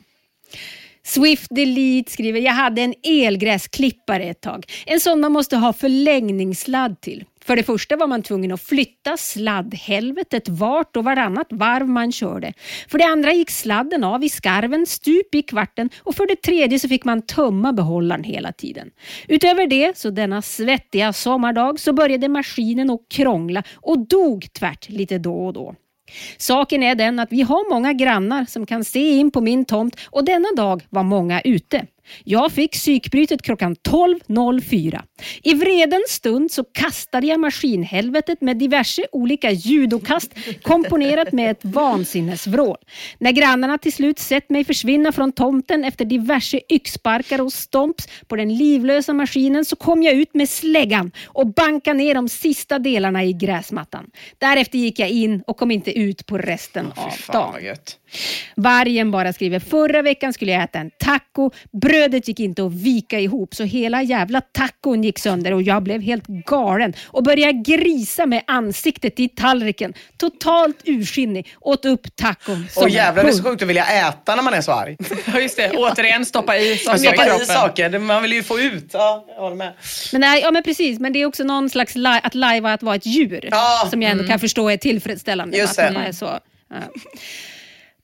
[1.05, 4.67] Swift Delete skriver, jag hade en elgräsklippare ett tag.
[4.87, 7.25] En sån man måste ha förlängningssladd till.
[7.53, 12.53] För det första var man tvungen att flytta sladdhelvetet vart och varannat varv man körde.
[12.89, 16.79] För det andra gick sladden av i skarven stup i kvarten och för det tredje
[16.79, 18.91] så fick man tömma behållaren hela tiden.
[19.29, 25.19] Utöver det, så denna svettiga sommardag, så började maskinen att krångla och dog tvärt lite
[25.19, 25.75] då och då.
[26.37, 29.97] Saken är den att vi har många grannar som kan se in på min tomt
[30.11, 31.87] och denna dag var många ute.
[32.25, 35.03] Jag fick psykbrytet klockan 12.04.
[35.43, 42.77] I vredens stund så kastade jag maskinhelvetet med diverse olika judokast komponerat med ett vansinnesvrål.
[43.19, 48.37] När grannarna till slut sett mig försvinna från tomten efter diverse yxsparkar och stomps på
[48.37, 53.25] den livlösa maskinen så kom jag ut med släggan och bankade ner de sista delarna
[53.25, 54.11] i gräsmattan.
[54.39, 57.77] Därefter gick jag in och kom inte ut på resten av Fy fan dagen.
[58.57, 61.51] Vargen bara skriver, förra veckan skulle jag äta en taco.
[62.03, 66.01] Brödet gick inte att vika ihop så hela jävla tacon gick sönder och jag blev
[66.01, 69.95] helt galen och började grisa med ansiktet i tallriken.
[70.17, 71.55] Totalt ursinnig.
[71.61, 74.61] Åt upp tacon Och jävlar det är så sjukt att vilja äta när man är
[74.61, 74.97] så arg.
[75.33, 75.71] Ja, just det.
[75.71, 77.47] Återigen stoppa i saker i Stoppa i kroppen.
[77.47, 78.91] saker, det- man vill ju få ut.
[78.93, 79.73] Ja, jag håller med.
[80.13, 82.83] Men, nej, ja, men precis, men det är också någon slags li- att lajva att
[82.83, 85.57] vara ett djur Ja, som jag ändå kan förstå är tillfredsställande.
[85.57, 86.09] Just att man det.
[86.09, 86.39] är så,
[86.71, 86.77] ja.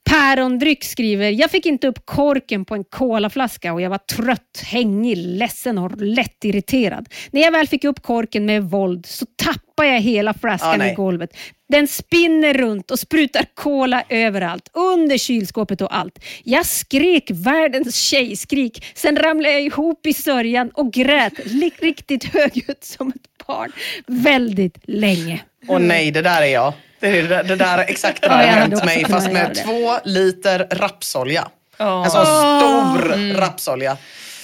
[0.09, 5.17] Pärondryck skriver, jag fick inte upp korken på en colaflaska och jag var trött, hängig,
[5.17, 7.09] ledsen och lätt irriterad.
[7.31, 10.95] När jag väl fick upp korken med våld så tappade jag hela flaskan Ah, i
[10.95, 11.31] golvet.
[11.69, 16.25] Den spinner runt och sprutar cola överallt, under kylskåpet och allt.
[16.45, 21.33] Jag skrek världens tjejskrik, sen ramlade jag ihop i sörjan och grät
[21.81, 23.73] riktigt högljutt som ett barn
[24.07, 25.41] väldigt länge.
[25.69, 26.73] Och nej, det där är jag.
[27.01, 29.33] Det, är det, där- det där, exakt det där Ja, har hade hänt mig fast
[29.33, 31.49] med två liter rapsolja.
[31.77, 32.05] Ja.
[32.05, 33.97] En sån stor rapsolja.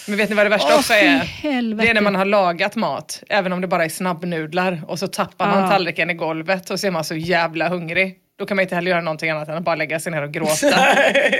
[0.09, 1.19] Men vet ni vad det värsta Åh, också är?
[1.19, 1.87] helvete.
[1.87, 5.07] Det är när man har lagat mat, även om det bara är snabbnudlar och så
[5.07, 5.69] tappar man Ja.
[5.71, 8.15] tallriken i golvet och så är man så jävla hungrig.
[8.39, 10.33] Då kan man inte heller göra någonting annat än att bara lägga sig ner och
[10.33, 10.67] gråta.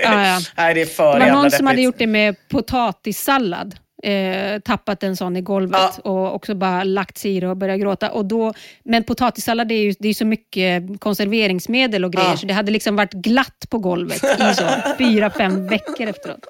[0.03, 0.39] Ja, ja.
[0.57, 1.85] Nej, det är för Det var någon som hade deppigt.
[1.85, 3.75] gjort det med potatissallad.
[4.03, 6.11] Eh, tappat en sån i golvet Ja.
[6.11, 8.11] och också bara lagt sig i det och börjat gråta.
[8.11, 8.53] Och då,
[8.83, 12.37] men potatissallad är ju det är så mycket konserveringsmedel och grejer Ja.
[12.37, 14.63] så det hade liksom varit glatt på golvet i så
[14.97, 16.45] fyra, fem veckor efteråt.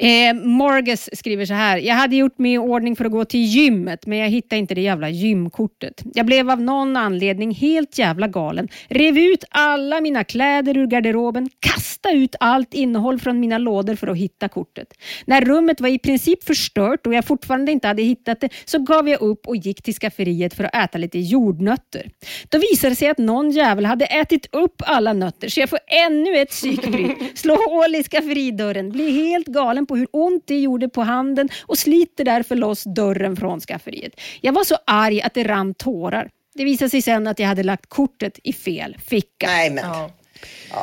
[0.00, 1.78] Eh, Morges skriver så här.
[1.78, 4.74] Jag hade gjort mig i ordning för att gå till gymmet, men jag hittade inte
[4.74, 6.02] det jävla gymkortet.
[6.14, 8.68] Jag blev av någon anledning helt jävla galen.
[8.88, 14.06] Rev ut alla mina kläder ur garderoben, kastade ut allt innehåll från mina lådor för
[14.06, 14.88] att hitta kortet.
[15.26, 19.08] När rummet var i princip förstört och jag fortfarande inte hade hittat det, så gav
[19.08, 22.10] jag upp och gick till skafferiet för att äta lite jordnötter.
[22.48, 25.78] Då visade det sig att någon jävel hade ätit upp alla nötter, så jag får
[26.06, 27.38] ännu ett psykbryt.
[27.38, 31.78] Slå hål i skafferidörren, blir helt galen på hur ont det gjorde på handen och
[31.78, 34.20] sliter därför loss dörren från skafferiet.
[34.40, 36.30] Jag var så arg att det rann tårar.
[36.54, 39.46] Det visade sig sen att jag hade lagt kortet i fel ficka.
[39.46, 39.84] Nej, men.
[39.84, 40.10] Ja.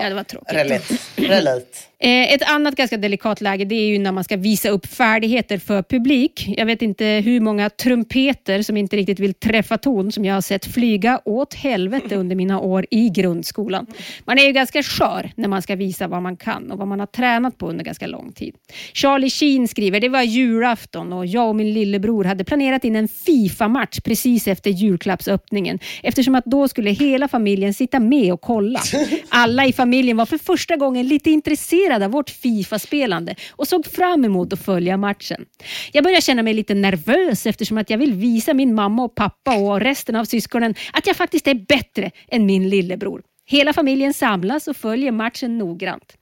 [0.02, 0.53] Ja, det var tråkigt.
[0.53, 0.98] Relate.
[1.15, 1.65] Relate.
[1.99, 5.57] Eh, Ett annat ganska delikat läge det är ju när man ska visa upp färdigheter
[5.57, 6.45] för publik.
[6.57, 10.41] Jag vet inte hur många trumpeter som inte riktigt vill träffa ton som jag har
[10.41, 13.86] sett flyga åt helvete under mina år i grundskolan.
[14.26, 16.99] Man är ju ganska skör när man ska visa vad man kan och vad man
[16.99, 18.56] har tränat på under ganska lång tid.
[18.94, 23.07] Charlie Sheen skriver, det var julafton och jag och min lillebror hade planerat in en
[23.07, 28.80] Fifa-match precis efter julklappsöppningen eftersom att då skulle hela familjen sitta med och kolla.
[29.45, 34.26] Alla i familjen var för första gången lite intresserade av vårt Fifa-spelande och såg fram
[34.26, 35.45] emot att följa matchen.
[35.91, 39.55] Jag börjar känna mig lite nervös eftersom att jag vill visa min mamma och pappa
[39.55, 43.22] och resten av syskonen att jag faktiskt är bättre än min lillebror.
[43.47, 46.17] Hela familjen samlas och följer matchen noggrant.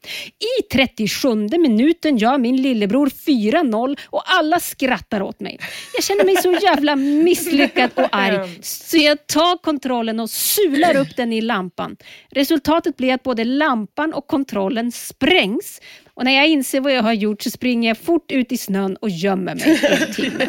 [0.60, 5.60] I 37 minuten gör min lillebror 4-0 och alla skrattar åt mig.
[5.96, 11.16] Jag känner mig så jävla misslyckad och arg så jag tar kontrollen och sular upp
[11.18, 11.98] den i lampan.
[12.30, 15.82] Resultatet blir att både lampan och kontrollen sprängs
[16.16, 18.98] och när jag inser vad jag har gjort så springer jag fort ut i snön
[19.02, 20.48] och gömmer mig en timme.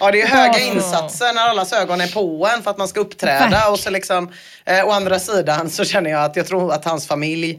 [0.00, 0.72] Ja, det är höga Ja.
[0.74, 3.68] insatser när allas ögon är på en för att man ska uppträda.
[3.70, 4.32] Och så liksom,
[4.64, 7.50] eh, å andra sidan så känner jag att jag tror att hans familj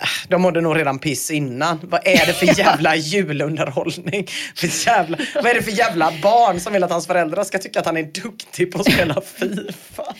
[0.00, 1.80] eh, de mådde nog redan piss innan.
[1.82, 4.26] Vad är det för jävla julunderhållning?
[4.56, 7.80] För jävla, vad är det för jävla barn som vill att hans föräldrar ska tycka
[7.80, 10.14] att han är duktig på att spela Fifa?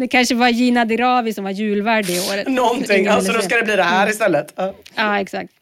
[0.00, 2.48] Det kanske var Gina Dirawi som var julvärd det året.
[2.48, 4.52] Någonting, alltså då ska det bli det här istället.
[4.56, 4.74] Ja.
[4.94, 5.52] Ja, exakt.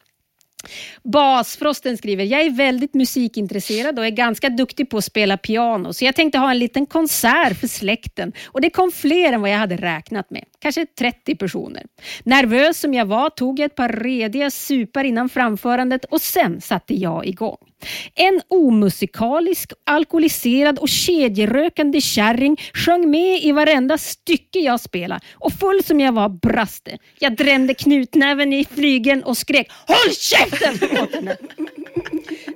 [1.03, 6.05] Basfrosten skriver, jag är väldigt musikintresserad och är ganska duktig på att spela piano, så
[6.05, 9.57] jag tänkte ha en liten konsert för släkten och det kom fler än vad jag
[9.57, 10.43] hade räknat med.
[10.59, 11.83] Kanske 30 personer.
[12.23, 16.93] Nervös som jag var tog jag ett par rediga supar innan framförandet och sen satte
[16.93, 17.66] jag igång.
[18.15, 25.83] En omusikalisk, alkoholiserad och kedjerökande kärring sjöng med i varenda stycke jag spelade och full
[25.83, 26.97] som jag var brast det.
[27.19, 31.37] Jag drämde knutnäven i flygeln och skrek Håll käften åt henne!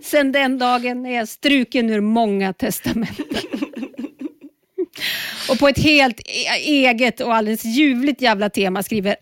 [0.02, 3.26] Sen den dagen är jag struken ur många testamenten.
[5.49, 9.15] Och på ett helt e-, eget och alldeles ljuvligt jävla tema skriver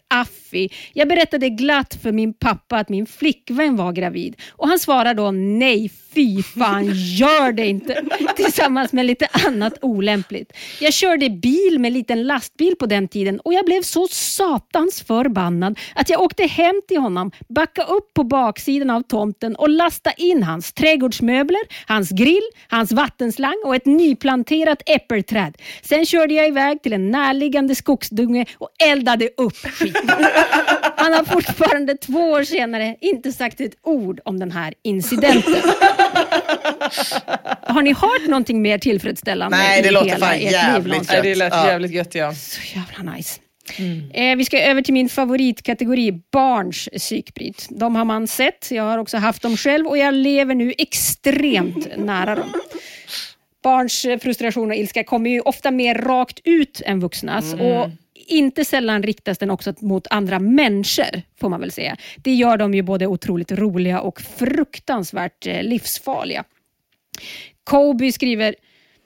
[0.49, 0.73] fiffig.
[0.93, 5.31] Jag berättade glatt för min pappa att min flickvän var gravid och han svarar då
[5.31, 8.03] nej, fy fan, gör det inte.
[8.35, 10.53] Tillsammans med lite annat olämpligt.
[10.79, 15.79] Jag körde bil med liten lastbil på den tiden och jag blev så satans förbannad
[15.95, 20.43] att jag åkte hem till honom, backade upp på baksidan av tomten och lastade in
[20.43, 25.57] hans trädgårdsmöbler, hans grill, hans vattenslang och ett nyplanterat äppelträd.
[25.81, 30.09] Sen körde jag iväg till en närliggande skogsdunge och eldade upp skiten.
[30.95, 35.61] Han har fortfarande två år senare inte sagt ett ord om den här incidenten.
[37.61, 41.09] Har ni hört någonting mer tillfredsställande Nej, det i låter fan jävligt?
[41.11, 41.67] Nej, det lät Ja.
[41.67, 42.33] jävligt gött ja.
[42.33, 43.39] Så jävla nice.
[44.13, 47.67] Eh, vi ska över till min favoritkategori, barns psykbryt.
[47.69, 51.87] De har man sett, jag har också haft dem själv och jag lever nu extremt
[51.97, 52.53] nära dem.
[53.63, 57.53] Barns frustration och ilska kommer ju ofta mer rakt ut än vuxnas.
[57.53, 57.89] Och
[58.31, 61.97] inte sällan riktas den också mot andra människor, får man väl säga.
[62.17, 66.43] Det gör dem ju både otroligt roliga och fruktansvärt eh, livsfarliga.
[67.63, 68.55] Kobe skriver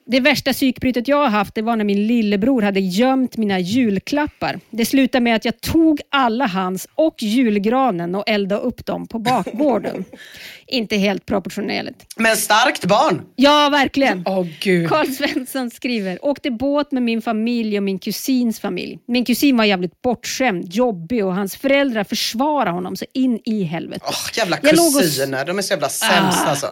[0.06, 4.60] det värsta psykbrytet jag har haft det var när min lillebror hade gömt mina julklappar.
[4.70, 9.20] Det slutade med att jag tog alla hans och julgranen och eldade upp dem på
[9.20, 10.06] bakgården.
[10.68, 12.06] Inte helt proportionerligt.
[12.16, 13.22] Men starkt barn.
[13.36, 14.24] Ja, verkligen.
[14.28, 14.90] Åh gud.
[14.90, 19.00] Karl Svensson skriver, åkte båt med min familj och min kusins familj.
[19.08, 24.06] Min kusin var jävligt bortskämd, jobbig och hans föräldrar försvarade honom så in i helvete.
[24.08, 26.50] Åh, jävla låg och- kusiner, de är så jävla sämst Ah.
[26.50, 26.68] alltså.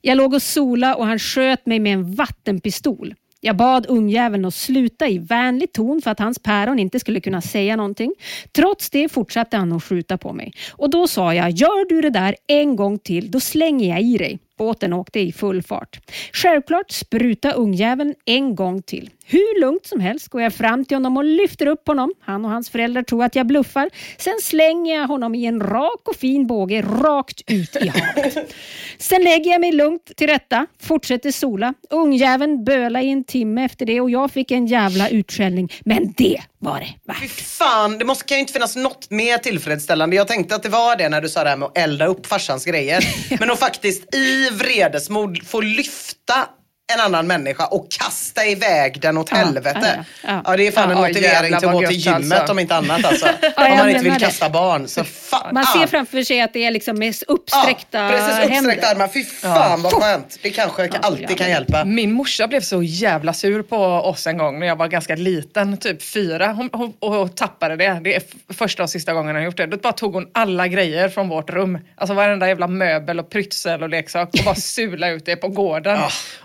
[0.00, 3.14] Jag låg och sola och han sköt mig med en vattenpistol.
[3.44, 7.40] Jag bad ungjäveln att sluta i vänlig ton för att hans päron inte skulle kunna
[7.40, 8.14] säga någonting.
[8.52, 10.52] Trots det fortsatte han att skjuta på mig.
[10.70, 14.18] Och då sa jag, gör du det där en gång till, då slänger jag i
[14.18, 14.38] dig.
[14.62, 16.00] Båten åkte i full fart.
[16.32, 19.10] Självklart spruta ungjäveln en gång till.
[19.24, 22.12] Hur lugnt som helst går jag fram till honom och lyfter upp honom.
[22.20, 23.90] Han och hans föräldrar tror att jag bluffar.
[24.18, 28.54] Sen slänger jag honom i en rak och fin båge rakt ut i havet.
[28.98, 31.74] Sen lägger jag mig lugnt till rätta, fortsätter sola.
[31.90, 35.68] Ungjäveln böla i en timme efter det och jag fick en jävla utskällning.
[35.84, 37.40] Men det var det Fy värt.
[37.40, 40.16] fan, det måste, kan ju inte finnas något mer tillfredsställande.
[40.16, 42.26] Jag tänkte att det var det när du sa det här med att elda upp
[42.26, 43.04] farsans grejer.
[43.40, 46.48] Men att faktiskt i vredesmod få lyfta
[46.94, 50.04] en annan människa och kasta iväg den åt Ja, helvete.
[50.22, 50.56] ja, Ja, ja.
[50.56, 52.52] det är fan en motivering till att gå till gymmet alltså.
[52.52, 53.26] om inte annat alltså.
[53.56, 54.18] om man inte vill det.
[54.18, 54.88] kasta barn.
[54.88, 55.54] Så fan.
[55.54, 58.90] Man ser framför sig att det är liksom med uppsträckta ja, precis, uppsträckta händer.
[58.94, 59.08] armar.
[59.08, 60.38] Fy fan vad skönt.
[60.42, 61.84] Det kanske alltid kan hjälpa.
[61.84, 65.76] Min morsa blev så jävla sur på oss en gång när jag var ganska liten,
[65.76, 66.52] typ fyra.
[66.52, 68.00] Hon, hon, och tappade det.
[68.04, 68.22] Det är
[68.54, 69.66] första och sista gången hon gjort det.
[69.66, 71.78] Då bara tog hon alla grejer från vårt rum.
[71.96, 75.98] Alltså varenda jävla möbel och prytsel och leksak och bara sula ut det på gården.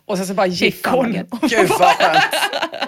[0.05, 1.11] Och sen så bara gick hon.
[1.41, 2.23] Gud vad skönt.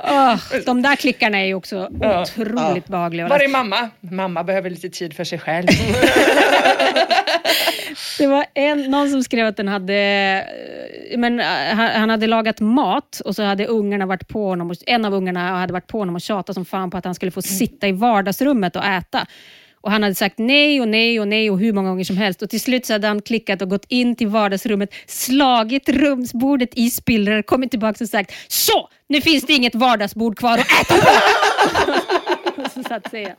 [0.03, 0.35] Åh,
[0.65, 2.21] de där klickarna är ju också Ja.
[2.21, 3.25] otroligt behagliga.
[3.25, 3.89] att Var är mamma?
[3.99, 5.67] Mamma behöver lite tid för sig själv.
[8.19, 9.93] Det var en, någon som skrev att den hade,
[11.11, 11.45] eh, men, eh,
[11.75, 15.73] han hade lagat mat och så hade ungarna varit på honom, en av ungarna hade
[15.73, 18.75] varit på honom och tjatat som fan på att han skulle få sitta i vardagsrummet
[18.75, 19.25] och äta.
[19.81, 22.41] Och Han hade sagt nej och nej och nej och hur många gånger som helst.
[22.41, 26.89] Och Till slut så hade han klickat och gått in till vardagsrummet, slagit rumsbordet i
[26.89, 31.11] spillror, kommit tillbaka och sagt så, nu finns det inget vardagsbord kvar att äta på.
[32.61, 33.35] Och så satt sig jag.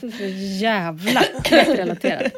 [0.00, 0.24] så
[0.64, 2.32] jävla relaterat.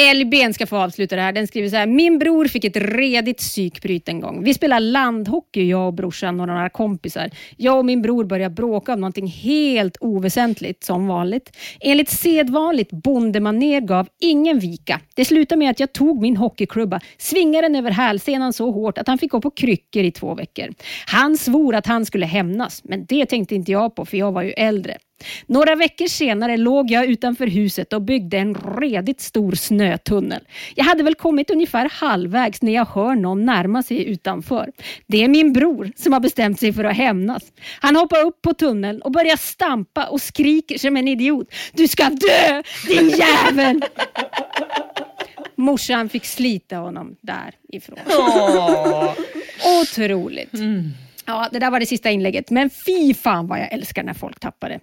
[0.00, 1.32] Elben ska få avsluta det här.
[1.32, 1.86] Den skriver så här.
[1.86, 4.44] Min bror fick ett redigt psykbryt en gång.
[4.44, 7.30] Vi spelade landhockey, jag och brorsan och några kompisar.
[7.56, 11.56] Jag och min bror började bråka om någonting helt oväsentligt, som vanligt.
[11.80, 15.00] Enligt sedvanligt bondemaner gav ingen vika.
[15.14, 19.08] Det slutade med att jag tog min hockeyklubba, svingade den över hälsenan så hårt att
[19.08, 20.74] han fick gå på kryckor i två veckor.
[21.06, 24.42] Han svor att han skulle hämnas, men det tänkte inte jag på för jag var
[24.42, 24.96] ju äldre.
[25.46, 30.40] Några veckor senare låg jag utanför huset och byggde en redigt stor snötunnel.
[30.74, 34.72] Jag hade väl kommit ungefär halvvägs när jag hör någon närma sig utanför.
[35.06, 37.42] Det är min bror som har bestämt sig för att hämnas.
[37.80, 41.54] Han hoppar upp på tunneln och börjar stampa och skriker som en idiot.
[41.72, 43.82] Du ska dö, din jävel!
[45.56, 47.98] Morsan fick slita honom därifrån.
[49.82, 50.50] Otroligt.
[51.26, 52.50] Ja, det där var det sista inlägget.
[52.50, 54.80] Men fy fan vad jag älskar när folk tappar det.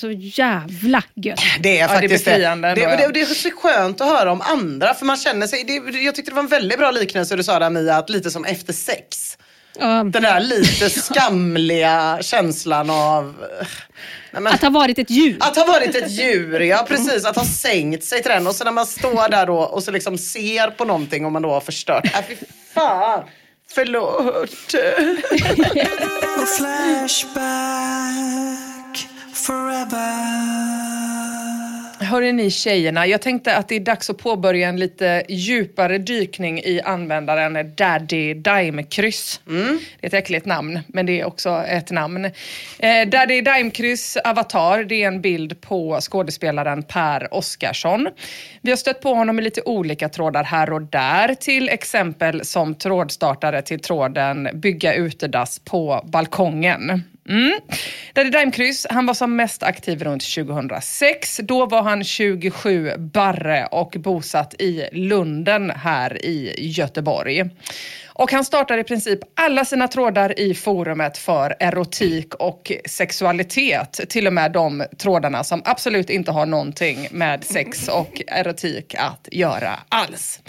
[0.00, 1.40] Så jävla gött.
[1.60, 2.44] Det är Ja, det är faktiskt det.
[2.44, 2.96] ändå, Det, ja.
[2.96, 6.14] det, det är så skönt att höra om andra för man känner sig, det, jag
[6.14, 8.72] tyckte det var en väldigt bra liknelse du sa där Mia, att lite som efter
[8.72, 9.38] sex.
[9.78, 13.34] Ja, Den där lite skamliga känslan av...
[14.30, 15.36] Nej, men, att ha varit ett djur.
[15.40, 17.24] att ha varit ett djur, ja precis.
[17.24, 19.90] Att ha sänkt sig till den och så när man står där då och så
[19.90, 22.04] liksom ser på någonting och man då har förstört.
[22.04, 22.36] Äh, fy
[22.74, 23.24] fan.
[23.74, 24.74] Förlåt.
[29.34, 30.74] Forever.
[32.04, 36.58] Hörrni ni tjejerna, jag tänkte att det är dags att påbörja en lite djupare dykning
[36.58, 39.40] i användaren Daddy Dime-kryss.
[39.44, 42.24] Det är ett äckligt namn, men det är också ett namn.
[42.78, 48.08] Eh, Daddy Dime-kryss avatar, det är en bild på skådespelaren Per Oscarsson.
[48.62, 52.74] Vi har stött på honom i lite olika trådar här och där, till exempel som
[52.74, 57.02] trådstartare till tråden Bygga utedass på balkongen.
[57.28, 57.60] Mm.
[58.12, 61.40] Daddy Dime-kryss, han var som mest aktiv runt 2006.
[61.42, 67.44] Då var han 27 barre och bosatt i Lunden här i Göteborg.
[68.16, 74.00] Och han startar i princip alla sina trådar i forumet för erotik och sexualitet.
[74.08, 79.28] Till och med de trådarna som absolut inte har någonting med sex och erotik att
[79.32, 80.40] göra alls.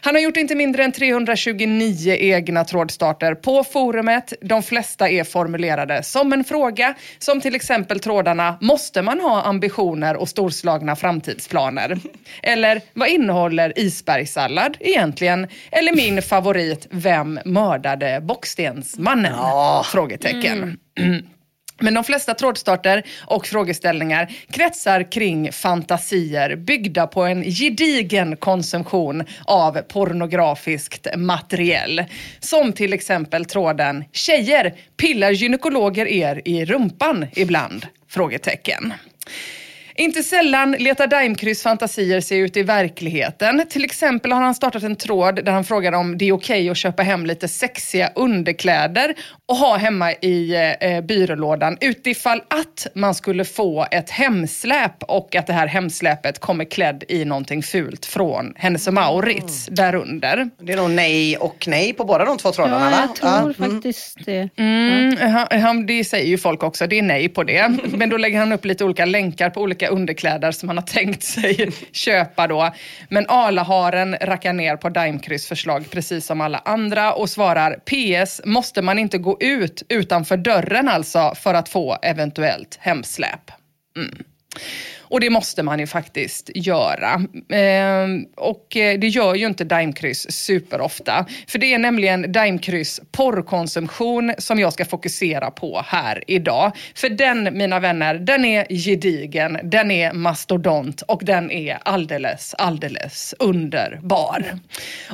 [0.00, 4.32] Han har gjort inte mindre än 329 egna trådstarter på forumet.
[4.40, 10.16] De flesta är formulerade som en fråga, som till exempel trådarna “Måste man ha ambitioner
[10.16, 11.98] och storslagna framtidsplaner?”
[12.42, 19.86] Eller “Vad innehåller isbergssallad egentligen?” Eller min favorit “Vem mördade Bockstensmannen?” Ja.
[19.86, 20.78] Frågetecken.
[21.80, 29.82] Men de flesta trådstarter och frågeställningar kretsar kring fantasier byggda på en gedigen konsumtion av
[29.82, 32.04] pornografiskt materiell.
[32.40, 38.92] Som till exempel tråden “Tjejer, pillar gynekologer er i rumpan ibland?” Frågetecken.
[39.96, 43.62] Inte sällan letar Daimkryss fantasier sig ut i verkligheten.
[43.70, 46.76] Till exempel har han startat en tråd där han frågar om det är okej att
[46.76, 49.14] köpa hem lite sexiga underkläder
[49.48, 55.46] och ha hemma i eh, byrålådan utifall att man skulle få ett hemsläp och att
[55.46, 60.50] det här hemsläpet kommer klädd i någonting fult från Hennes och Mauritz därunder.
[60.62, 62.96] Det är nog nej och nej på båda de två trådarna Ja, va?
[63.06, 63.68] jag tror Ja.
[63.74, 64.48] faktiskt det.
[64.56, 67.68] Mm, han, han, det säger ju folk också, det är nej på det.
[67.84, 71.22] Men då lägger han upp lite olika länkar på olika underkläder som han har tänkt
[71.22, 72.74] sig köpa då.
[73.08, 78.82] Men Alaharen rackar ner på Daimkryss förslag precis som alla andra och svarar PS, måste
[78.82, 83.50] man inte gå ut utanför dörren alltså för att få eventuellt hemsläp?
[83.96, 84.24] Mm.
[85.08, 87.22] Och det måste man ju faktiskt göra.
[87.50, 91.26] Ehm, och eh, det gör ju inte Daimkryss superofta.
[91.48, 96.72] För det är nämligen Daimkryss porrkonsumtion som jag ska fokusera på här idag.
[96.94, 103.34] För den, mina vänner, den är gedigen, den är mastodont och den är alldeles, alldeles
[103.38, 104.58] underbar.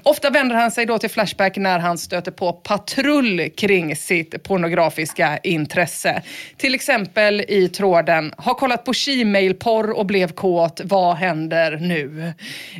[0.03, 5.39] Ofta vänder han sig då till Flashback när han stöter på patrull kring sitt pornografiska
[5.43, 6.23] intresse.
[6.57, 12.32] Till exempel i tråden, har kollat på Gmail-porr och blev kåt, vad händer nu?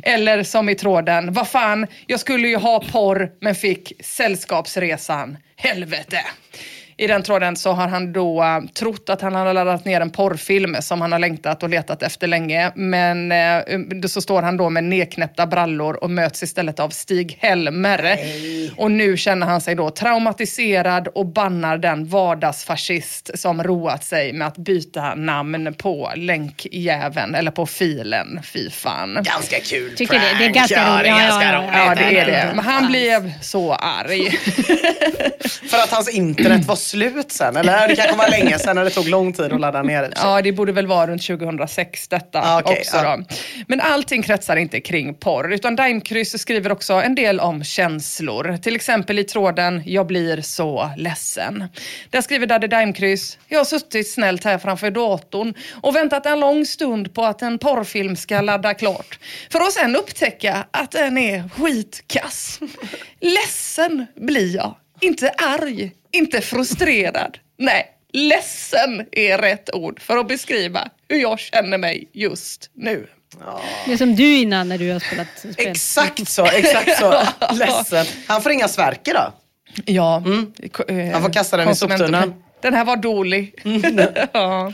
[0.03, 6.19] Eller som i tråden, vad fan, jag skulle ju ha porr men fick sällskapsresan, helvete.
[7.01, 10.09] I den tråden så har han då uh, trott att han har laddat ner en
[10.09, 12.71] porrfilm som han har längtat och letat efter länge.
[12.75, 18.17] Men uh, så står han då med nedknäppta brallor och möts istället av Stig-Helmer.
[18.77, 24.47] Och nu känner han sig då traumatiserad och bannar den vardagsfascist som roat sig med
[24.47, 28.39] att byta namn på länkjäveln eller på filen.
[28.43, 29.13] Fy fan.
[29.23, 30.55] Ganska kul Tycker det- det är prank.
[30.55, 31.07] ganska ja, roligt.
[31.07, 31.95] Ja, ja, ja.
[31.95, 32.51] det är det.
[32.55, 34.31] Men han blev så arg.
[35.69, 37.57] För att hans internet var slut sen.
[37.57, 40.11] Eller det kanske var länge sen när det tog lång tid att ladda ner det.
[40.15, 42.97] Ja, det borde väl vara runt 2006 detta Ah, okej, också.
[42.97, 43.17] ja.
[43.17, 43.23] Då.
[43.67, 48.57] Men allting kretsar inte kring porr, utan Daimkryss skriver också en del om känslor.
[48.61, 51.63] Till exempel i tråden “Jag blir så ledsen”.
[52.09, 56.65] Där skriver Daddy Daimkryss “Jag har suttit snällt här framför datorn och väntat en lång
[56.65, 59.19] stund på att en porrfilm ska ladda klart.
[59.51, 62.59] För att sen upptäcka att den är skitkass.
[63.19, 64.75] Ledsen blir jag.
[65.01, 67.37] Inte arg, inte frustrerad.
[67.57, 73.07] Nej, ledsen är rätt ord för att beskriva hur jag känner mig just nu.
[73.85, 75.53] Det är som du innan när du har spelat spel.
[75.57, 77.23] Exakt så, exakt så.
[77.53, 78.05] Ledsen.
[78.27, 79.33] Han får inga Sverker då?
[79.85, 80.23] Ja.
[81.13, 82.33] Han får kasta den i soptunnan.
[82.61, 83.55] Den här var dålig.
[84.33, 84.73] ja.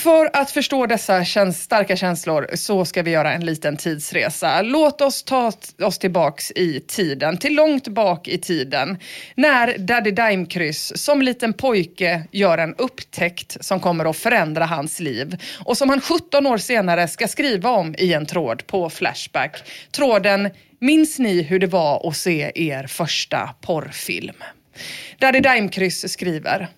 [0.00, 4.62] För att förstå dessa käns starka känslor så ska vi göra en liten tidsresa.
[4.62, 5.52] Låt oss ta
[5.82, 8.98] oss tillbaks i tiden, till långt bak i tiden.
[9.34, 15.36] När Daddy Daimkryss som liten pojke gör en upptäckt som kommer att förändra hans liv
[15.64, 19.62] och som han 17 år senare ska skriva om i en tråd på Flashback.
[19.92, 24.36] Tråden Minns ni hur det var att se er första porrfilm?
[25.18, 26.68] Daddy Daimkryss skriver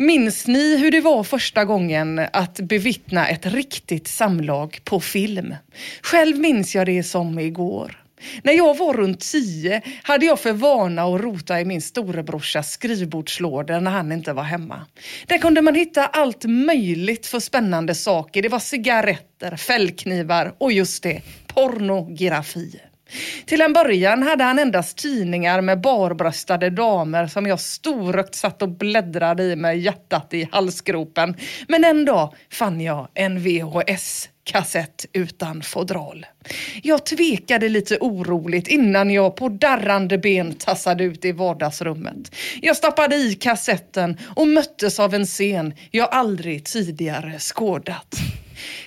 [0.00, 5.54] Minns ni hur det var första gången att bevittna ett riktigt samlag på film?
[6.02, 8.04] Själv minns jag det som igår.
[8.42, 13.80] När jag var runt tio hade jag för vana att rota i min storebrorsas skrivbordslådor
[13.80, 14.86] när han inte var hemma.
[15.26, 18.42] Där kunde man hitta allt möjligt för spännande saker.
[18.42, 22.80] Det var cigaretter, fällknivar och just det, pornografi.
[23.44, 28.68] Till en början hade han endast tidningar med barbröstade damer som jag storögt satt och
[28.68, 31.36] bläddrade i med hjärtat i halsgropen.
[31.68, 36.26] Men en dag fann jag en VHS-kassett utan fodral.
[36.82, 42.34] Jag tvekade lite oroligt innan jag på darrande ben tassade ut i vardagsrummet.
[42.62, 48.16] Jag stoppade i kassetten och möttes av en scen jag aldrig tidigare skådat.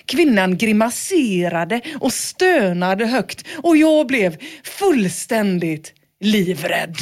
[0.06, 6.96] Kvinnan grimaserade och stönade högt och jag blev fullständigt livrädd.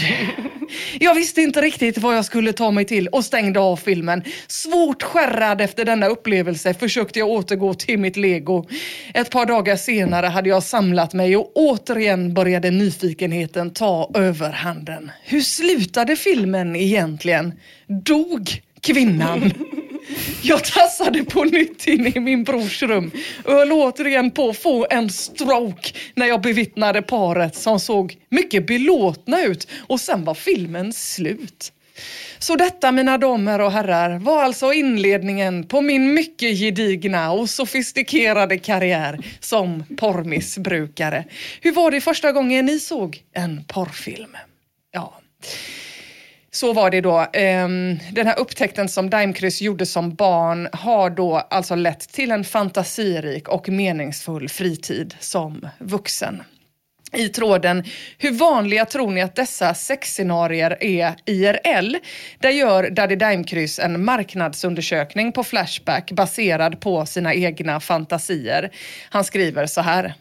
[1.01, 4.23] Jag visste inte riktigt vad jag skulle ta mig till och stängde av filmen.
[4.47, 8.69] Svårt skärrad efter denna upplevelse försökte jag återgå till mitt lego.
[9.15, 15.11] Ett par dagar senare hade jag samlat mig och återigen började nyfikenheten ta överhanden.
[15.25, 17.53] Hur slutade filmen egentligen?
[17.87, 19.53] Dog kvinnan?
[20.43, 23.11] Jag tassade på nytt in i min brors rum
[23.45, 28.67] och höll återigen på att få en stroke när jag bevittnade paret som såg mycket
[28.67, 31.73] belåtna ut och sen var filmen slut.
[32.39, 38.59] Så detta mina damer och herrar var alltså inledningen på min mycket gedigna och sofistikerade
[38.59, 41.25] karriär som porrmissbrukare.
[41.61, 44.37] Hur var det första gången ni såg en porrfilm?
[44.93, 45.21] Ja.
[46.55, 47.27] Så var det då.
[47.33, 52.45] Ehm, den här upptäckten som Daimkryss gjorde som barn har då alltså lett till en
[52.45, 56.43] fantasirik och meningsfull fritid som vuxen.
[57.13, 57.85] I tråden
[58.19, 61.97] Hur vanliga tror ni att dessa sexscenarier är IRL?
[62.39, 68.71] Där gör Daddy Daimkryss en marknadsundersökning på Flashback baserad på sina egna fantasier.
[69.11, 70.15] Han skriver så här.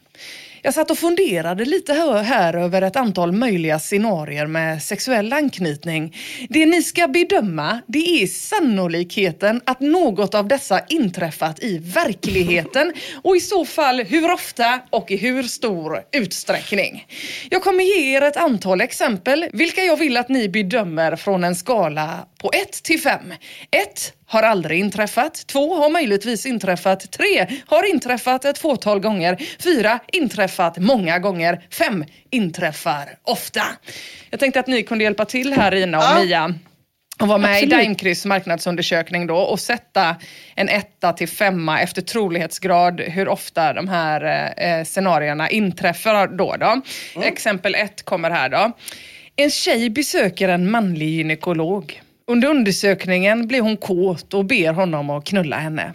[0.63, 6.17] Jag satt och funderade lite här, här över ett antal möjliga scenarier med sexuell anknytning.
[6.49, 12.93] Det ni ska bedöma det är sannolikheten att något av dessa inträffat i verkligheten
[13.23, 17.07] och i så fall hur ofta och i hur stor utsträckning.
[17.49, 21.55] Jag kommer ge er ett antal exempel vilka jag vill att ni bedömer från en
[21.55, 23.19] skala på 1 till 5.
[23.71, 25.47] 1 har aldrig inträffat.
[25.47, 27.11] Två har möjligtvis inträffat.
[27.11, 29.37] Tre har inträffat ett fåtal gånger.
[29.63, 31.61] Fyra inträffat många gånger.
[31.69, 33.63] Fem inträffar ofta.
[34.29, 36.23] Jag tänkte att ni kunde hjälpa till här Ina och Ja.
[36.23, 36.53] Mia
[37.21, 37.73] och vara med Absolut.
[37.73, 40.15] i Daimkryss marknadsundersökning då och sätta
[40.55, 46.55] en etta till femma efter trolighetsgrad hur ofta de här eh, scenarierna inträffar då.
[46.59, 46.81] då.
[47.21, 48.71] Exempel ett kommer här då.
[49.35, 52.01] En tjej besöker en manlig gynekolog.
[52.31, 55.93] Under undersökningen blir hon kåt och ber honom att knulla henne.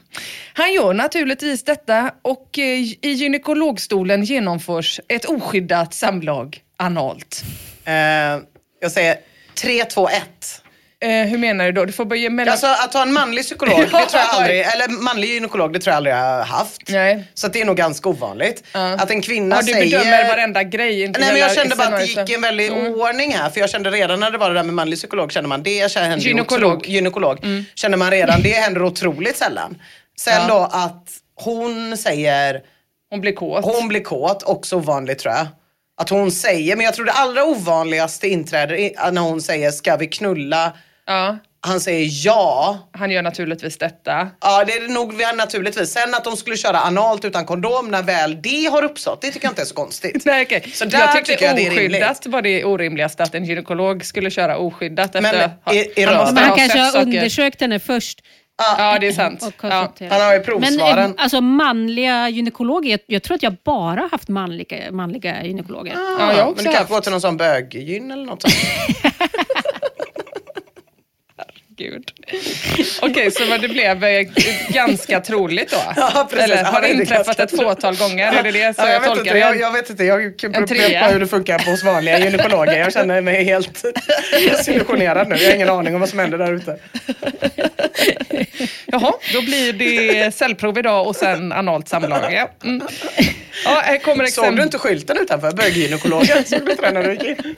[0.53, 7.45] Han gör naturligtvis detta och eh, i gynekologstolen genomförs ett oskyddat samlag analt.
[7.89, 8.45] Uh,
[8.81, 9.17] jag säger
[9.55, 10.63] 3, 2, 1.
[11.05, 11.85] Eh, hur menar du då?
[11.85, 12.53] Du får börja mellan...
[12.53, 15.91] Alltså att ha en manlig psykolog, det tror jag aldrig, eller manlig gynekolog, det tror
[15.93, 16.83] jag aldrig jag har haft.
[16.89, 17.25] Nej.
[17.35, 18.63] Så det är nog ganska ovanligt.
[18.73, 19.99] Att en kvinna Ja, du säger...
[19.99, 21.03] bedömer varenda grej.
[21.03, 22.95] Inte Nej men jag kände bara att det gick i en väldig Mm.
[22.95, 23.51] ordning här.
[23.51, 25.97] För jag kände redan när det var det där med manlig psykolog, kände man det
[25.97, 26.71] händer Gynekolog.
[26.71, 26.79] Mm.
[26.79, 27.39] Otro, gynekolog.
[27.75, 29.79] Kände man redan, det händer otroligt sällan.
[30.21, 30.49] Sen Ja.
[30.49, 32.61] då att hon säger,
[33.11, 33.65] Hon blir kåt.
[33.65, 35.47] hon blir kåt, också ovanligt tror jag.
[36.01, 40.07] Att hon säger, men jag tror det allra ovanligaste inträder när hon säger ska vi
[40.07, 40.73] knulla?
[41.07, 42.79] Ja, Han säger ja.
[42.93, 44.29] han gör naturligtvis detta.
[44.41, 45.91] Ja det är det nog vi- naturligtvis.
[45.91, 49.47] Sen att de skulle köra analt utan kondom när väl det har uppstått, det tycker
[49.47, 50.23] jag inte är så konstigt.
[50.25, 50.71] Nej, okej.
[50.75, 54.05] Så där jag tyckte tycker jag det är oskyddat var det orimligaste att en gynekolog
[54.05, 55.15] skulle köra oskyddat.
[55.15, 56.19] Men efter, i- i han röven.
[56.21, 58.21] måste Men han ha kanske har undersökt henne först.
[58.59, 59.55] Ja, det är sant.
[59.63, 59.93] Ja.
[60.11, 61.11] Han har ju Men provsvaren.
[61.11, 65.95] eh, alltså manliga gynekologer, jag, jag tror att jag bara haft manliga, manliga gynekologer.
[66.19, 66.91] Ja, jag också men du kanske haft.
[66.91, 68.55] går till någon sån böggyn eller något sånt.
[71.79, 72.11] Gud.
[73.03, 74.27] Okej, så vad det blev eh,
[74.69, 75.93] ganska troligt då?
[75.97, 76.51] Ja, precis.
[76.51, 78.33] Eller har det inträffat ett fåtal gånger?
[78.33, 79.39] Är det det så Ja, jag, jag, vet tolkar inte, det?
[79.39, 82.79] jag, jag vet inte, jag kan upprepa hur det funkar hos vanliga gynekologer.
[82.79, 83.85] Jag känner mig helt
[84.51, 85.37] desillusionerad nu.
[85.37, 86.79] Jag har ingen aning om vad som händer där ute.
[88.87, 92.33] Jaha, då blir det cellprov idag och sen analt samlag.
[92.33, 92.87] Ja, mm.
[93.65, 94.57] ja här kommer Såg exempel.
[94.57, 95.53] du inte skylten utanför?
[95.53, 96.45] Böggynekologen.
[96.45, 97.57] Såg du inte den när du gick in?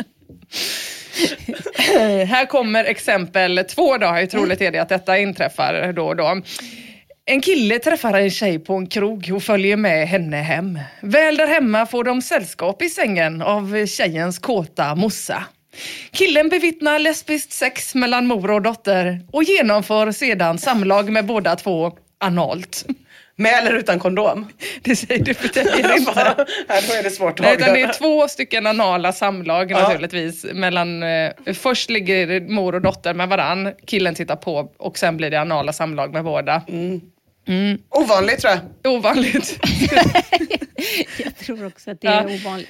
[2.26, 4.06] Här kommer exempel två då.
[4.06, 6.42] Hur troligt är det att detta inträffar då och då?
[7.24, 10.78] En kille träffar en tjej på en krog och följer med henne hem.
[11.00, 15.44] Väl där hemma får de sällskap i sängen av tjejens kåta mossa.
[16.10, 21.92] Killen bevittnar lesbiskt sex mellan mor och dotter och genomför sedan samlag med båda två
[22.18, 22.86] analt.
[23.40, 24.48] Med eller utan kondom?
[24.82, 25.60] Det säger du för det
[25.98, 26.46] inte.
[26.68, 30.44] Nej, då är det svårt att Nej, utan det är två stycken anala samlag naturligtvis.
[30.52, 35.30] Mellan, eh, först ligger mor och dotter med varann, killen tittar på och sen blir
[35.30, 36.62] det anala samlag med båda.
[37.90, 38.52] Ovanligt tror
[38.82, 38.92] jag.
[38.94, 39.58] Ovanligt.
[41.24, 42.34] Jag tror också att det är Ja.
[42.34, 42.68] ovanligt.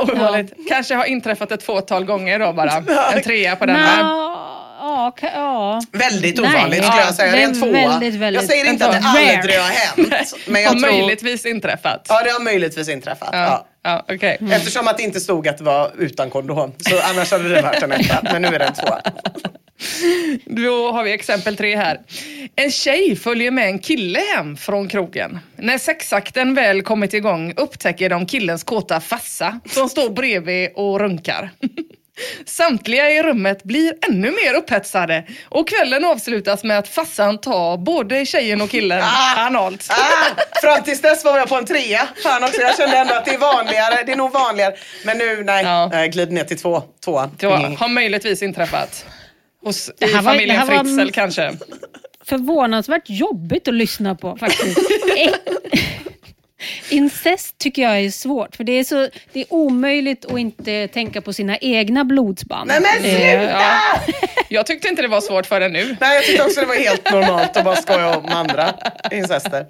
[0.00, 0.52] Ovanligt.
[0.68, 2.84] Kanske har inträffat ett fåtal gånger då bara.
[3.14, 4.02] En trea på den här.
[4.80, 5.80] Ja, ja.
[5.92, 6.50] Väldigt Nej.
[6.56, 7.32] ovanligt skulle jag säga.
[7.32, 7.72] Det är en tvåa.
[7.72, 9.36] väldigt, väldigt- jag säger inte att det Rare.
[9.36, 10.34] aldrig har hänt.
[10.46, 10.90] Men jag Har tror...
[10.92, 12.06] möjligtvis inträffat.
[12.08, 13.28] Ja, det har möjligtvis inträffat.
[13.32, 13.66] Ja.
[13.82, 14.38] Ja, okej.
[14.52, 16.72] Eftersom att det inte stod att det var utan kondom.
[16.78, 18.18] Så annars hade det varit en etta.
[18.22, 19.00] Men nu är det en tvåa.
[20.44, 22.00] Då har vi exempel tre här.
[22.56, 25.38] En tjej följer med en kille hem från krogen.
[25.56, 31.50] När sexakten väl kommit igång upptäcker de killens kåta fassa som står bredvid och runkar.
[32.46, 38.26] Samtliga i rummet blir ännu mer upphetsade och kvällen avslutas med att fassan tar både
[38.26, 39.02] tjejen och killen
[39.36, 39.86] analt.
[39.90, 42.08] Ah, fram tills dess var jag på en trea.
[42.22, 44.02] Fan också, jag kände ändå att det är vanligare.
[44.06, 44.74] Det är nog vanligare.
[45.04, 45.90] Men nu, nej, Ja.
[45.92, 47.30] jag glider ner till två, tvåa.
[47.38, 49.06] Det var, har möjligtvis inträffat.
[49.64, 51.52] Hos, I Det här var- familjen var- Fritzl kanske.
[52.24, 54.78] Förvånansvärt jobbigt att lyssna på faktiskt.
[56.60, 60.88] Eh, Incest tycker jag är svårt, för det är, så, det är omöjligt att inte
[60.88, 62.68] tänka på sina egna blodsband.
[62.68, 63.60] Nej men Eh, sluta!
[63.60, 63.82] Ja.
[64.52, 65.96] Jag tyckte inte det var svårt förrän nu.
[66.00, 68.74] Nej, jag tyckte också det var helt normalt att bara skoja om andra
[69.12, 69.66] incester.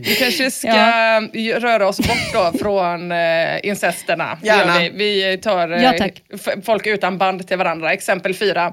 [0.00, 1.20] Vi kanske ska Ja.
[1.58, 3.18] röra oss bort då från eh,
[3.62, 4.38] incesterna.
[4.42, 4.78] Gärna.
[4.78, 4.88] Vi.
[4.90, 6.08] vi tar eh, Ja,
[6.64, 7.92] folk utan band till varandra.
[7.92, 8.72] Exempel fyra.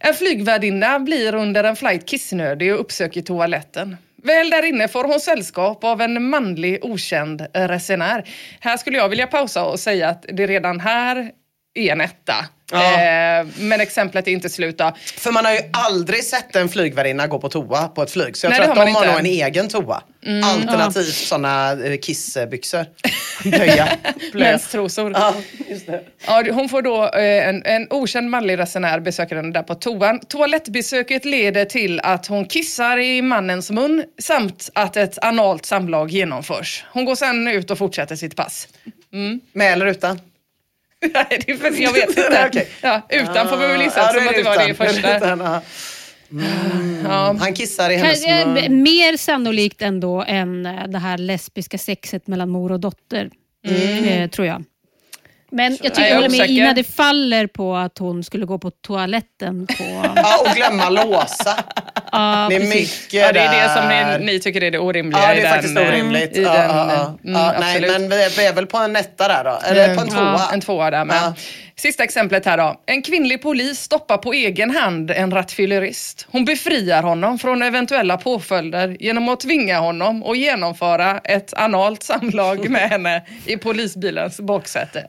[0.00, 3.96] En flygvärdinna blir under en flight kissnödig och uppsöker toaletten.
[4.22, 8.28] Väl där inne får hon sällskap av en manlig okänd resenär.
[8.60, 11.30] Här skulle jag vilja pausa och säga att det redan här
[11.74, 12.34] är en etta.
[12.72, 12.92] Ja.
[13.40, 14.92] Eh, men exemplet är inte slut då.
[15.16, 18.36] För man har ju aldrig sett en flygvärdinna gå på toa på ett flyg.
[18.36, 19.28] Så jag Nej, tror att de man har nog inte.
[19.30, 20.02] en egen toa.
[20.44, 22.86] Alternativt sådana eh, kissbyxor.
[23.50, 23.88] Blöja.
[24.34, 25.12] Menstrosor.
[25.14, 25.34] Ja,
[25.68, 26.02] just det.
[26.26, 30.20] Ja, hon får då eh, en, en okänd manlig resenär besöker henne där på toan.
[30.20, 36.84] Toalettbesöket leder till att hon kissar i mannens mun samt att ett analt samlag genomförs.
[36.92, 38.68] Hon går sen ut och fortsätter sitt pass.
[39.52, 40.20] Med eller utan?
[41.14, 42.44] Nej, det är för, jag vet inte.
[42.48, 42.68] Okej.
[42.80, 45.16] Ja, utan får vi väl gissa Ja, som att det var det första.
[45.16, 45.62] Utan, ja.
[47.04, 47.36] Ja.
[47.40, 48.82] Han kissar i hennes Kanske, mun.
[48.82, 53.30] mer sannolikt ändå än eh, det här lesbiska sexet mellan mor och dotter.
[53.66, 54.64] Eh, tror jag.
[55.52, 56.50] Men jag tycker jag håller med.
[56.50, 59.66] Ina, det faller på att hon skulle gå på toaletten.
[59.66, 59.84] På,
[60.16, 61.64] Ja, och glömma låsa.
[62.12, 63.02] Ja, Det är precis.
[63.02, 65.42] mycket Ja, det är det som ni, ni tycker är det orimliga Ja, det är
[65.42, 66.34] den, faktiskt eh, orimligt.
[66.34, 67.18] Den, ja, ja.
[67.24, 69.58] mm, ja, nej, men vi är, vi är väl på en etta där då?
[69.66, 70.40] Eller på en tvåa?
[70.52, 71.34] En tvåa där med.
[71.76, 72.80] Sista exemplet här då.
[72.86, 76.26] En kvinnlig polis stoppar på egen hand en rattfyllerist.
[76.30, 82.68] Hon befriar honom från eventuella påföljder genom att tvinga honom att genomföra ett analt samlag
[82.70, 85.06] med henne i polisbilens baksäte.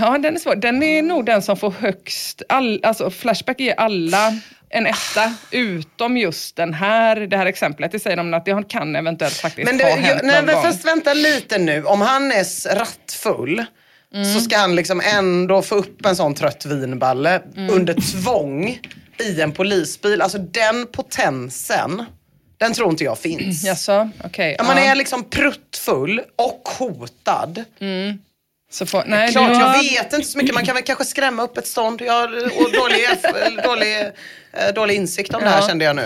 [0.00, 0.54] Ja, den är svår.
[0.54, 2.42] Den är nog den som får högst...
[2.48, 7.92] All, alltså Flashback ger alla en etta, utom just den här, det här exemplet.
[7.92, 10.62] Det säger de att det kan eventuellt faktiskt Men, ha det, hänt nej, någon men
[10.62, 11.84] fast vänta lite nu.
[11.84, 13.64] Om han är rattfull
[14.34, 18.80] så ska han liksom ändå få upp en sån trött vinballe under tvång
[19.18, 20.22] i en polisbil.
[20.22, 22.04] Alltså den potensen,
[22.58, 23.64] den tror inte jag finns.
[23.64, 24.54] Jaså, okej.
[24.58, 24.82] Ja, man ja.
[24.82, 27.64] är liksom pruttfull och hotad.
[28.84, 29.72] Får, nej, Klart, du- jag
[30.02, 30.54] vet inte så mycket.
[30.54, 32.02] Man kan väl kanske skrämma upp ett stånd.
[32.02, 32.28] Jag har
[32.80, 35.68] dålig, dålig, eh, dålig insikt om det här Ja.
[35.68, 36.02] kände jag nu.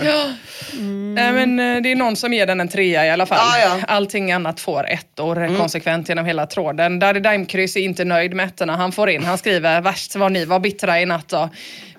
[1.14, 3.38] Nej, men eh, det är någon som ger den en trea i alla fall.
[3.60, 3.86] Ja, ja.
[3.88, 6.98] Allting annat får ett år konsekvent genom hela tråden.
[6.98, 9.24] Daddy Daimkryss är inte nöjd med ettorna han får in.
[9.24, 11.48] Han skriver värst vad ni var bittra i natt då.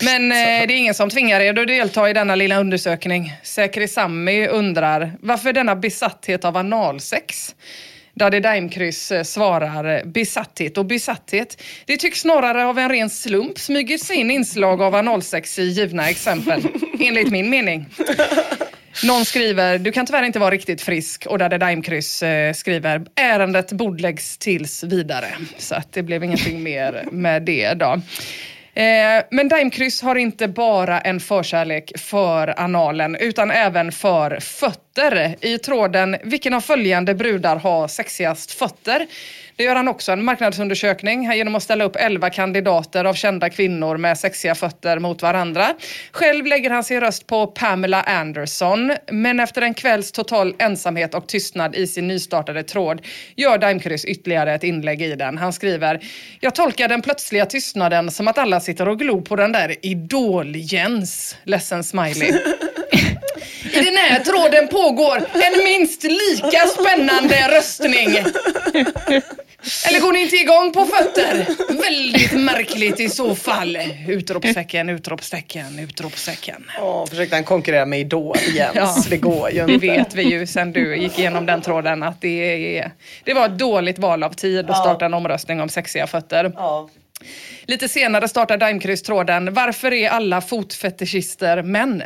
[0.02, 3.34] Men eh, det är ingen som tvingar er att delta i denna lilla undersökning.
[3.44, 7.56] Säkri Sammy undrar varför denna besatthet av analsex?
[8.14, 11.62] Daddy Daimkryss eh, svarar eh, besatthet och besatthet.
[11.86, 16.10] Det tycks snarare av en ren slump smyger sig in inslag av analsex i givna
[16.10, 16.62] exempel.
[17.00, 17.86] Enligt min mening.
[19.04, 23.72] Någon skriver, du kan tyvärr inte vara riktigt frisk och Daddy Daimkryss eh, skriver, ärendet
[23.72, 25.28] bordläggs tills vidare.
[25.58, 28.02] Så att det blev ingenting mer med det då.
[28.82, 35.36] Eh, men Daimkryss har inte bara en förkärlek för analen utan även för fötter.
[35.42, 39.08] I tråden “Vilken av följande brudar har sexigast fötter?”
[39.62, 43.98] Det gör han också en marknadsundersökning genom att ställa upp 11 kandidater av kända kvinnor
[43.98, 45.68] med sexiga fötter mot varandra.
[46.12, 51.28] Själv lägger han sin röst på Pamela Anderson, men efter en kvälls total ensamhet och
[51.28, 53.02] tystnad i sin nystartade tråd
[53.36, 55.38] gör Daimkryss ytterligare ett inlägg i den.
[55.38, 56.00] Han skriver
[56.40, 61.38] “Jag tolkar den plötsliga tystnaden som att alla sitter och glor på den där Idol-Jens”.
[61.44, 62.34] Ledsen smiley.
[63.82, 68.10] I den här tråden pågår en minst lika spännande röstning.
[69.88, 71.46] Eller går ni inte igång på fötter?
[71.82, 73.78] Väldigt märkligt i så fall.
[74.08, 76.66] Utropstecken, utropstecken, utropstecken.
[76.82, 78.76] Åh, försökte han konkurrera med Idol Jens.
[78.76, 78.96] Ja.
[79.10, 79.88] Det går ju Det inte.
[79.88, 82.92] vet vi ju sen du gick igenom den tråden att det, är,
[83.24, 86.52] det var ett dåligt val av tid att starta en omröstning om sexiga fötter.
[86.56, 86.90] Ja.
[87.66, 92.04] Lite senare startar Daimkryss tråden Varför är alla fotfetischister män?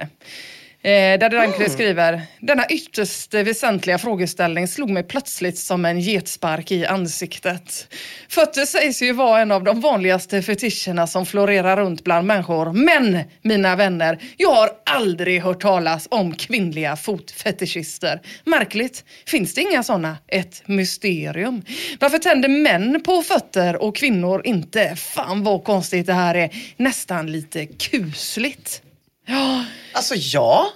[0.86, 6.86] Eh, där Daimkryss skriver Denna ytterst väsentliga frågeställning slog mig plötsligt som en getspark i
[6.86, 7.88] ansiktet.
[8.30, 12.74] Fötter sägs ju vara en av de vanligaste fetischerna som florerar runt bland människor.
[12.74, 18.22] Men, mina vänner, jag har aldrig hört talas om kvinnliga fotfetischister.
[18.44, 19.04] Märkligt.
[19.28, 20.18] Finns det inga sådana?
[20.28, 21.62] Ett mysterium.
[22.00, 24.96] Varför tänder män på fötter och kvinnor inte?
[24.96, 26.50] Fan vad konstigt det här är.
[26.78, 28.82] Nästan lite kusligt.
[29.26, 30.68] Ja, Alltså ja,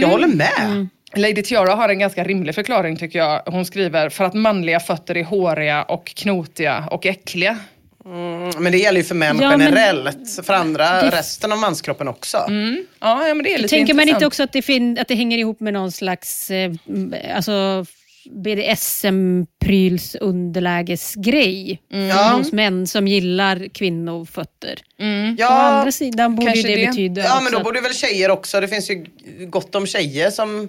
[0.00, 0.88] jag håller med.
[1.16, 3.42] Lady Tiara har en ganska rimlig förklaring tycker jag.
[3.46, 7.58] Hon skriver för att manliga fötter är håriga och knotiga och äckliga.
[8.04, 10.40] Mm, Men det gäller ju för män Ja, men- generellt.
[10.46, 12.36] För andra, Det- resten av manskroppen också.
[12.36, 14.16] Ja, ja men det är lite Tänker man intressant.
[14.22, 16.72] inte också att det, fin- att det hänger ihop med någon slags eh,
[17.36, 17.84] alltså,
[18.30, 22.32] BDSM-pryls underlägesgrej Ja.
[22.36, 24.72] hos män som gillar kvinnofötter.
[24.98, 26.86] Å Ja, andra sidan borde ju det, det.
[26.86, 28.60] betyda ja men då borde väl tjejer också.
[28.60, 29.06] Det finns ju
[29.48, 30.68] gott om tjejer som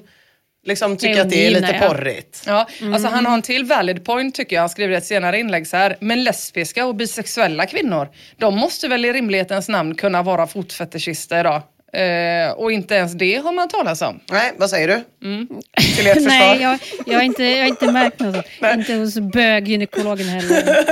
[0.66, 1.88] liksom tycker att det är lite ja.
[1.90, 2.44] porrigt.
[2.48, 4.62] Ja, alltså han har en till valid point tycker jag.
[4.62, 5.98] Han skriver i ett senare inlägg så här.
[6.00, 8.08] Men lesbiska och bisexuella kvinnor,
[8.38, 11.62] de måste väl i rimlighetens namn kunna vara fotfetischister idag?
[11.94, 14.20] Eh, och inte ens det har man talat om.
[14.32, 15.28] Nej, vad säger du?
[15.28, 15.48] Mm.
[15.98, 16.30] Till ert försvar?
[16.30, 18.46] Nej, jag, jag, har inte, jag har inte märkt något.
[18.74, 20.86] Inte hos böggynekologen heller.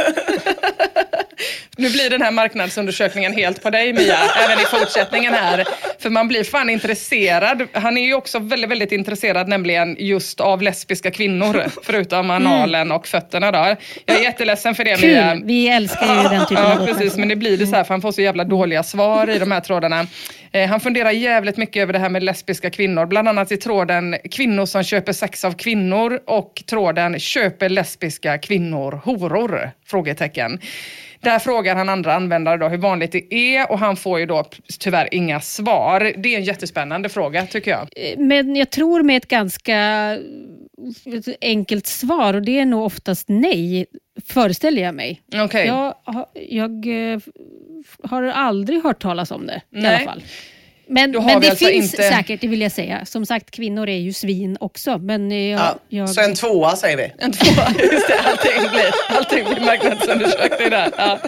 [1.77, 5.65] Nu blir den här marknadsundersökningen helt på dig Mia, även i fortsättningen här.
[5.99, 7.67] För man blir fan intresserad.
[7.73, 13.07] Han är ju också väldigt, väldigt intresserad nämligen just av lesbiska kvinnor, förutom analen och
[13.07, 13.75] fötterna då.
[14.05, 15.31] Jag är jätteledsen för det Mia.
[15.31, 15.43] Kul!
[15.45, 16.89] Vi älskar ju den typen Ja, av precis.
[16.91, 17.17] uppmärksamhet.
[17.17, 19.51] Men det blir det så här, för han får så jävla dåliga svar i de
[19.51, 20.07] här trådarna.
[20.55, 23.05] Eh, han funderar jävligt mycket över det här med lesbiska kvinnor.
[23.05, 29.01] Bland annat i tråden kvinnor som köper sex av kvinnor och tråden köper lesbiska kvinnor
[29.03, 29.71] horor?
[29.85, 30.59] Frågetecken.
[31.19, 34.43] Där frågar han andra användare då hur vanligt det är och han får ju då
[34.79, 36.13] tyvärr inga svar.
[36.17, 37.89] Det är en jättespännande fråga tycker jag.
[37.95, 39.77] Eh, men jag tror med ett ganska
[41.41, 43.85] enkelt svar och det är nog oftast nej,
[44.27, 45.21] föreställer jag mig.
[45.35, 45.67] Okej.
[45.67, 46.71] Jag, har- jag
[47.13, 47.19] eh,
[48.03, 49.95] har aldrig hört talas om det i Nej.
[49.95, 50.23] alla fall.
[50.87, 53.05] Men, men det alltså finns inte- säkert, det vill jag säga.
[53.05, 54.97] Som sagt, kvinnor är ju svin också.
[54.97, 57.11] Men jag, Ja, jag, Så en tvåa säger vi.
[57.17, 58.19] En tvåa, just det.
[58.25, 60.91] Allting blir, allting blir marknadsundersökning där.
[60.97, 61.19] Ja.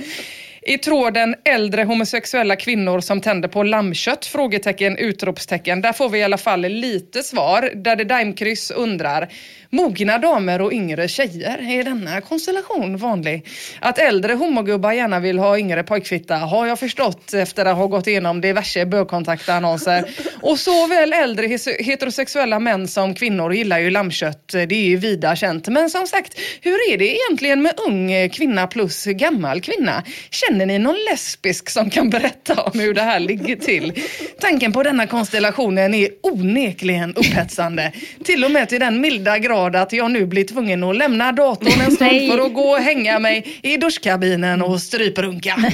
[0.67, 4.25] I tråden äldre homosexuella kvinnor som tänder på lammkött?
[4.25, 5.81] Frågetecken, utropstecken.
[5.81, 7.71] Där får vi i alla fall lite svar.
[7.75, 9.29] Där det Daimkryss undrar.
[9.69, 13.47] Mogna damer och yngre tjejer, är denna konstellation vanlig?
[13.79, 18.07] Att äldre homogubbar gärna vill ha yngre pojkfitta har jag förstått efter att ha gått
[18.07, 20.09] igenom diverse bögkontaktannonser.
[20.41, 21.47] Och såväl äldre
[21.79, 24.47] heterosexuella män som kvinnor gillar ju lammkött.
[24.47, 25.67] Det är ju vida känt.
[25.67, 30.03] Men som sagt, hur är det egentligen med ung kvinna plus gammal kvinna?
[30.29, 33.93] Känner ni någon lesbisk som kan berätta om hur det här ligger till?
[34.39, 37.91] Tanken på denna konstellationen är onekligen upphetsande.
[38.23, 41.81] Till och med till den milda grad att jag nu blir tvungen att lämna datorn
[41.81, 45.57] en stund för att gå och hänga mig i duschkabinen och stryprunka.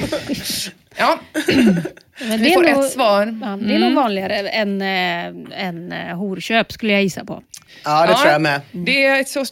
[0.96, 1.18] Ja,
[2.20, 3.38] men vi det är får nog, ett svar.
[3.42, 7.42] Ja, det är nog vanligare än, äh, än äh, horköp skulle jag gissa på.
[7.84, 8.60] Ja, det tror jag med.
[8.72, 9.44] Det är, så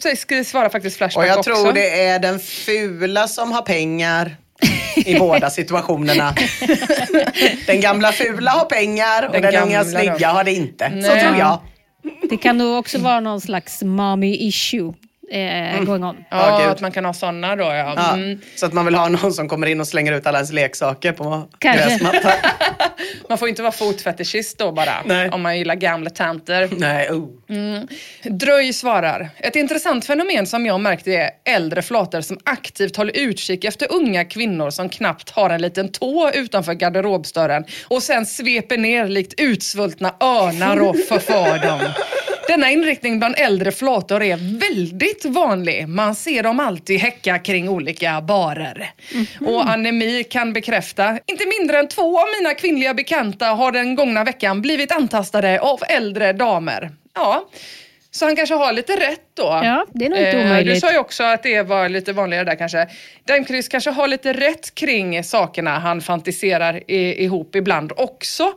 [0.44, 1.54] svarar faktiskt Flashback Och jag också.
[1.54, 4.36] tror det är den fula som har pengar
[4.96, 6.34] i båda situationerna.
[7.66, 10.88] Den gamla fula har pengar och Den den, unga gamla snygga har det inte.
[10.88, 11.22] Så Nej.
[11.22, 11.60] tror jag.
[12.28, 14.92] Det kan nog också vara någon slags mommy issue
[15.32, 16.24] eh, going on.
[16.30, 17.92] Ja, Ja, att man kan ha sådana då ja.
[17.96, 18.40] Ja, Mm.
[18.56, 21.12] Så att man vill ha någon som kommer in och slänger ut alla ens leksaker
[21.12, 22.32] på gräsmattan.
[23.28, 24.92] Man får inte vara fotfetischist då bara.
[25.04, 25.28] Nej.
[25.28, 26.68] Om man gillar gamla tanter.
[26.72, 27.28] Nej, oh.
[28.22, 29.30] Dröj svarar.
[29.36, 34.24] Ett intressant fenomen som jag märkt är äldre flator som aktivt håller utkik efter unga
[34.24, 40.14] kvinnor som knappt har en liten tå utanför garderobsdörren och sen sveper ner likt utsvultna
[40.20, 41.80] örnar och förför dem.
[42.48, 45.88] Denna inriktning bland äldre flator är väldigt vanlig.
[45.88, 48.90] Man ser dem alltid häcka kring olika barer.
[49.40, 54.24] Och Anemi kan bekräfta, inte mindre än två av mina kvinnliga bekanta har den gångna
[54.24, 56.90] veckan blivit antastade av äldre damer.
[57.14, 57.48] Ja,
[58.10, 59.42] så han kanske har lite rätt då.
[59.42, 60.74] Ja, det är nog inte Eh, omöjligt.
[60.74, 62.88] Du sa ju också att det var lite vanligare där kanske.
[63.24, 68.52] Daimkryss kanske har lite rätt kring sakerna han fantiserar ihop ibland också.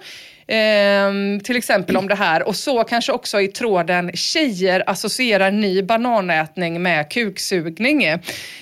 [0.48, 5.82] Ehm, till exempel om det här och så kanske också i tråden tjejer associerar ny
[5.84, 8.20] bananätning med kuksugning.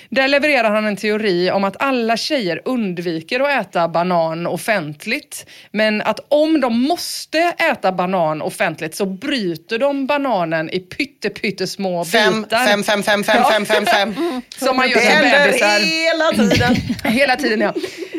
[0.08, 5.46] Där levererar han en teori om att alla tjejer undviker att äta banan offentligt.
[5.70, 7.38] Men att om de måste
[7.72, 12.66] äta banan offentligt så bryter de bananen i pytte, pyttesmå Fem, bitar.
[12.66, 14.14] fem, fem, fem, fem, fem, fem, fem.
[14.58, 15.80] Som man gör händer bebisar.
[15.80, 16.76] hela tiden.
[17.12, 17.74] Hela tiden ja.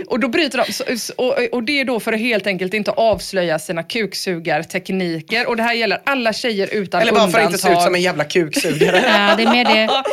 [0.08, 3.84] Och då bryter de, och det är då för att helt enkelt inte avslöja sina
[3.84, 5.48] kuksugartekniker.
[5.48, 7.46] Och det här gäller alla tjejer utan Eller bara för undantag.
[7.46, 9.04] att inte se ut som en jävla kuksugare.
[9.08, 10.04] Ja, det är mer det.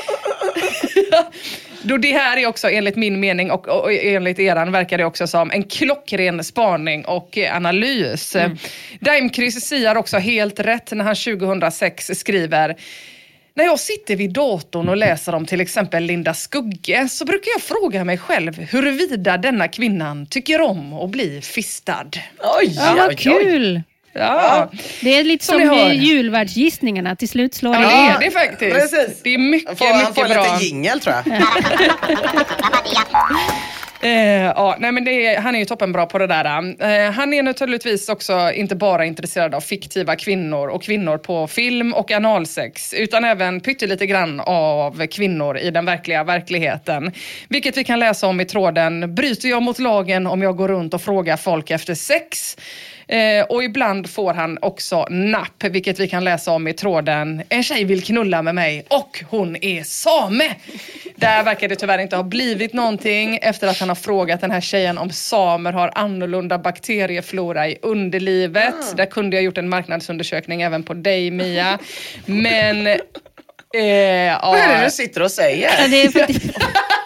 [1.83, 5.27] Då det här är också enligt min mening och, och, enligt eran verkar det också
[5.27, 8.37] som en klockren spaning och analys.
[8.37, 8.57] Mm.
[9.01, 12.77] Daimkryss siar också helt rätt när han 2006 skriver
[13.55, 17.63] när jag sitter vid datorn och läser om till exempel Linda Skugge så brukar jag
[17.63, 22.11] fråga mig själv huruvida denna kvinnan tycker om att bli fistad.
[22.61, 23.83] Oj, Ja, vad kul!
[24.13, 24.71] Ja,
[25.01, 27.17] Det är lite Som som, julvärdsgissningarna.
[27.17, 28.11] Till slut slår ja det det in.
[28.11, 28.77] är det faktiskt.
[28.77, 29.23] Precis.
[29.23, 30.43] Det är mycket, Får, han mycket får bra.
[30.43, 31.43] liten jingel tror jag.
[34.05, 34.11] Eh,
[34.45, 36.45] ja, nej, men det är, han är ju toppenbra på det där.
[36.47, 41.95] Eh, han är naturligtvis också inte bara intresserad av fiktiva kvinnor och kvinnor på film
[41.95, 47.13] och analsex, utan även pyttelite grann av kvinnor i den verkliga verkligheten.
[47.49, 50.95] Vilket vi kan läsa om i tråden “Bryter jag mot lagen om jag går runt
[50.95, 52.57] och frågar folk efter sex?”
[53.13, 57.63] Eh, och ibland får han också napp, vilket vi kan läsa om i tråden “En
[57.63, 60.55] tjej vill knulla med mig och hon är same”.
[61.17, 64.61] Där verkar det tyvärr inte ha blivit någonting efter att han har frågat den här
[64.61, 68.97] tjejen om samer har annorlunda bakterieflora i underlivet.
[68.97, 71.79] Där kunde jag gjort en marknadsundersökning även på dig Mia.
[72.27, 72.87] Men...
[72.87, 72.97] Eh,
[74.43, 75.71] Vad är det du sitter och säger?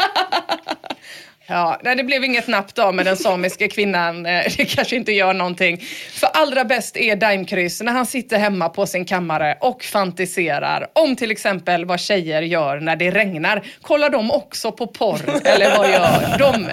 [1.48, 4.26] Ja, det nej, det blev inget napp då med den samiska kvinnan.
[4.26, 5.80] Eh, det kanske inte gör någonting.
[6.10, 11.16] För allra bäst är Daimkryss när han sitter hemma på sin kammare och fantiserar om
[11.16, 13.62] till exempel vad tjejer gör när det regnar.
[13.82, 15.20] Kollar de också på porr?
[15.44, 16.66] Eller vad gör de?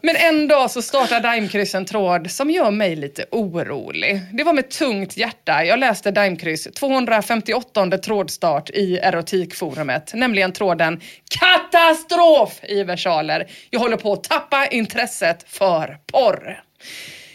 [0.00, 4.20] Men en dag så startar Daimkryss en tråd som gör mig lite orolig.
[4.32, 11.00] Det var med tungt hjärta jag läste Daimkryss 258 trådstart i erotikforumet, nämligen tråden
[11.40, 13.46] katastrof i versaler.
[13.70, 16.60] Jag håller på att tappa intresset för porr.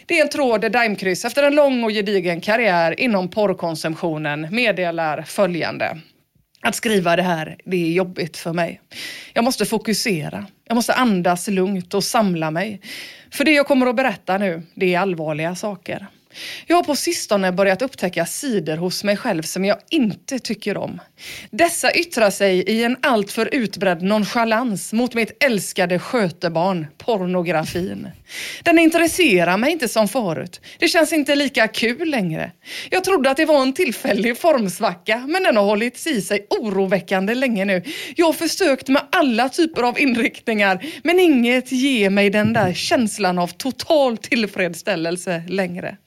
[0.06, 5.22] Det är en tråd där Daimkryss efter en lång och gedigen karriär inom porrkonsumtionen meddelar
[5.22, 5.98] följande.
[6.62, 8.82] Att skriva det här, det är jobbigt för mig.
[9.34, 10.46] Jag måste fokusera.
[10.68, 12.82] Jag måste andas lugnt och samla mig.
[13.32, 16.08] För det jag kommer att berätta nu, det är allvarliga saker.
[16.68, 21.02] Jag har på sistone börjat upptäcka sidor hos mig själv som jag inte tycker om.
[21.52, 28.08] Dessa yttrar sig i en alltför utbredd nonchalans mot mitt älskade skötebarn, pornografin.
[28.64, 30.62] Den intresserar mig inte som förut.
[30.80, 32.52] Det känns inte lika kul längre.
[32.90, 37.36] Jag trodde att det var en tillfällig formsvacka, men den har hållit i sig oroväckande
[37.36, 37.84] länge nu.
[38.16, 43.40] Jag har försökt med alla typer av inriktningar, men inget ger mig den där känslan
[43.40, 45.98] av total tillfredsställelse längre.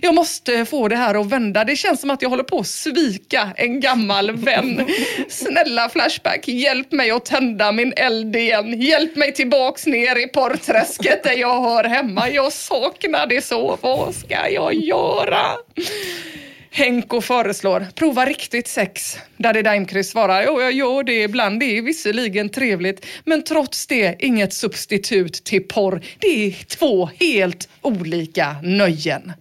[0.00, 1.64] Jag måste få det här att vända.
[1.64, 4.86] Det känns som att jag håller på att svika en gammal vän.
[5.28, 8.80] Snälla Flashback, hjälp mig att tända min eld igen.
[8.80, 12.30] Hjälp mig tillbaks ner i porrträsket där jag hör hemma.
[12.30, 13.78] Jag saknar det så.
[13.80, 15.42] Vad ska jag göra?
[16.74, 19.18] Henko föreslår, prova riktigt sex.
[19.36, 24.16] Daddy Daimkryss svarar, jo jag gör det ibland, det är visserligen trevligt, men trots det
[24.18, 26.00] inget substitut till porr.
[26.18, 29.32] Det är två helt olika nöjen.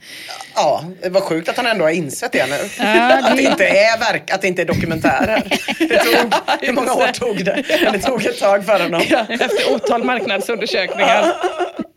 [0.55, 2.69] Ja, det var sjukt att han ändå har insett det nu.
[2.77, 5.43] Ja, Att det inte är verk, att det inte är dokumentärer.
[5.79, 7.63] Det tog, hur många år tog det?
[7.91, 9.01] Det tog ett tag för honom.
[9.09, 11.33] Ja, efter otal marknadsundersökningar.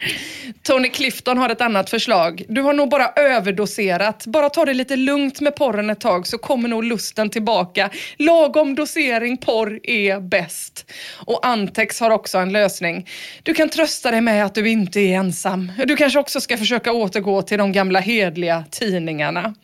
[0.62, 2.42] Tony Clifton har ett annat förslag.
[2.48, 4.26] Du har nog bara överdoserat.
[4.26, 7.90] Bara ta det lite lugnt med porren ett tag så kommer nog lusten tillbaka.
[8.16, 10.92] Lagom dosering porr är bäst.
[11.26, 13.08] Och Antex har också en lösning.
[13.42, 15.72] Du kan trösta dig med att du inte är ensam.
[15.86, 19.54] Du kanske också ska försöka återgå till de gamla hedliga tidningarna.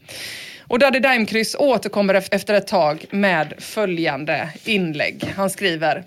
[0.61, 5.24] Och Daddy Daimkryss återkommer efter ett tag med följande inlägg.
[5.37, 6.05] Han skriver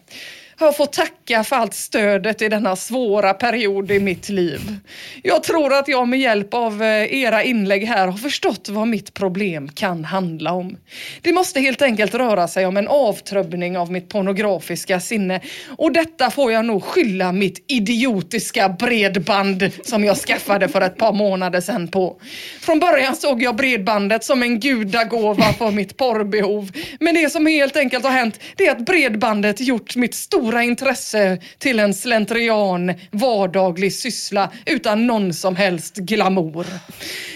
[0.64, 4.78] jag får tacka för allt stödet i denna svåra period i mitt liv.
[5.24, 9.14] Jag tror att jag med hjälp av eh, era inlägg här har förstått vad mitt
[9.14, 10.78] problem kan handla om.
[11.22, 15.42] Det måste helt enkelt röra sig om en avtrubbning av mitt pornografiska sinne
[15.78, 21.14] och detta får jag nog skylla mitt idiotiska bredband som jag skaffade för ett par
[21.14, 22.22] månader sedan på.
[22.62, 26.72] Från början såg jag bredbandet som en gudagåva för mitt porrbehov.
[27.00, 31.38] Men det som helt enkelt har hänt det är att bredbandet gjort mitt stora intresse
[31.58, 36.66] till en slentrian vardaglig syssla utan någon som helst glamour.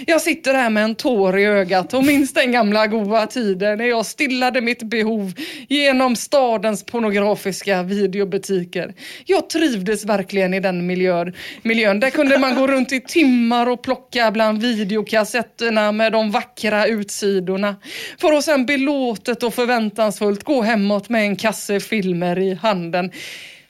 [0.06, 3.86] Jag sitter här med en tår i ögat och minns den gamla goda tiden när
[3.86, 5.34] jag stillade mitt behov
[5.70, 8.94] genom stadens pornografiska videobutiker.
[9.26, 11.34] Jag trivdes verkligen i den miljön.
[11.62, 12.00] miljön.
[12.00, 17.76] Där kunde man gå runt i timmar och plocka bland videokassetterna med de vackra utsidorna.
[18.22, 22.97] För att sen belåtet och förväntansfullt gå hemåt med en kasse filmer i handen.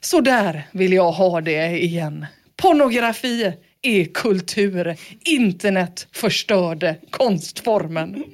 [0.00, 2.26] Så där vill jag ha det igen.
[2.56, 3.52] Pornografi
[3.82, 4.96] är kultur.
[5.24, 8.24] Internet förstörde konstformen.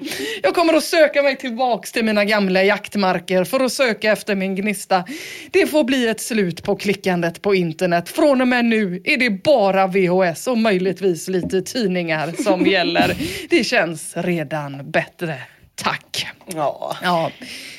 [0.43, 4.55] Jag kommer att söka mig tillbaks till mina gamla jaktmarker för att söka efter min
[4.55, 5.05] gnista.
[5.51, 8.09] Det får bli ett slut på klickandet på internet.
[8.09, 13.17] Från och med nu är det bara VHS och möjligtvis lite tidningar som gäller.
[13.51, 15.35] Det känns redan bättre.
[15.75, 16.27] Tack.
[16.55, 16.97] Ja.
[17.03, 17.31] Ja,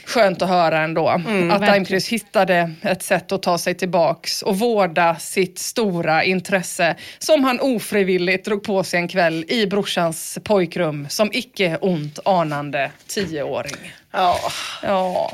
[0.05, 1.07] skönt att höra ändå.
[1.07, 1.61] att verkligen.
[1.61, 7.59] Daimkryss hittade ett sätt att ta sig tillbaks och vårda sitt stora intresse som han
[7.59, 13.91] ofrivilligt drog på sig en kväll i brorsans pojkrum som icke ont anande tioåring.
[14.11, 14.39] ja.
[14.83, 15.31] Ja,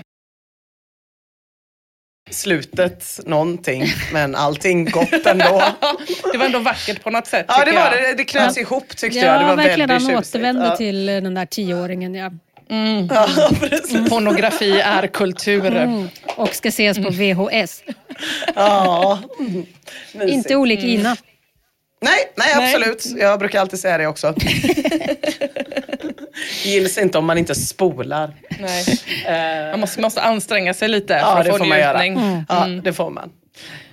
[2.31, 5.63] Slutet någonting, men allting gott ändå.
[6.31, 7.45] det var ändå vackert på något sätt.
[7.47, 7.91] Ja, det var jag.
[7.91, 8.13] det.
[8.17, 9.41] Det knöts ihop tyckte Ja, jag.
[9.41, 9.89] Det var verkligen.
[9.89, 10.75] väldigt Han återvände ja.
[10.75, 12.15] till den där tioåringen.
[12.15, 12.31] Ja.
[13.09, 13.27] Ja,
[13.59, 14.09] precis.
[14.09, 15.75] Pornografi är kultur.
[15.75, 16.07] Mm.
[16.35, 17.83] Och ska ses på VHS.
[18.55, 19.19] Ja.
[19.39, 20.29] Mm.
[20.29, 21.15] Inte olik Ina.
[22.03, 22.73] Nej, nej, Nej.
[22.75, 23.05] absolut.
[23.21, 24.35] Jag brukar alltid säga det också.
[26.63, 28.33] Gills inte om man inte spolar.
[28.59, 28.85] Nej.
[29.71, 31.99] Man måste, måste anstränga sig lite Ja, för det att få får man göra.
[32.03, 32.45] njutning.
[32.49, 32.81] Ja, Mm.
[32.81, 33.29] det får man.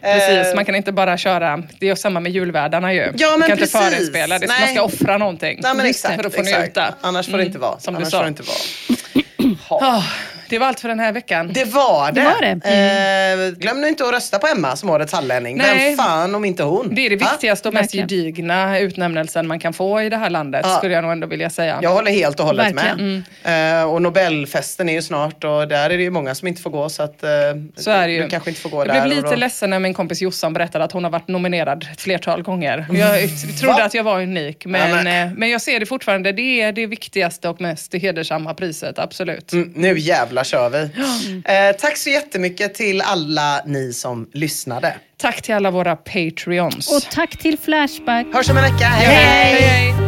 [0.00, 3.12] Precis, Eh, man kan inte bara köra, det är samma med julvärdarna ju.
[3.16, 3.74] Ja, man kan precis.
[3.74, 5.58] inte förespela, det man ska offra någonting.
[5.62, 6.60] Nej, men exakt, för att få exakt.
[6.62, 6.94] njuta.
[7.00, 7.78] Annars får det inte vara.
[7.80, 8.16] som du Annars sa.
[8.18, 9.96] får det inte vara.
[9.96, 10.02] Ah,
[10.48, 11.50] det var allt för den här veckan.
[11.54, 12.20] Det var det.
[12.20, 13.48] Det var det.
[13.52, 15.56] Eh, glöm nu inte att rösta på Emma som årets hallänning.
[15.56, 15.88] Nej.
[15.88, 16.94] Vem fan om inte hon?
[16.94, 17.28] Det är det Va?
[17.32, 18.08] viktigaste och mest Verkligen.
[18.08, 20.76] gedigna utnämnelsen man kan få i det här landet, Ja.
[20.78, 21.78] skulle jag nog ändå vilja säga.
[21.82, 23.24] Jag håller helt och hållet Verkligen.
[23.42, 23.80] med.
[23.82, 26.70] Eh, och Nobelfesten är ju snart och där är det ju många som inte får
[26.70, 27.28] gå så att eh,
[27.76, 28.22] Så är det ju.
[28.22, 28.92] du kanske inte får gå jag där.
[28.92, 31.86] blev och lite då- ledsen när min kompis Jossan berättade att hon har varit nominerad
[31.92, 32.86] ett flertal gånger.
[32.92, 33.18] Jag
[33.60, 36.32] trodde att jag var unik, men, Ja, men- eh, men jag ser det fortfarande.
[36.32, 39.52] Det är det viktigaste och mest hedersamma priset, absolut.
[39.52, 40.90] Mm, nu jävlar kör vi.
[41.44, 44.94] Eh, tack så jättemycket till alla ni som lyssnade.
[45.16, 46.92] Tack till alla våra Patreons.
[46.92, 48.26] Och tack till Flashback.
[48.32, 48.84] Hörs om en vecka.
[48.84, 49.92] Hej, hej, hej.
[49.92, 50.07] Flashback.